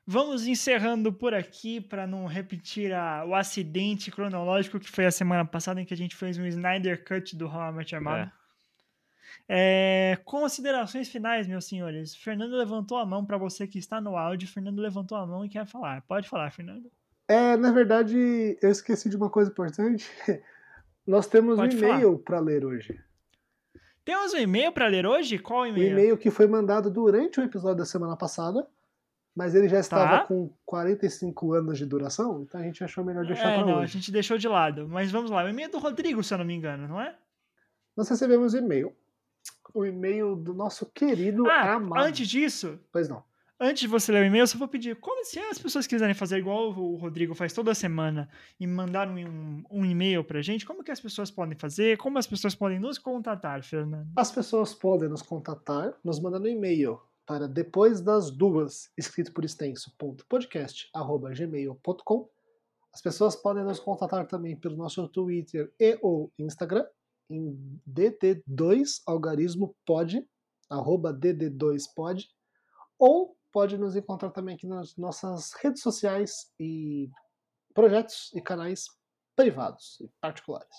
[0.07, 5.45] vamos encerrando por aqui para não repetir a- o acidente cronológico que foi a semana
[5.45, 8.27] passada em que a gente fez um Snyder Cut do How I Met Your Mother.
[8.27, 8.31] É,
[10.25, 12.15] considerações finais, meus senhores.
[12.15, 14.47] Fernando levantou a mão para você que está no áudio.
[14.47, 16.01] Fernando levantou a mão e quer falar.
[16.07, 16.91] Pode falar, Fernando.
[17.27, 20.09] É, na verdade, eu esqueci de uma coisa importante.
[21.07, 22.99] Nós temos Pode um e-mail pra ler hoje.
[24.03, 25.37] Temos um e-mail para ler hoje?
[25.39, 25.91] Qual O e-mail?
[25.91, 28.67] e-mail que foi mandado durante o episódio da semana passada,
[29.35, 30.25] mas ele já estava Tá.
[30.25, 33.81] com 45 anos de duração, então a gente achou melhor deixar É, pra não, a
[33.81, 33.93] hoje.
[33.93, 34.87] gente deixou de lado.
[34.89, 35.43] Mas vamos lá.
[35.43, 37.15] O e-mail é do Rodrigo, se eu não me engano, não é?
[37.95, 38.93] Nós recebemos e-mail
[39.73, 42.03] o e-mail do nosso querido Ah, amado.
[42.03, 43.23] antes disso, Pois não.
[43.59, 46.13] antes de você ler o e-mail, eu só vou pedir, como se as pessoas quiserem
[46.13, 48.29] fazer igual o Rodrigo faz toda semana
[48.59, 51.97] e mandar um, um, um e-mail pra gente, como que as pessoas podem fazer?
[51.97, 54.07] Como as pessoas podem nos contatar, Fernando?
[54.15, 59.45] As pessoas podem nos contatar, nos mandando um e-mail para depois das duas, escrito por
[59.45, 62.29] extenso, ponto, podcast, arroba gmail.com.
[62.93, 66.85] As pessoas podem nos contatar também pelo nosso Twitter e ou Instagram,
[67.31, 70.25] em DD2 algarismo pod,
[70.69, 72.27] arroba DD2pod,
[72.99, 77.09] ou pode nos encontrar também aqui nas nossas redes sociais e
[77.73, 78.85] projetos e canais
[79.35, 80.75] privados e particulares.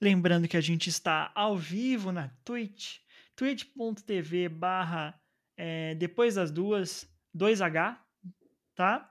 [0.00, 2.98] Lembrando que a gente está ao vivo na Twitch,
[3.34, 5.18] twitch.tv barra
[5.56, 7.98] é, depois das duas, 2H,
[8.74, 9.10] tá?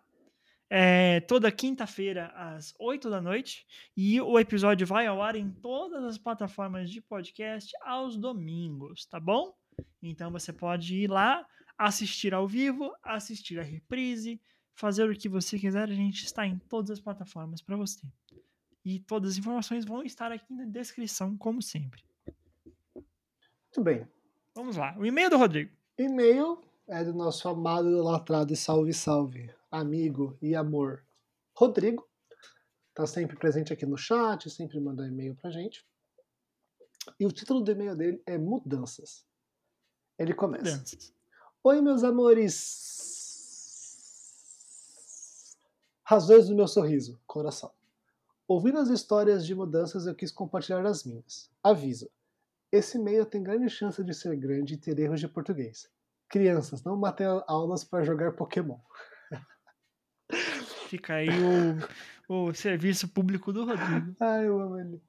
[0.70, 6.04] É, toda quinta-feira às 8 da noite e o episódio vai ao ar em todas
[6.04, 9.54] as plataformas de podcast aos domingos, tá bom?
[10.02, 11.46] Então você pode ir lá,
[11.78, 14.42] assistir ao vivo, assistir a reprise,
[14.74, 18.08] fazer o que você quiser, a gente está em todas as plataformas para você.
[18.84, 22.04] E todas as informações vão estar aqui na descrição, como sempre.
[22.96, 24.08] Muito bem.
[24.54, 24.96] Vamos lá.
[24.98, 25.72] O e-mail do Rodrigo.
[25.98, 31.06] E-mail é do nosso amado, idolatrado e salve, salve, amigo e amor,
[31.54, 32.10] Rodrigo.
[32.94, 35.86] Tá sempre presente aqui no chat, sempre manda e-mail pra gente.
[37.20, 39.26] E o título do e-mail dele é Mudanças.
[40.18, 40.78] Ele começa.
[40.78, 41.14] Danças.
[41.62, 42.86] Oi, meus amores.
[46.04, 47.72] Razões do meu sorriso, coração.
[48.48, 51.52] Ouvindo as histórias de mudanças, eu quis compartilhar as minhas.
[51.62, 52.10] Aviso.
[52.72, 55.90] Esse e-mail tem grande chance de ser grande e ter erros de português.
[56.30, 58.80] Crianças, não matem aulas para jogar Pokémon.
[60.96, 61.28] Fica aí
[62.30, 64.16] o, o serviço público do Rodrigo.
[64.20, 65.02] Ai, eu amo ele.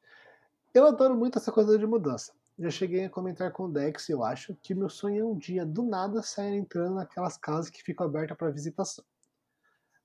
[0.74, 2.32] Eu adoro muito essa coisa de mudança.
[2.58, 5.64] Já cheguei a comentar com o Dex, eu acho, que meu sonho é um dia,
[5.64, 9.04] do nada, sair entrando naquelas casas que ficam abertas para visitação.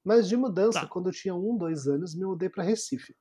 [0.03, 0.88] Mas de mudança, Tá.
[0.88, 3.15] quando eu tinha um, dois anos, me mudei para Recife.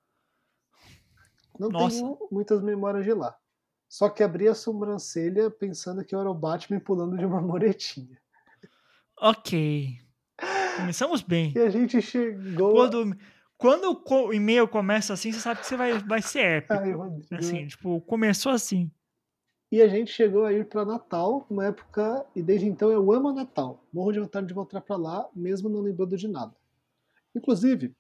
[1.59, 1.97] Não Nossa.
[1.97, 3.37] tenho muitas memórias de lá.
[3.89, 8.21] Só que abri a sobrancelha pensando que eu era o Batman pulando de uma muretinha.
[9.19, 9.99] Ok.
[10.81, 11.53] Começamos bem.
[11.55, 12.73] E a gente chegou.
[12.73, 13.17] Quando,
[13.57, 16.75] quando o e-mail começa assim, você sabe que você vai, vai ser épico.
[16.75, 17.39] Ai.
[17.39, 18.91] Assim, tipo, começou assim.
[19.73, 23.33] E a gente chegou a ir para Natal, uma época, e desde então eu amo
[23.33, 23.85] Natal.
[23.93, 26.53] Morro de vontade de voltar para lá, mesmo não lembrando de nada.
[27.35, 27.95] Inclusive,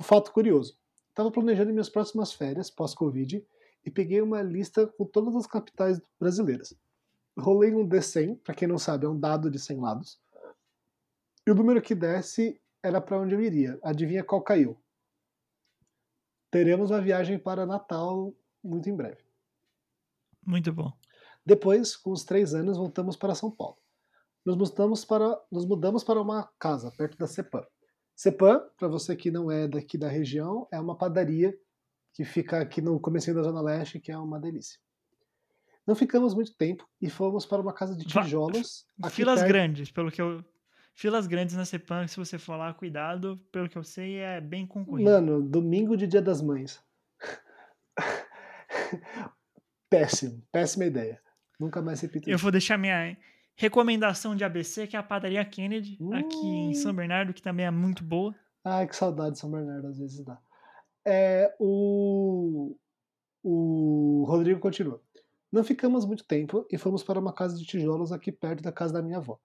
[0.00, 0.78] um fato curioso:
[1.08, 3.44] estava planejando minhas próximas férias pós-Covid
[3.84, 6.74] e peguei uma lista com todas as capitais brasileiras.
[7.38, 10.18] Rolei um D100, para quem não sabe, é um dado de 100 lados.
[11.48, 13.78] E o número que desce era para onde eu iria.
[13.82, 14.78] Adivinha qual caiu?
[16.50, 19.22] Teremos uma viagem para Natal muito em breve.
[20.44, 20.92] Muito bom.
[21.46, 23.78] Depois, com os três anos, voltamos para São Paulo.
[24.44, 27.64] Nos mudamos para, nos mudamos para uma casa perto da Cepam.
[28.14, 31.58] Cepam, para você que não é daqui da região, é uma padaria
[32.12, 34.78] que fica aqui no comecinho da Zona Leste, que é uma delícia.
[35.86, 38.86] Não ficamos muito tempo e fomos para uma casa de tijolos.
[39.08, 40.44] Filas perto- grandes, pelo que eu.
[40.98, 44.66] Filas grandes na CEPAM, se você for lá, cuidado, pelo que eu sei, é bem
[44.66, 45.08] concorrido.
[45.08, 46.82] Mano, domingo de Dia das Mães.
[49.88, 51.22] Péssimo, péssima ideia.
[51.60, 52.42] Nunca mais repito Eu isso.
[52.42, 53.16] vou deixar minha
[53.54, 56.74] recomendação de ABC, que é a padaria Kennedy, aqui em Hum.
[56.74, 58.34] São Bernardo, que também é muito boa.
[58.64, 60.36] Ai, que saudade de São Bernardo, às vezes dá.
[61.06, 62.76] É, o,
[63.44, 65.00] o Rodrigo continua.
[65.52, 68.94] Não ficamos muito tempo e fomos para uma casa de tijolos aqui perto da casa
[68.94, 69.38] da minha avó.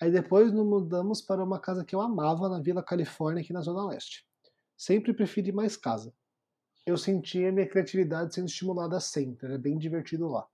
[0.00, 3.60] Aí depois nos mudamos para uma casa que eu amava na Vila Califórnia, aqui na
[3.60, 4.26] Zona Leste.
[4.76, 6.14] Sempre preferi mais casa.
[6.86, 10.46] Eu sentia minha criatividade sendo estimulada sempre, era bem divertido lá.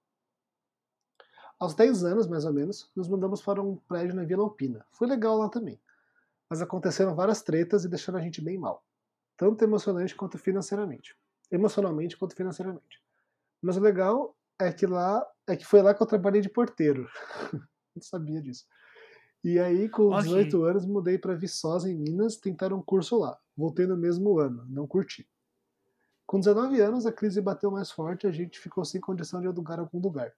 [1.58, 4.84] Aos 10 anos, mais ou menos, nos mudamos para um prédio na Vila Alpina.
[4.90, 5.80] Foi legal lá também
[6.48, 8.84] mas aconteceram várias tretas e deixaram a gente bem mal.
[9.36, 11.16] Tanto emocionante quanto financeiramente.
[11.50, 13.02] Emocionalmente quanto financeiramente.
[13.60, 17.08] Mas o legal é que lá é que foi lá que eu trabalhei de porteiro.
[17.94, 18.66] Não sabia disso.
[19.44, 20.22] E aí, com Ok.
[20.22, 23.38] 18 anos, mudei para Viçosa, em Minas, tentar um curso lá.
[23.54, 25.28] Voltei no mesmo ano, não curti.
[26.26, 29.46] Com 19 anos, a crise bateu mais forte e a gente ficou sem condição de
[29.46, 30.32] alugar algum lugar.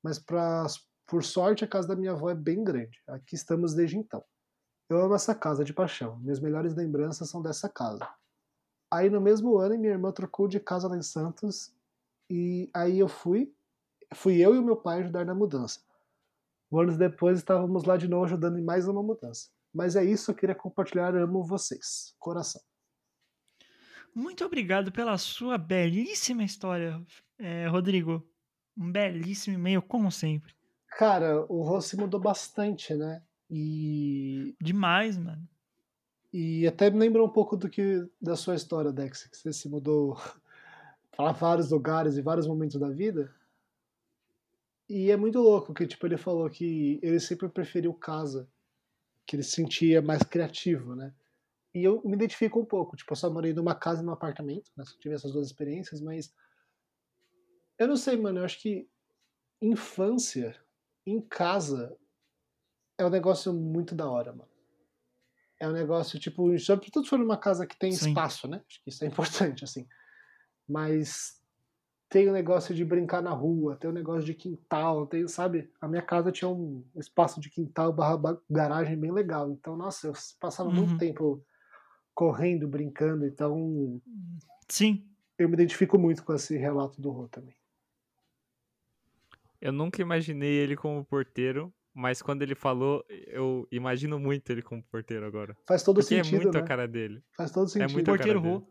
[0.00, 0.66] Mas, pra,
[1.04, 3.02] por sorte, a casa da minha avó é bem grande.
[3.08, 4.22] Aqui estamos desde então.
[4.88, 6.18] Eu amo essa casa de paixão.
[6.20, 8.08] Minhas melhores lembranças são dessa casa.
[8.92, 11.74] Aí no mesmo ano minha irmã trocou de casa lá em Santos
[12.30, 13.52] e aí eu fui,
[14.14, 15.80] fui eu e o meu pai ajudar na mudança.
[16.80, 19.48] Anos depois estávamos lá de novo ajudando em mais uma mudança.
[19.72, 22.14] Mas é isso, eu queria compartilhar, amo vocês.
[22.18, 22.60] Coração.
[24.14, 27.02] Muito obrigado pela sua belíssima história,
[27.38, 28.24] eh, Rodrigo.
[28.76, 30.54] Um belíssimo e-mail, como sempre.
[30.96, 33.22] Cara, o Rossi mudou bastante, né?
[33.50, 35.46] E, Demais, mano.
[36.32, 39.68] e até me lembra um pouco do que da sua história, Dex, que você se
[39.68, 40.16] mudou
[41.16, 43.32] para vários lugares e vários momentos da vida.
[44.88, 48.48] E é muito louco que tipo ele falou que ele sempre preferiu casa,
[49.26, 51.14] que ele se sentia mais criativo, né?
[51.74, 54.70] E eu me identifico um pouco, tipo, eu só morei numa casa e num apartamento,
[54.76, 54.84] né?
[54.84, 56.32] Só tive essas duas experiências, mas
[57.78, 58.88] eu não sei, mano, eu acho que
[59.60, 60.54] infância
[61.04, 61.96] em casa
[62.96, 64.50] é um negócio muito da hora, mano.
[65.58, 68.08] É um negócio, tipo, sobretudo se for numa casa que tem Sim.
[68.08, 68.62] espaço, né?
[68.68, 69.88] Acho que isso é importante, assim.
[70.68, 71.42] Mas
[72.14, 75.68] tem o negócio de brincar na rua, tem o negócio de quintal, tem, sabe?
[75.80, 79.50] A minha casa tinha um espaço de quintal barra ba- garagem bem legal.
[79.50, 80.76] Então, nossa, eu passava Uhum.
[80.76, 81.44] muito tempo
[82.14, 83.26] correndo, brincando.
[83.26, 84.00] Então,
[84.68, 85.08] Sim.
[85.36, 87.56] eu me identifico muito com esse relato do Rô também.
[89.60, 94.84] Eu nunca imaginei ele como porteiro, mas quando ele falou, eu imagino muito ele como
[94.84, 95.56] porteiro agora.
[95.66, 96.60] Faz todo Porque sentido, é muito né?
[96.60, 97.24] a cara dele.
[97.36, 97.92] Faz todo sentido.
[97.92, 98.66] muito a cara Porteiro dele.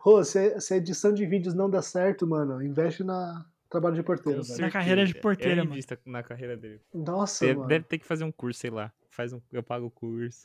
[0.00, 0.22] Rô.
[0.24, 4.42] Se, se a edição de vídeos não der certo, mano, investe na trabalho de porteiro,
[4.42, 4.60] velho.
[4.60, 5.22] Na carreira de certeza.
[5.22, 5.80] porteiro, Eu mano.
[6.06, 6.80] na carreira dele.
[6.94, 7.68] Nossa, Deve, mano.
[7.68, 8.92] deve ter que fazer um curso, sei lá.
[9.10, 10.44] Faz um, eu pago o curso.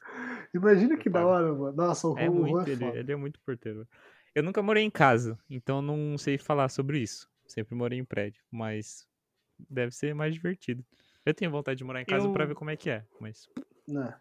[0.54, 1.76] Imagina que da hora, mano.
[1.76, 3.88] Nossa, o Rô, É Rô muito, é ele, ele é muito porteiro.
[4.34, 7.30] Eu nunca morei em casa, então não sei falar sobre isso.
[7.46, 9.08] Sempre morei em prédio, mas
[9.70, 10.84] deve ser mais divertido.
[11.26, 13.48] Eu tenho vontade de morar em casa pra Eu- ver como é que é, mas
[13.88, 14.14] Né?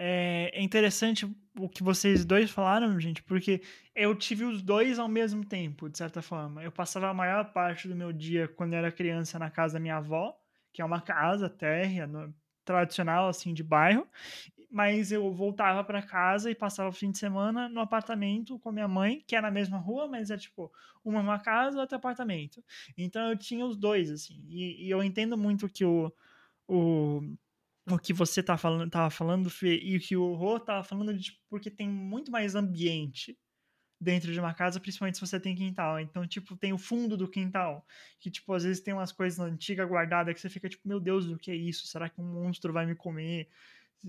[0.00, 1.26] É é interessante
[1.58, 3.60] o que vocês dois falaram, gente, porque
[3.94, 6.62] eu tive os dois ao mesmo tempo, de certa forma.
[6.62, 9.80] Eu passava a maior parte do meu dia quando eu era criança na casa da
[9.80, 10.38] minha avó,
[10.72, 12.32] que é uma casa térrea, no-
[12.64, 14.06] tradicional, assim, de bairro.
[14.70, 18.88] Mas eu voltava para casa e passava o fim de semana no apartamento com minha
[18.88, 20.70] mãe, que é na mesma rua, mas é tipo
[21.04, 22.62] uma uma casa, outro apartamento.
[22.96, 24.44] Então eu tinha os dois, assim.
[24.48, 26.12] E, e eu entendo muito que o,
[26.68, 27.22] o,
[27.94, 31.14] o que você tá falando, tava falando, Fê, e o que o Rô tava falando,
[31.14, 33.38] de, tipo, porque tem muito mais ambiente
[34.00, 35.98] dentro de uma casa, principalmente se você tem quintal.
[36.00, 37.84] Então, tipo, tem o fundo do quintal,
[38.20, 41.26] que, tipo, às vezes tem umas coisas antigas guardadas que você fica, tipo, meu Deus,
[41.26, 41.86] o que é isso?
[41.86, 43.48] Será que um monstro vai me comer?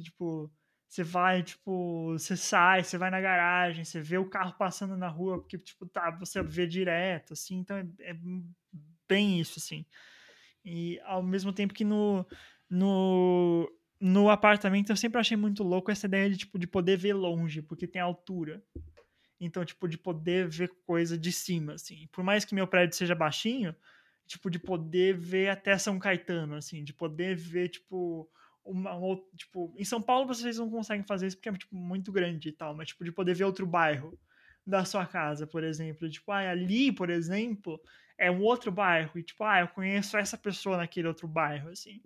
[0.03, 0.51] Tipo,
[0.87, 5.07] você vai, tipo, você sai, você vai na garagem, você vê o carro passando na
[5.07, 8.15] rua, porque, tipo, tá, você vê direto, assim, então é, é
[9.07, 9.85] bem isso, assim.
[10.63, 12.25] E ao mesmo tempo que no,
[12.69, 17.13] no, no apartamento eu sempre achei muito louco essa ideia de, tipo, de poder ver
[17.13, 18.63] longe, porque tem altura.
[19.39, 22.07] Então, tipo, de poder ver coisa de cima, assim.
[22.11, 23.75] Por mais que meu prédio seja baixinho,
[24.27, 28.29] tipo, de poder ver até São Caetano, assim, de poder ver, tipo,
[28.65, 32.11] uma, uma- tipo, em São Paulo vocês não conseguem fazer isso porque é, tipo, muito
[32.11, 34.17] grande e tal, mas, tipo, de poder ver outro bairro
[34.65, 36.09] da sua casa, por exemplo.
[36.09, 37.81] Tipo, ah, ali, por exemplo,
[38.17, 42.01] é um outro bairro, e tipo, ah, eu conheço essa pessoa naquele outro bairro, assim.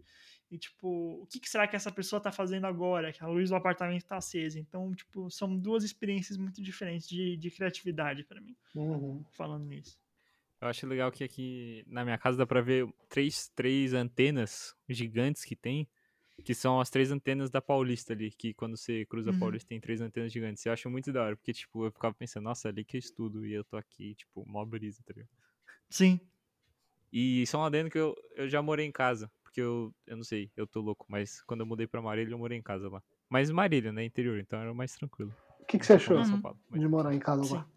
[0.54, 0.88] E, tipo,
[1.24, 3.12] o que, que será que essa pessoa tá fazendo agora?
[3.12, 4.60] Que a luz do apartamento tá acesa.
[4.60, 9.26] Então, tipo, são duas experiências muito diferentes de, de criatividade pra mim, Uhum.
[9.32, 9.98] falando nisso.
[10.62, 15.44] eu acho legal que aqui na minha casa dá pra ver três, três antenas gigantes
[15.44, 15.88] que tem,
[16.46, 19.40] que são as três antenas da Paulista ali, que quando você cruza a Uhum.
[19.40, 20.64] Paulista tem três antenas gigantes.
[20.68, 23.44] Eu acho muito da hora, porque, tipo, eu ficava pensando, nossa, ali que eu estudo
[23.44, 25.30] e eu tô aqui, tipo, mó brisa, tá ligado?
[25.90, 26.20] Sim.
[27.12, 30.24] E só um adendo que eu, eu já morei em casa, porque eu, eu não
[30.24, 33.04] sei, eu tô louco, mas quando eu mudei pra Marília, eu morei em casa lá.
[33.30, 35.32] Mas Marília, né, interior, então era mais tranquilo.
[35.60, 36.42] O que, que você achou São Uhum.
[36.42, 37.54] Paulo, mas- de morar em casa Sim.
[37.54, 37.70] lá?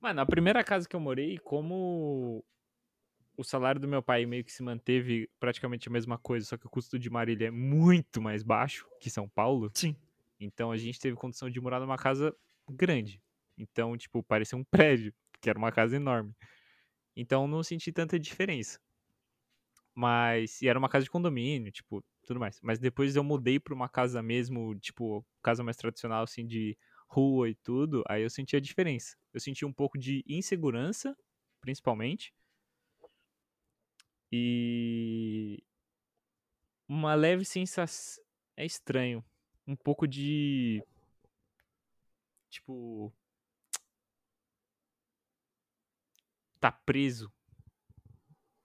[0.00, 2.42] Mano, a primeira casa que eu morei, como
[3.36, 6.66] o salário do meu pai meio que se manteve praticamente a mesma coisa, só que
[6.66, 9.94] o custo de Marília é muito mais baixo que São Paulo, Sim.
[10.40, 12.34] então a gente teve condição de morar numa casa
[12.66, 13.22] grande.
[13.58, 16.34] Então, tipo, parecia um prédio, que era uma casa enorme.
[17.14, 18.80] Então não senti tanta diferença.
[19.94, 22.60] Mas, e era uma casa de condomínio, tipo, tudo mais.
[22.62, 26.76] Mas depois eu mudei pra uma casa mesmo, tipo, casa mais tradicional, assim, de
[27.08, 29.16] rua e tudo, aí eu senti a diferença.
[29.34, 31.16] Eu senti um pouco de insegurança,
[31.60, 32.32] principalmente.
[34.32, 35.60] E
[36.88, 38.22] uma leve sensação.
[38.56, 39.24] É estranho.
[39.66, 40.82] Um pouco de.
[42.48, 43.12] Tipo.
[46.60, 47.32] Tá preso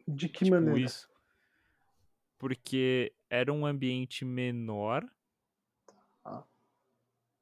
[0.07, 0.79] De que tipo maneira?
[0.81, 1.07] isso.
[2.37, 5.05] Porque era um ambiente menor.
[6.23, 6.43] Ah.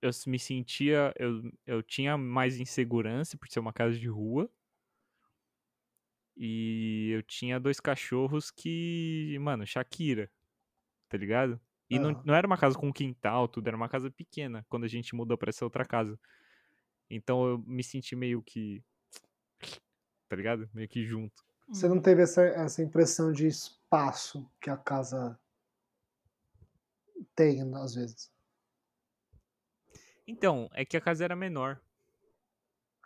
[0.01, 1.13] Eu me sentia.
[1.17, 4.49] Eu, eu tinha mais insegurança por ser uma casa de rua.
[6.35, 9.37] E eu tinha dois cachorros que.
[9.39, 10.31] Mano, Shakira.
[11.09, 11.59] Tá ligado?
[11.89, 12.23] E não, Aham.
[12.25, 15.37] não era uma casa com quintal, tudo, era uma casa pequena quando a gente mudou
[15.37, 16.19] pra essa outra casa.
[17.09, 18.83] Então eu me senti meio que.
[20.27, 20.67] Tá ligado?
[20.73, 21.43] Meio que junto.
[21.67, 23.47] Você não teve essa, essa impressão de
[23.93, 25.39] espaço que a casa
[27.35, 28.31] tem, às vezes.
[30.27, 31.79] Então, é que a casa era menor.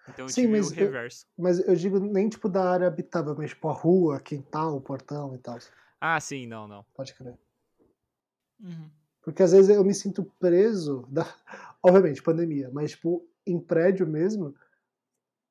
[0.07, 1.27] Então eu Sim, tive mas o eu- reverso.
[1.37, 5.37] Mas eu digo nem tipo da área habitável, mas tipo a rua, quintal, portão e
[5.39, 5.57] tal.
[5.99, 6.85] Ah, sim, não, não.
[6.93, 7.37] Pode crer.
[8.61, 8.89] Uhum.
[9.21, 11.23] Porque às vezes eu me sinto preso, da...
[11.83, 14.55] obviamente, pandemia, mas tipo, em prédio mesmo,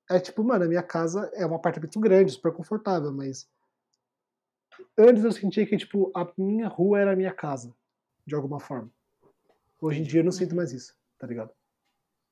[0.08, 3.46] é tipo, mano, a minha casa é um apartamento grande, super confortável, mas
[4.98, 7.74] antes eu sentia que, tipo, a minha rua era a minha casa,
[8.26, 8.90] de alguma forma.
[9.80, 11.52] Hoje em dia eu não sinto mais isso, tá ligado?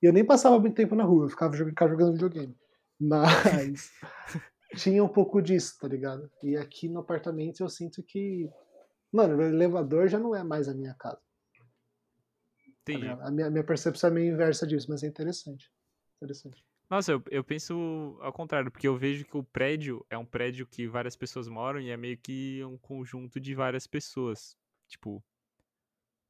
[0.02, 2.56] E eu nem passava muito tempo na rua, eu ficava jogando, ficava jogando videogame.
[2.98, 3.90] Mas
[4.76, 6.30] tinha um pouco disso, tá ligado?
[6.42, 8.50] E aqui no apartamento eu sinto que,
[9.12, 11.20] mano, o elevador já não é mais a minha casa.
[12.84, 13.02] Tá Entendi.
[13.02, 13.22] ligado?
[13.22, 15.70] a minha, minha percepção é meio inversa disso, mas é interessante.
[16.16, 16.64] Interessante.
[16.88, 20.66] Nossa, eu, eu penso ao contrário, porque eu vejo que o prédio é um prédio
[20.66, 24.56] que várias pessoas moram e é meio que um conjunto de várias pessoas.
[24.86, 25.24] Tipo,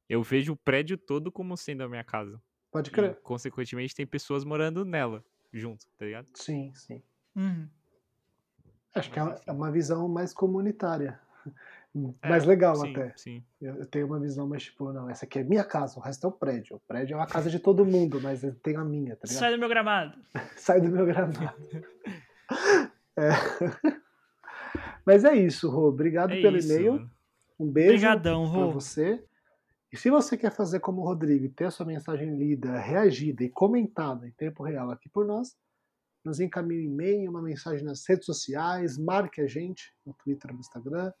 [0.09, 2.41] eu vejo o prédio todo como sendo a minha casa.
[2.71, 3.19] Pode E, crer.
[3.21, 6.27] consequentemente, tem pessoas morando nela, junto, tá ligado?
[6.33, 7.03] Sim, sim.
[7.35, 7.69] Uhum.
[8.93, 11.19] Acho que é Mas uma- é uma visão mais comunitária.
[12.21, 13.13] É, mais legal sim, até.
[13.15, 13.43] Sim.
[13.61, 16.29] Eu, tenho uma visão mais tipo, não, essa aqui é minha casa, o resto é
[16.29, 16.75] o prédio.
[16.75, 19.39] O prédio é a casa de todo mundo, mas eu tenho a minha, tá ligado?
[19.39, 20.17] Sai do meu gramado.
[20.57, 21.53] Sai do meu gramado.
[23.17, 23.29] É.
[25.05, 25.87] Mas é isso, Rô.
[25.87, 26.93] Obrigado É pelo isso, e-mail.
[26.93, 27.11] mano.
[27.57, 28.71] Um beijo Obrigadão, para Rô.
[28.73, 29.23] você.
[29.91, 33.49] E se você quer fazer como o Rodrigo ter a sua mensagem lida, reagida e
[33.49, 35.55] comentada em tempo real aqui por nós,
[36.25, 40.59] nos encaminhe um e-mail, uma mensagem nas redes sociais, marque a gente no Twitter, no
[40.59, 41.13] Instagram.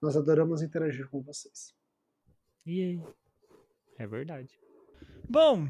[0.00, 1.74] Nós adoramos interagir com vocês.
[2.64, 3.02] E aí?
[3.98, 4.58] É verdade.
[5.28, 5.68] Bom,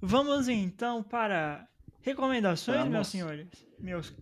[0.00, 1.68] vamos então para
[2.00, 2.92] recomendações, Vamos.
[2.92, 3.48] meus senhores,
[3.78, 4.14] meus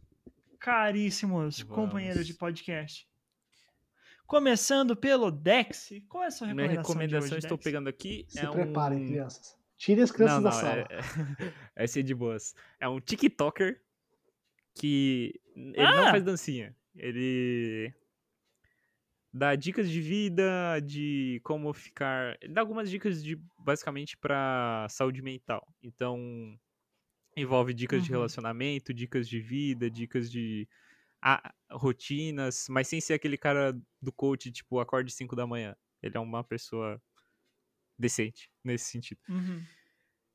[0.58, 1.74] caríssimos Vamos.
[1.74, 3.08] companheiros de podcast.
[4.26, 5.90] Começando pelo Dex.
[6.08, 6.92] Qual é a sua Minha recomendação?
[6.92, 7.64] recomendação, de hoje, estou Dex?
[7.64, 8.26] pegando aqui.
[8.28, 9.06] Se é preparem, um...
[9.06, 9.56] crianças.
[9.78, 10.88] Tirem as crianças não, da não, sala.
[11.76, 12.54] É, é, é de boas.
[12.80, 13.80] É um TikToker
[14.74, 15.96] que ele Ah!
[15.96, 16.74] não faz dancinha.
[16.94, 17.94] Ele
[19.36, 22.36] dá dicas de vida, de como ficar.
[22.42, 25.66] Ele dá algumas dicas de basicamente pra saúde mental.
[25.82, 26.58] Então
[27.36, 28.12] envolve dicas de Uhum.
[28.12, 30.68] relacionamento, dicas de vida, dicas de
[31.22, 35.76] ah, rotinas, mas sem ser aquele cara do coach, tipo, acorde 5 da manhã.
[36.02, 37.02] Ele é uma pessoa
[37.98, 39.20] decente nesse sentido.
[39.28, 39.68] Uhum.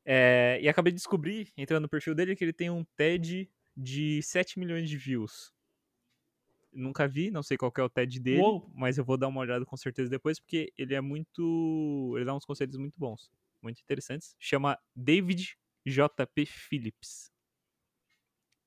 [0.05, 4.21] É, e acabei de descobrir, entrando no perfil dele, que ele tem um TED de
[4.23, 5.53] 7 milhões de views.
[6.73, 8.71] Nunca vi, não sei qual é o TED dele, Uou.
[8.73, 12.13] mas eu vou dar uma olhada com certeza depois, porque ele é muito.
[12.15, 13.29] Ele dá uns conselhos muito bons,
[13.61, 14.35] muito interessantes.
[14.39, 17.29] Chama David JP Phillips.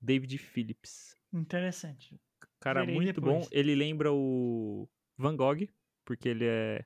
[0.00, 1.16] David Phillips.
[1.32, 2.20] Interessante.
[2.60, 3.44] Cara, Verei muito depois.
[3.44, 3.48] bom.
[3.50, 5.66] Ele lembra o Van Gogh,
[6.04, 6.84] porque ele é.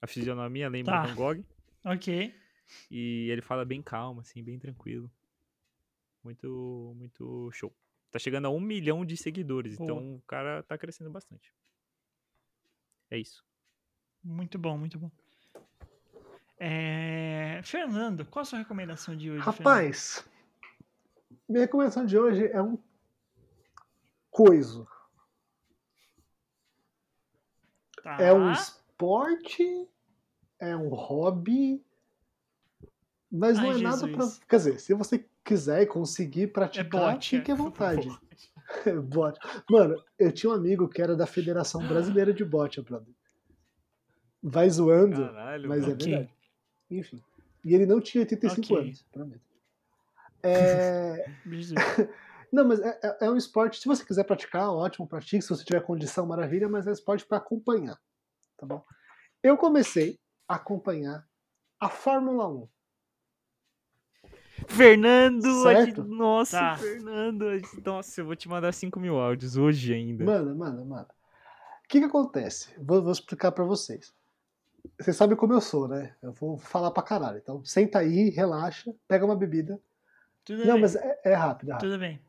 [0.00, 1.04] A fisionomia lembra Tá.
[1.04, 1.44] o Van Gogh.
[1.84, 2.34] Ok.
[2.90, 5.08] E ele fala bem calmo, assim, bem tranquilo.
[6.24, 7.72] Muito, muito show.
[8.16, 9.84] Tá chegando a um milhão de seguidores, Boa.
[9.84, 11.52] então o cara tá crescendo bastante.
[13.10, 13.44] É isso.
[14.24, 15.10] Muito bom, muito bom.
[16.58, 19.42] É, Fernando, qual a sua recomendação de hoje?
[19.42, 20.26] Rapaz,
[21.46, 22.78] minha recomendação de hoje é um
[24.30, 24.88] coiso.
[28.02, 28.20] Fernando?
[28.22, 28.52] É um Tá.
[28.62, 29.88] esporte,
[30.58, 31.84] é um hobby,
[33.30, 34.22] mas não Ai, é nada pra.
[34.24, 34.38] Jesus.
[34.48, 37.38] Quer dizer, se você quiser e conseguir É praticar, bote.
[37.38, 38.08] fique à vontade.
[39.08, 39.38] bote.
[39.70, 43.14] Mano, eu tinha um amigo que era da Federação Brasileira de Bote, brother.
[44.42, 45.94] Vai zoando, Caralho, mas é mano.
[45.94, 46.06] Ok.
[46.12, 46.34] verdade.
[46.90, 47.22] Enfim.
[47.64, 48.84] E ele não tinha 85 Ok.
[48.86, 49.40] anos, prometo.
[50.42, 51.24] É.
[52.52, 55.42] Não, mas é, é- é um esporte, se você quiser praticar, ótimo, pratique.
[55.42, 57.98] Se você tiver condição, maravilha, mas é um esporte para acompanhar.
[58.56, 58.84] Tá bom?
[59.42, 60.18] Eu comecei
[60.48, 61.26] a acompanhar
[61.80, 62.68] a Fórmula 1.
[64.68, 65.46] Fernando!
[65.68, 66.04] a gente- Certo?
[66.04, 66.76] Nossa, Tá.
[66.76, 67.58] Fernando!
[67.58, 70.24] gente- Nossa, eu vou te mandar 5 mil áudios hoje ainda.
[70.24, 71.06] Mano, mano, mano.
[71.84, 72.70] O que que acontece?
[72.78, 74.12] Vou, vou explicar para vocês.
[74.98, 76.14] Vocês sabem como eu sou, né?
[76.22, 77.38] Eu vou falar pra caralho.
[77.38, 79.80] Então, senta aí, relaxa, pega uma bebida.
[80.44, 80.82] Tudo Não, bem.
[80.82, 81.88] mas é, é rápido, é rápido.
[81.90, 82.20] Tudo bem.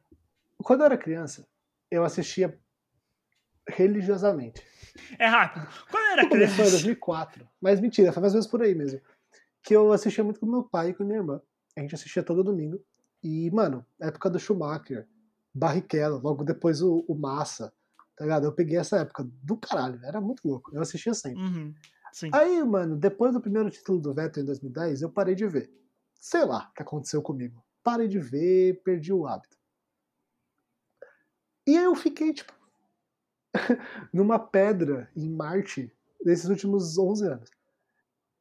[0.58, 1.48] Quando eu era criança,
[1.90, 2.58] eu assistia
[3.68, 4.62] religiosamente.
[5.20, 5.68] É rápido.
[5.92, 6.72] Quando eu era Começou em criança.
[6.72, 7.48] 2004.
[7.62, 9.00] Mas mentira, foi mais ou menos por aí mesmo.
[9.62, 11.42] Que eu assistia muito com meu pai e com minha irmã.
[11.78, 12.84] A gente assistia todo domingo.
[13.24, 15.08] E, mano, época do Schumacher,
[15.54, 17.72] Barrichello, logo depois o, o Massa,
[18.16, 18.46] tá ligado?
[18.46, 20.72] Eu peguei essa época do caralho, era muito louco.
[20.74, 21.42] Eu assistia sempre.
[21.42, 21.74] Uhum.
[22.12, 22.32] Sim.
[22.34, 25.72] Aí, mano, depois do primeiro título do Vettel em 2010, eu parei de ver.
[26.20, 27.64] Sei lá o que aconteceu comigo.
[27.84, 29.56] Parei de ver, perdi o hábito.
[31.68, 32.54] E aí eu fiquei, tipo,
[34.12, 35.92] numa pedra em Marte
[36.26, 37.50] nesses últimos 11 anos.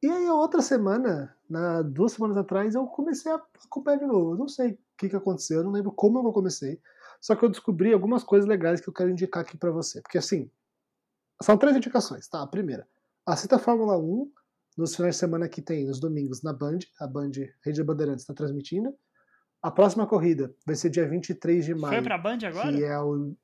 [0.01, 4.33] E aí, a outra semana, na, duas semanas atrás, eu comecei a acompanhar de novo.
[4.33, 6.79] Eu não sei o que, que aconteceu, eu não lembro como eu comecei.
[7.19, 10.01] Só que eu descobri algumas coisas legais que eu quero indicar aqui para você.
[10.01, 10.51] Porque assim,
[11.41, 12.41] são três indicações, tá?
[12.43, 12.87] A primeira,
[13.25, 14.31] assista a Fórmula 1
[14.77, 16.79] nos finais de semana que tem, nos domingos, na Band.
[16.99, 17.31] A Band,
[17.63, 18.95] Rede Bandeirantes, está transmitindo.
[19.61, 21.95] A próxima corrida vai ser dia 23 de maio.
[21.95, 22.71] Foi pra Band agora?
[22.71, 23.35] Que é o.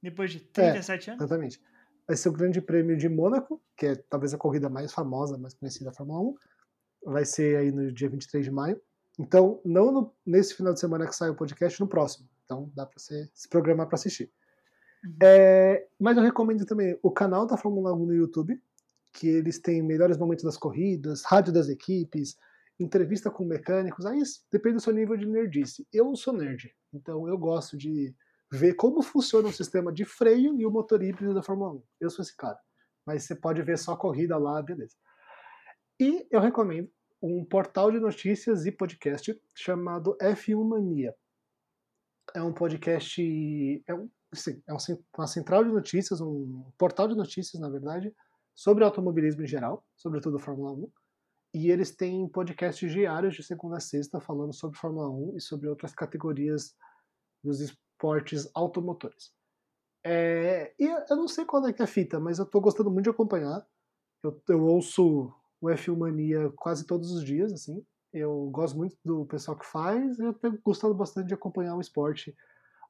[0.00, 1.24] Depois de 37 é, anos?
[1.24, 1.60] Exatamente.
[2.06, 5.54] Vai ser o Grande Prêmio de Mônaco, que é talvez a corrida mais famosa, mais
[5.54, 6.34] conhecida da Fórmula 1.
[7.12, 8.80] Vai ser aí no dia 23 de maio.
[9.18, 12.28] Então, não no, nesse final de semana que sai o podcast, no próximo.
[12.44, 14.30] Então, dá para você se programar para assistir.
[15.04, 15.16] Uhum.
[15.22, 18.60] É, mas eu recomendo também o canal da Fórmula 1 no YouTube,
[19.12, 22.36] que eles têm melhores momentos das corridas, rádio das equipes,
[22.78, 24.04] entrevista com mecânicos.
[24.04, 24.22] Aí
[24.52, 25.86] depende do seu nível de nerdice.
[25.92, 28.14] Eu sou nerd, então eu gosto de
[28.50, 31.82] ver como funciona o sistema de freio e o motor híbrido da Fórmula 1.
[32.00, 32.58] Eu sou esse cara.
[33.04, 34.94] Mas você pode ver só a corrida lá, beleza.
[35.98, 36.90] E eu recomendo
[37.22, 41.14] um portal de notícias e podcast chamado F1 Mania.
[42.34, 43.22] É um podcast.
[43.86, 44.72] É, um, sim, é
[45.16, 48.14] uma central de notícias, um portal de notícias, na verdade,
[48.54, 50.90] sobre automobilismo em geral, sobretudo Fórmula 1.
[51.54, 55.68] E eles têm podcasts diários de segunda a sexta falando sobre Fórmula 1 e sobre
[55.68, 56.74] outras categorias
[57.42, 57.60] dos
[57.96, 59.32] esportes automotores.
[60.04, 62.90] É, e eu não sei qual é que é a fita, mas eu estou gostando
[62.90, 63.66] muito de acompanhar.
[64.22, 67.84] Eu, eu ouço o F1 Mania quase todos os dias, assim.
[68.12, 72.36] Eu gosto muito do pessoal que faz, eu tenho gostado bastante de acompanhar o esporte,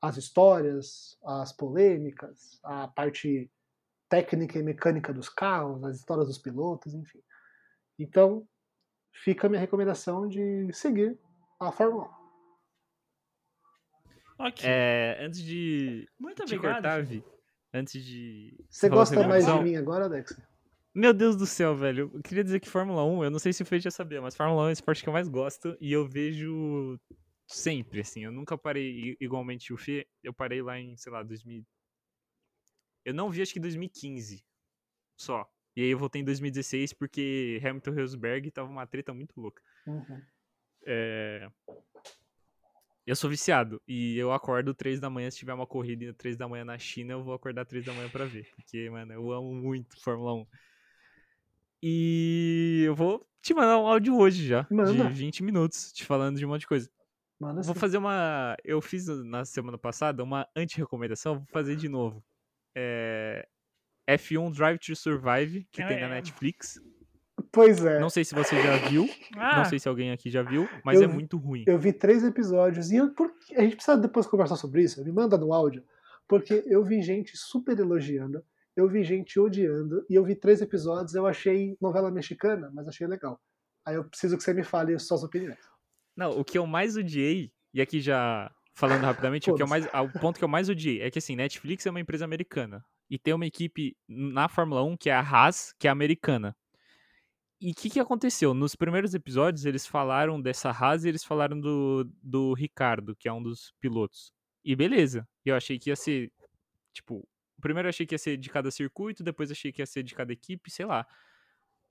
[0.03, 3.51] as histórias, as polêmicas, a parte
[4.09, 7.21] técnica e mecânica dos carros, as histórias dos pilotos, enfim.
[7.99, 8.47] Então,
[9.25, 11.19] fica a minha recomendação de seguir
[11.59, 12.26] a Fórmula 1.
[14.39, 14.65] Ok.
[14.69, 17.25] É, antes de Muito obrigado, cortar, Vi,
[17.73, 18.57] antes de...
[18.69, 20.39] Você gosta mais de mim agora, Alex?
[20.95, 22.11] Meu Deus do céu, velho.
[22.15, 24.35] Eu queria dizer que Fórmula 1, eu não sei se o Fê já sabia, mas
[24.35, 26.99] Fórmula 1 é o esporte que eu mais gosto e eu vejo
[27.47, 28.25] sempre, assim.
[28.25, 30.07] Eu nunca parei igualmente o Fê.
[30.23, 31.65] Eu parei lá em, sei lá, 2000,
[33.07, 34.45] eu não vi, acho que 2015
[35.17, 35.49] só.
[35.77, 39.63] E aí eu voltei em 2016 porque Hamilton Rosberg tava uma treta muito louca.
[39.87, 40.21] Uhum.
[40.85, 41.49] É...
[43.07, 45.31] Eu sou viciado e eu acordo 3 da manhã.
[45.31, 48.09] Se tiver uma corrida 3 da manhã na China, eu vou acordar 3 da manhã
[48.09, 48.49] para ver.
[48.57, 50.47] Porque, mano, eu amo muito Fórmula 1.
[51.83, 54.93] E eu vou te mandar um áudio hoje já, Manda.
[54.93, 56.91] de 20 minutos, te falando de um monte de coisa.
[57.39, 57.81] Manda vou sim.
[57.81, 58.57] fazer uma.
[58.65, 62.25] Eu fiz na semana passada uma anti-recomendação, vou fazer de novo
[62.77, 63.49] é,
[64.07, 66.79] F1 Drive to Survive, que é, tem na Netflix.
[67.57, 67.99] Pois é.
[67.99, 69.09] Não sei se você já viu.
[69.35, 69.57] Ah.
[69.57, 71.65] Não sei se alguém aqui já viu, mas eu, é muito ruim.
[71.67, 75.03] Eu vi três episódios e eu, por, a gente precisa depois conversar sobre isso.
[75.03, 75.83] Me manda no áudio.
[76.29, 78.45] Porque eu vi gente super elogiando,
[78.77, 83.07] eu vi gente odiando, e eu vi três episódios, eu achei novela mexicana, mas achei
[83.07, 83.41] legal.
[83.87, 85.57] Aí eu preciso que você me fale suas opiniões.
[86.15, 89.87] Não, o que eu mais odiei, e aqui já falando rapidamente, o, que eu mais,
[89.87, 93.19] o ponto que eu mais odiei é que assim, Netflix é uma empresa americana e
[93.19, 96.55] tem uma equipe na Fórmula 1 que é a Haas, que é americana.
[97.61, 98.53] E o que, que aconteceu?
[98.53, 103.33] Nos primeiros episódios eles falaram dessa Haas e eles falaram do, do Ricardo, que é
[103.33, 104.31] um dos pilotos.
[104.63, 106.31] E beleza, eu achei que ia ser,
[106.93, 107.27] tipo,
[107.61, 110.33] primeiro achei que ia ser de cada circuito, depois achei que ia ser de cada
[110.33, 111.07] equipe, sei lá.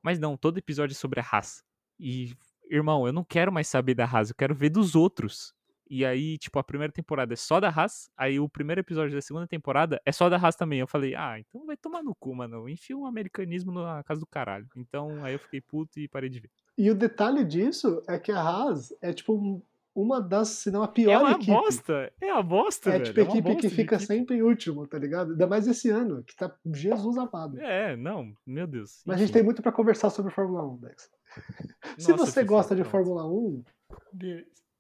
[0.04, 1.64] Mas não, todo episódio é sobre a Haas.
[2.00, 2.36] E,
[2.70, 5.55] irmão, eu não quero mais saber da Haas, eu quero ver dos outros.
[5.90, 9.22] E aí, tipo, a primeira temporada é só da Haas, aí o primeiro episódio da
[9.22, 10.80] segunda temporada é só da Haas também.
[10.80, 12.68] Eu falei, ah, então vai tomar no cu, mano.
[12.68, 14.68] Enfia um americanismo na casa do caralho.
[14.76, 16.50] Então aí eu fiquei puto e parei de ver.
[16.78, 19.64] E o detalhe disso é que a Haas é tipo
[19.96, 21.52] uma das, se não a pior é uma equipe.
[21.52, 24.06] bosta, é a bosta, É tipo a equipe é que fica equipe.
[24.08, 25.32] sempre em último, tá ligado?
[25.32, 27.58] Ainda mais esse ano, que tá Jesus amado.
[27.62, 29.02] É, não, meu Deus.
[29.06, 29.24] Mas Enfim.
[29.24, 31.10] a gente tem muito para conversar sobre Fórmula 1, Dex.
[31.98, 33.64] se você gosta de Fórmula 1,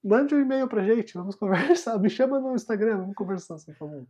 [0.06, 1.98] mande um e-mail pra gente, vamos conversar.
[2.00, 4.06] Me chama no Instagram, vamos conversar, sem favor.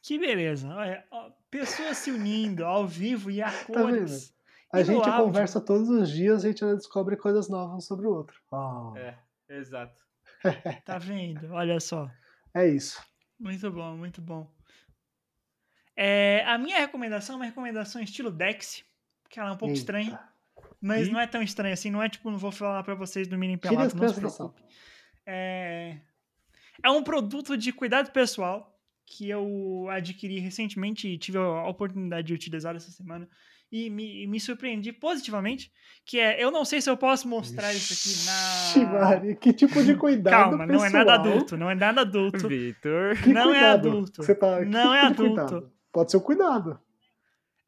[0.00, 0.68] Que beleza.
[0.68, 1.04] Olha,
[1.50, 4.30] pessoas se unindo ao vivo e a tá cores.
[4.70, 5.24] Tá a gente áudio.
[5.24, 8.40] conversa todos os dias, a gente descobre coisas novas sobre o outro.
[8.50, 8.94] Oh.
[8.96, 9.18] É,
[9.48, 10.02] exato.
[10.84, 11.52] tá vendo?
[11.52, 12.08] Olha só.
[12.54, 13.02] É isso.
[13.38, 14.50] Muito bom, muito bom.
[15.96, 18.84] É, a minha recomendação é uma recomendação estilo Dex,
[19.28, 19.80] que ela é um pouco Eita.
[19.80, 20.20] estranha.
[20.80, 21.10] Mas e...
[21.10, 23.56] não é tão estranho assim, não é tipo, não vou falar para vocês do mini
[23.56, 24.62] pelado, não se preocupe.
[25.26, 25.98] É...
[26.82, 28.74] é um produto de cuidado pessoal
[29.04, 33.28] que eu adquiri recentemente e tive a oportunidade de utilizar essa semana
[33.70, 35.70] e me, me surpreendi positivamente,
[36.04, 39.00] que é, eu não sei se eu posso mostrar isso aqui Ixi, na...
[39.00, 41.34] Maria, que tipo de cuidado Calma, não é nada pessoal?
[41.34, 42.48] adulto, não é nada adulto.
[42.48, 43.26] Vitor.
[43.26, 44.22] Não é adulto.
[44.22, 45.70] Você tá, que Não é tipo adulto.
[45.92, 46.80] Pode ser o cuidado.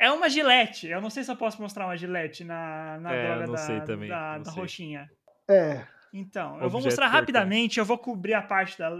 [0.00, 3.26] É uma gilete, eu não sei se eu posso mostrar uma gilete na, na É,
[3.26, 4.60] droga não da, sei também, da, não da sei.
[4.62, 5.10] roxinha.
[5.46, 5.84] É.
[6.10, 8.90] Então, eu vou Objeto mostrar rapidamente, eu vou cobrir a parte da.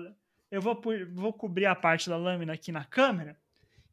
[0.51, 0.79] Eu vou,
[1.15, 3.35] vou cobrir a parte da lâmina aqui na câmera.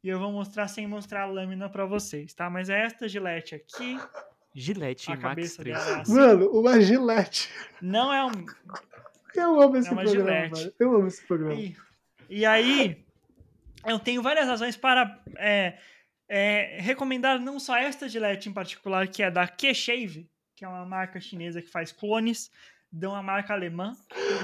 [0.04, 2.48] E eu vou mostrar sem mostrar a lâmina pra vocês, tá?
[2.50, 3.98] Mas é esta gilete aqui.
[4.54, 5.76] Gillette A Max cabeça 3.
[5.78, 6.14] dela é assim.
[6.14, 7.50] Mano, uma gilete.
[7.80, 8.46] Não é um.
[9.34, 10.74] Eu amo esse É uma programa, gilete.
[10.78, 11.54] Eu amo esse programa.
[11.54, 11.76] E,
[12.28, 13.04] e aí,
[13.86, 15.78] eu tenho várias razões para é,
[16.28, 20.84] é, recomendar não só esta gilete em particular, que é da K-Shave, que é uma
[20.84, 22.50] marca chinesa que faz clones,
[22.90, 23.92] de uma marca alemã,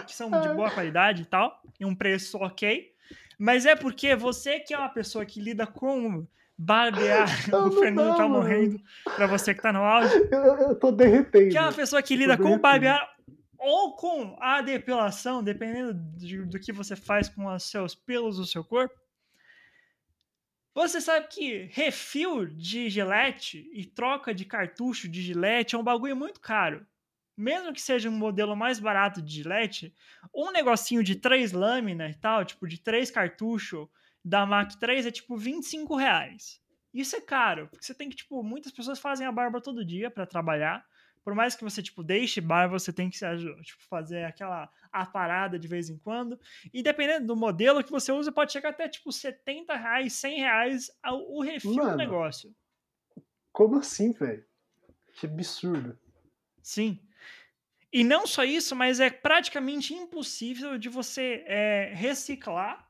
[0.06, 2.92] que são de boa qualidade e tal, e um preço ok.
[3.38, 7.26] Mas é porque você que é uma pessoa que lida com barbear,
[7.66, 8.80] o Fernando dá, tá morrendo,
[9.16, 11.50] pra você que tá no áudio, Eu, eu tô derretendo.
[11.50, 13.12] que é uma pessoa que lida com barbear
[13.58, 18.44] ou com a depilação, dependendo de- do que você faz com os seus pelos do
[18.46, 18.94] seu corpo.
[20.74, 26.16] Você sabe que refil de gilete e troca de cartucho de gilete é um bagulho
[26.16, 26.84] muito caro.
[27.36, 29.94] Mesmo que seja um modelo mais barato de gilete,
[30.34, 33.88] um negocinho de três lâminas e tal, tipo de três cartuchos
[34.24, 36.60] da Mac 3 é tipo 25 reais.
[36.92, 40.10] Isso é caro, porque você tem que, tipo, muitas pessoas fazem a barba todo dia
[40.10, 40.84] pra trabalhar.
[41.24, 45.66] Por mais que você, tipo, deixe barba, você tem que tipo, fazer aquela aparada de
[45.66, 46.38] vez em quando.
[46.72, 50.90] E dependendo do modelo que você usa, pode chegar até, tipo, 70 reais, 100 reais
[51.02, 51.96] ao- o refil do Mano.
[51.96, 52.54] negócio.
[53.50, 54.44] Como assim, velho?
[55.14, 55.98] Que absurdo.
[56.62, 57.00] Sim.
[57.92, 62.83] E não só isso, mas é praticamente impossível de você é, reciclar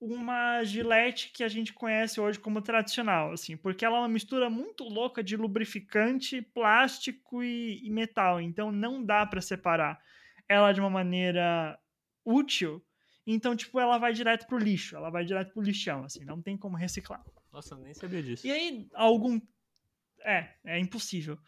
[0.00, 4.48] uma gilete que a gente conhece hoje como tradicional, assim, porque ela é uma mistura
[4.48, 10.00] muito louca de lubrificante, plástico e, e metal, então não dá para separar
[10.48, 11.78] ela de uma maneira
[12.24, 12.84] útil.
[13.26, 16.56] Então, tipo, ela vai direto pro lixo, ela vai direto pro lixão, assim, não tem
[16.56, 17.22] como reciclar.
[17.52, 18.46] Nossa, eu nem sabia disso.
[18.46, 19.40] E aí, algum.
[20.20, 21.38] É, é impossível.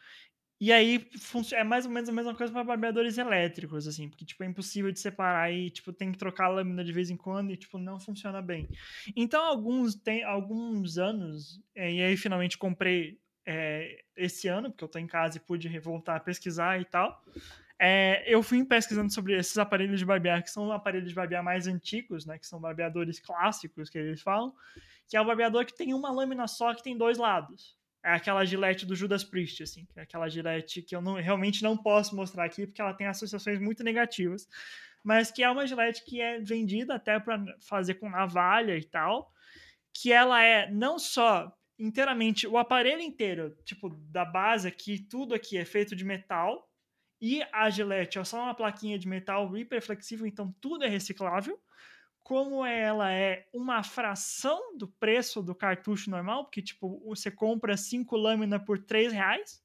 [0.60, 1.08] E aí,
[1.54, 4.92] é mais ou menos a mesma coisa para barbeadores elétricos, assim, porque, tipo, é impossível
[4.92, 7.78] de separar e, tipo, tem que trocar a lâmina de vez em quando e, tipo,
[7.78, 8.68] não funciona bem.
[9.16, 14.88] Então, alguns, tem, alguns anos, é, e aí finalmente comprei é, esse ano, porque eu
[14.88, 17.24] tô em casa e pude voltar a pesquisar e tal.
[17.78, 21.66] É, eu fui pesquisando sobre esses aparelhos de barbear, que são aparelhos de barbear mais
[21.66, 24.54] antigos, né, que são barbeadores clássicos, que eles falam,
[25.08, 27.79] que é o barbeador que tem uma lâmina só que tem dois lados.
[28.02, 31.62] É aquela gilete do Judas Priest, assim, que é aquela gilete que eu não, realmente
[31.62, 34.48] não posso mostrar aqui, porque ela tem associações muito negativas,
[35.04, 39.30] mas que é uma gilete que é vendida até para fazer com navalha e tal,
[39.92, 45.56] que ela é não só inteiramente, o aparelho inteiro, tipo, da base aqui, tudo aqui
[45.56, 46.70] é feito de metal,
[47.20, 51.58] e a gilete é só uma plaquinha de metal hiperflexível, então tudo é reciclável.
[52.30, 58.16] Como ela é uma fração do preço do cartucho normal, porque tipo, você compra cinco
[58.16, 59.60] lâminas por 3 reais.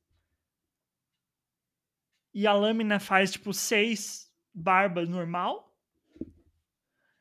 [2.33, 5.77] E a lâmina faz tipo seis barbas normal.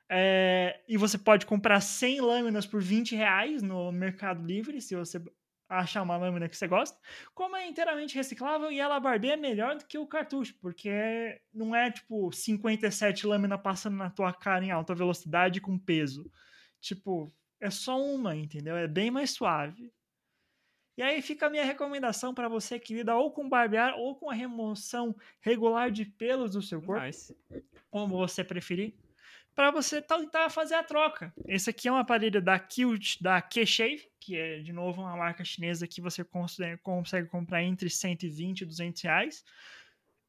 [0.08, 5.22] É, e você pode comprar 100 lâminas por 20 reais no Mercado Livre, se você
[5.68, 6.98] achar uma lâmina que você gosta.
[7.34, 11.90] Como é inteiramente reciclável e ela barbeia melhor do que o cartucho, porque não é
[11.90, 16.30] tipo 57 lâminas passando na tua cara em alta velocidade com peso.
[16.80, 18.76] Tipo, é só uma, entendeu?
[18.76, 19.92] É bem mais suave.
[20.96, 24.30] E aí fica a minha recomendação para você que lida ou com barbear ou com
[24.30, 27.36] a remoção regular de pelos do seu corpo Nice.
[27.90, 28.94] como você preferir,
[29.54, 31.32] para você tentar fazer a troca.
[31.46, 35.44] Esse aqui é um aparelho da Qt, da K-Shave, que é, de novo, uma marca
[35.44, 39.44] chinesa que você consegue, comprar entre 120 e 200 reais.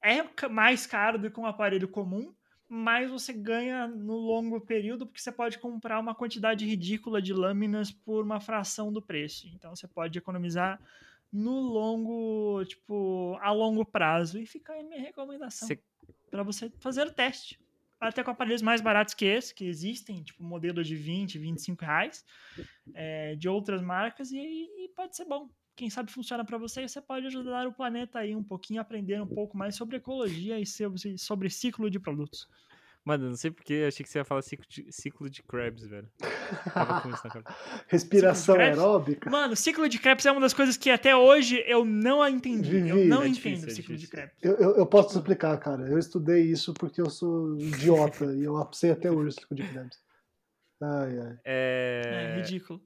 [0.02, 2.34] É mais caro do que um aparelho comum,
[2.68, 7.92] mas você ganha no longo período, porque você pode comprar uma quantidade ridícula de lâminas
[7.92, 9.48] por uma fração do preço.
[9.48, 10.80] Então você pode economizar
[11.32, 14.40] no longo, tipo, a longo prazo.
[14.40, 15.82] E fica aí minha recomendação Você
[16.30, 17.58] para você fazer o teste.
[18.10, 22.26] Até com aparelhos mais baratos que esse, que existem, tipo modelos de 20, 25 reais,
[22.94, 25.50] é, de outras marcas, e, e pode ser bom.
[25.76, 29.22] Quem sabe funciona para você e você pode ajudar o planeta aí um pouquinho, aprender
[29.22, 32.48] um pouco mais sobre ecologia e sobre ciclo de produtos.
[33.06, 35.44] Mano, eu não sei porque eu achei que você ia falar ciclo de, ciclo de
[35.44, 36.10] Krabs, velho.
[36.74, 37.56] Tava com isso na cabeça.
[37.88, 38.80] Respiração Krebs?
[38.80, 39.30] aeróbica.
[39.30, 42.76] Mano, ciclo de Krebs é uma das coisas que até hoje eu não entendi.
[42.76, 44.08] Eu Vivi, não é entendo difícil, o é ciclo de.
[44.08, 44.34] Krebs.
[44.42, 45.88] Eu, eu, eu posso te explicar, cara.
[45.88, 49.64] Eu estudei isso porque eu sou idiota e eu sei até hoje o ciclo de
[49.68, 50.00] Krebs.
[50.82, 51.40] Ai, ai.
[51.46, 52.82] É, É, ridículo.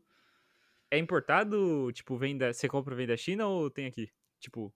[0.92, 2.52] é importado, tipo, vem da.
[2.52, 4.10] Você compra vem da China ou tem aqui?
[4.42, 4.74] Tipo,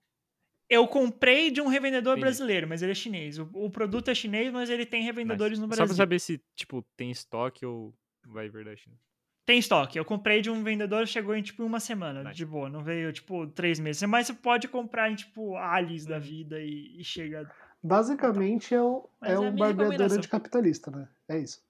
[0.68, 2.20] Eu comprei de um revendedor Entendi.
[2.22, 3.38] brasileiro, mas ele é chinês.
[3.38, 5.76] O, o produto é chinês, mas ele tem revendedores no nice.
[5.76, 5.86] Brasil.
[5.86, 7.94] Só pra saber se, tipo, tem estoque ou
[8.26, 8.96] vai vir da China.
[9.44, 9.98] Tem estoque.
[9.98, 12.34] Eu comprei de um vendedor, chegou em tipo uma semana, Nice.
[12.36, 12.70] de boa.
[12.70, 14.02] Não veio, tipo, três meses.
[14.04, 16.10] Mas você pode comprar em, tipo, Alice Uhum.
[16.12, 17.46] da vida e, e chega.
[17.82, 20.16] Basicamente é, o, Mas é é a um barbeador recomendação.
[20.18, 21.06] anticapitalista, né?
[21.28, 21.62] É isso.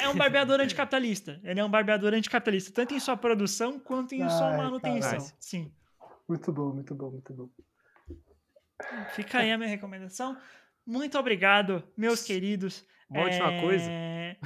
[0.00, 1.40] É um barbeador anticapitalista.
[1.44, 5.10] Ele é um barbeador anticapitalista, tanto em sua produção quanto em sua Ai, manutenção.
[5.12, 5.32] caralho.
[5.38, 5.72] Sim.
[6.32, 7.50] Muito bom, muito bom, muito bom.
[9.14, 10.34] Fica aí a minha recomendação.
[10.86, 12.86] Muito obrigado, meus queridos.
[13.10, 13.84] Uma última coisa.
[13.90, 14.38] É,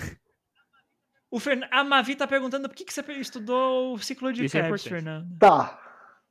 [1.31, 1.65] O Fern...
[1.71, 4.85] A Mavi tá perguntando por que, que você estudou o ciclo de Isso é Krebs,
[4.85, 5.05] importante.
[5.05, 5.39] Fernando.
[5.39, 5.81] Tá.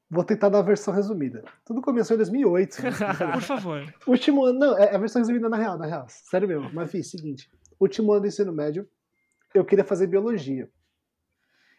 [0.09, 1.41] Vou tentar dar a versão resumida.
[1.65, 2.77] Tudo começou em 2008.
[3.33, 3.95] Por favor.
[4.05, 6.05] Último ano, não, é a versão resumida na real, na real.
[6.09, 6.69] Sério mesmo.
[6.73, 7.49] Mas, vi, seguinte.
[7.79, 8.87] Último ano do ensino médio,
[9.53, 10.69] eu queria fazer biologia.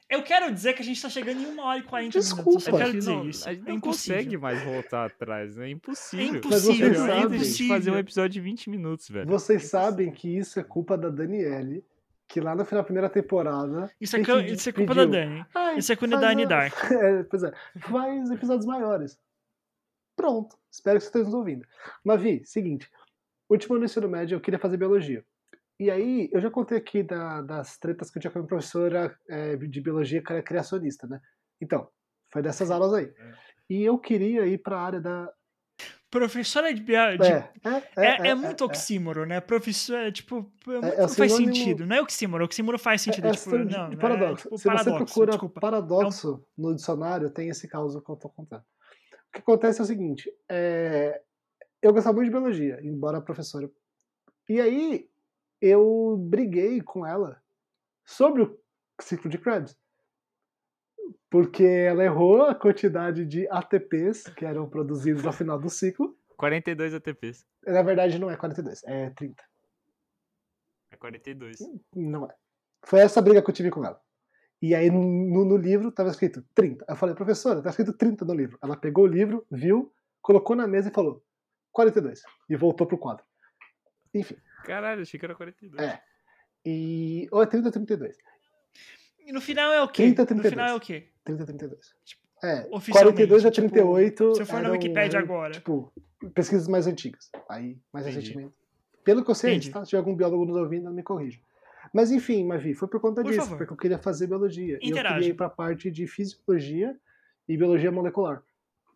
[0.09, 2.49] Eu quero dizer que a gente tá chegando em uma hora e 40 Desculpa.
[2.51, 2.67] minutos.
[2.69, 3.49] Eu quero dizer não, isso.
[3.49, 4.17] a gente É não impossível.
[4.17, 5.65] consegue mais voltar atrás, né?
[5.65, 6.41] É É impossível.
[6.45, 7.77] Mas vocês impossível, é que impossível.
[7.77, 9.27] fazer um episódio de 20 minutos, velho.
[9.29, 11.85] Vocês sabem que isso é culpa da Daniele,
[12.29, 13.91] que lá no final da primeira temporada.
[14.01, 15.47] Isso é, cu- isso é culpa da pediu, Dani.
[15.55, 16.75] "Ai, Isso é com a faz Dani a- Dark.
[16.93, 17.53] É, pois é.
[17.81, 19.19] Faz episódios maiores.
[20.15, 20.57] Pronto.
[20.71, 21.67] Espero que vocês estejam nos ouvindo.
[22.05, 22.89] Mavi, seguinte.
[23.51, 25.25] Último ano do ensino médio, eu queria fazer biologia.
[25.79, 28.49] E aí, eu já contei aqui da- das tretas que eu tinha com a minha
[28.49, 31.21] professora é, de biologia, que era criacionista, né?
[31.61, 31.89] Então,
[32.33, 33.13] foi dessas aulas aí.
[33.69, 35.31] E eu queria ir para a área da.
[36.11, 37.51] Professora de, de É,
[37.97, 39.41] é, É, é muito oxímoro, né?
[39.41, 41.85] Professor, é, tipo, é é não faz sentido.
[41.85, 43.27] Não é oxímoro, oxímoro faz sentido.
[43.27, 44.45] É, tipo, é não, é, paradoxo.
[44.45, 48.63] tipo, Se você procura paradoxo no dicionário, tem esse caso que eu tô contando.
[48.63, 51.21] O que acontece é o seguinte: é,
[51.83, 53.69] eu gostava muito de biologia, embora professora.
[54.49, 55.09] E aí
[55.61, 57.41] eu briguei com ela
[58.05, 58.59] sobre o
[59.01, 59.77] ciclo de Krebs.
[61.31, 66.17] Porque ela errou a quantidade de ATPs que eram produzidos ao final do ciclo.
[66.37, 67.47] 42 ATPs.
[67.67, 69.43] Na verdade, não é 42, é 30.
[70.93, 71.59] É 42.
[71.95, 72.35] Não é.
[72.85, 74.01] Foi essa briga que eu tive com ela.
[74.63, 76.85] E aí no, no livro tava escrito 30.
[76.89, 78.59] Eu falei, professora, tá escrito 30 no livro.
[78.63, 79.93] Ela pegou o livro, viu,
[80.23, 81.23] colocou na mesa e falou
[81.73, 82.23] 42.
[82.49, 83.25] E voltou pro quadro.
[84.15, 84.37] Enfim.
[84.67, 85.81] Caralho, achei que era 42.
[85.81, 86.01] É.
[86.65, 87.29] E.
[87.31, 88.17] Ou é 30 ou 32?
[89.27, 90.03] E no final é o quê?
[90.03, 90.51] 30, no 32.
[90.53, 91.09] final é o quê?
[91.25, 91.95] 30 ou 32.
[92.43, 92.69] É.
[92.71, 94.35] Oficialmente, 42 a tipo, 38.
[94.35, 94.69] se eu for na
[95.01, 95.53] eram, agora.
[95.53, 95.93] Tipo,
[96.35, 97.31] pesquisas mais antigas.
[97.49, 98.21] Aí, mais Entendi.
[98.27, 98.55] recentemente.
[99.05, 99.71] Pelo que eu sei, Entendi.
[99.71, 99.85] tá?
[99.85, 101.41] se tiver algum biólogo nos ouvindo, me corrija.
[101.93, 103.59] Mas enfim, Mavi, foi por conta Por disso, favor.
[103.59, 104.79] porque eu queria fazer biologia.
[104.83, 106.97] E eu queria ir pra parte de fisiologia
[107.49, 108.43] e biologia molecular.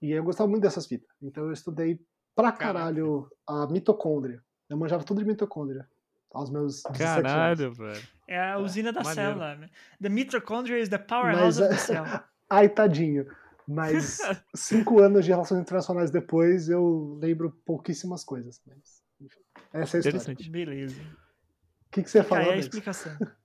[0.03, 1.09] E eu gostava muito dessas fitas.
[1.23, 2.01] Então eu estudei
[2.35, 4.43] pra caralho a mitocôndria.
[4.71, 5.87] Eu manjava tudo de mitocôndria.
[6.33, 7.23] Aos meus 17 anos.
[7.23, 8.03] Caralho, velho.
[8.29, 9.31] É a usina da maneiro.
[9.33, 9.57] célula.
[9.57, 9.69] né?
[10.01, 12.05] The mitochondria is the powerhouse Mas, of é- the cell.
[12.49, 13.27] Ai, tadinho.
[13.67, 14.19] Mas
[14.55, 18.61] cinco anos de relações internacionais depois, eu lembro pouquíssimas coisas.
[18.65, 19.41] Mas, enfim,
[19.73, 20.09] essa é a história.
[20.09, 20.51] Interessante.
[20.51, 21.01] Beleza.
[21.03, 22.67] O que, que você aí falou, a Alex?
[22.67, 23.13] explicação.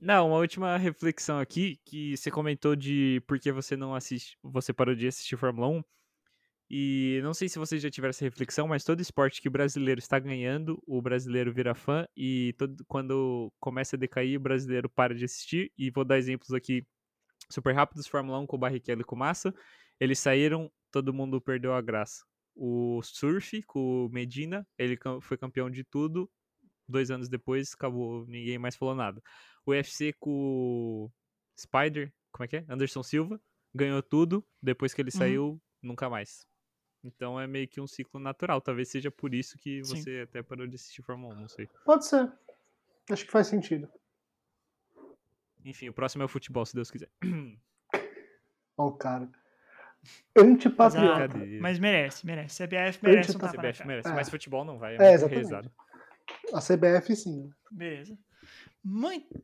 [0.00, 4.72] Não, uma última reflexão aqui, que você comentou de por que você não assiste, você
[4.72, 5.82] parou de assistir Fórmula 1.
[6.70, 9.98] E não sei se vocês já tiveram essa reflexão, mas todo esporte que o brasileiro
[9.98, 15.14] está ganhando, o brasileiro vira fã, e todo, quando começa a decair, o brasileiro para
[15.14, 15.72] de assistir.
[15.78, 16.86] E vou dar exemplos aqui
[17.50, 19.54] super rápidos: Fórmula 1 com o Barrichello e com o Massa.
[19.98, 22.22] Eles saíram, todo mundo perdeu a graça.
[22.54, 26.30] O surf com o Medina, ele foi campeão de tudo.
[26.88, 29.22] Dois anos depois, acabou, ninguém mais falou nada.
[29.66, 30.30] O UFC com
[31.06, 31.10] o
[31.58, 32.64] Spider, como é que é?
[32.68, 33.40] Anderson Silva,
[33.74, 34.46] ganhou tudo.
[34.62, 35.18] Depois que ele Uhum.
[35.18, 36.46] saiu, nunca mais.
[37.08, 38.60] Então é meio que um ciclo natural.
[38.60, 39.96] Talvez seja por isso que Sim.
[39.96, 41.68] você até parou de assistir Fórmula 1, não sei.
[41.84, 42.30] Pode ser.
[43.10, 43.88] Acho que faz sentido.
[45.64, 47.10] Enfim, o próximo é o futebol, se Deus quiser.
[48.76, 49.28] Ó, o cara.
[50.36, 51.28] Antipatriota.
[51.28, 51.58] Cadê?
[51.60, 52.62] Mas merece, merece.
[52.64, 54.12] CBF merece um tapa CBF merece, É.
[54.12, 54.96] mas futebol não vai.
[54.96, 55.70] É, É, exatamente.
[56.52, 57.50] A CBF, sim.
[57.70, 58.16] Beleza.
[58.84, 59.42] Muito,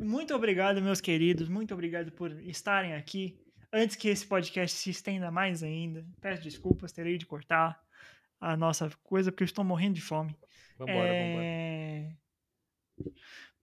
[0.00, 1.48] muito obrigado, meus queridos.
[1.48, 3.38] Muito obrigado por estarem aqui.
[3.72, 7.82] Antes que esse podcast se estenda mais ainda, peço desculpas, terei de cortar
[8.40, 10.36] a nossa coisa, porque eu estou morrendo de fome.
[10.78, 11.44] Vambora, vambora.
[11.44, 12.12] É,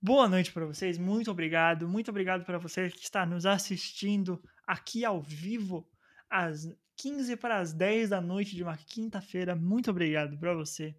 [0.02, 1.88] Boa noite para vocês, muito obrigado.
[1.88, 5.90] Muito obrigado para você que está nos assistindo aqui ao vivo
[6.30, 6.68] às
[6.98, 9.56] 15 para as 10 da noite de uma quinta-feira.
[9.56, 10.94] Muito obrigado para você.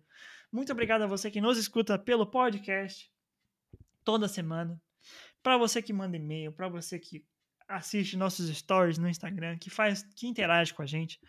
[0.50, 3.12] Muito obrigado a você que nos escuta pelo podcast
[4.02, 4.80] toda semana.
[5.42, 7.26] Para você que manda e-mail, para você que
[7.68, 11.20] assiste nossos stories no Instagram, que faz, que interage com a gente.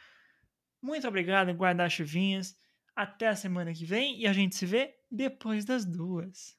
[0.81, 2.55] Muito obrigado, guarda-chuvinhas.
[2.95, 6.55] Até a semana que vem e a gente se vê depois das duas.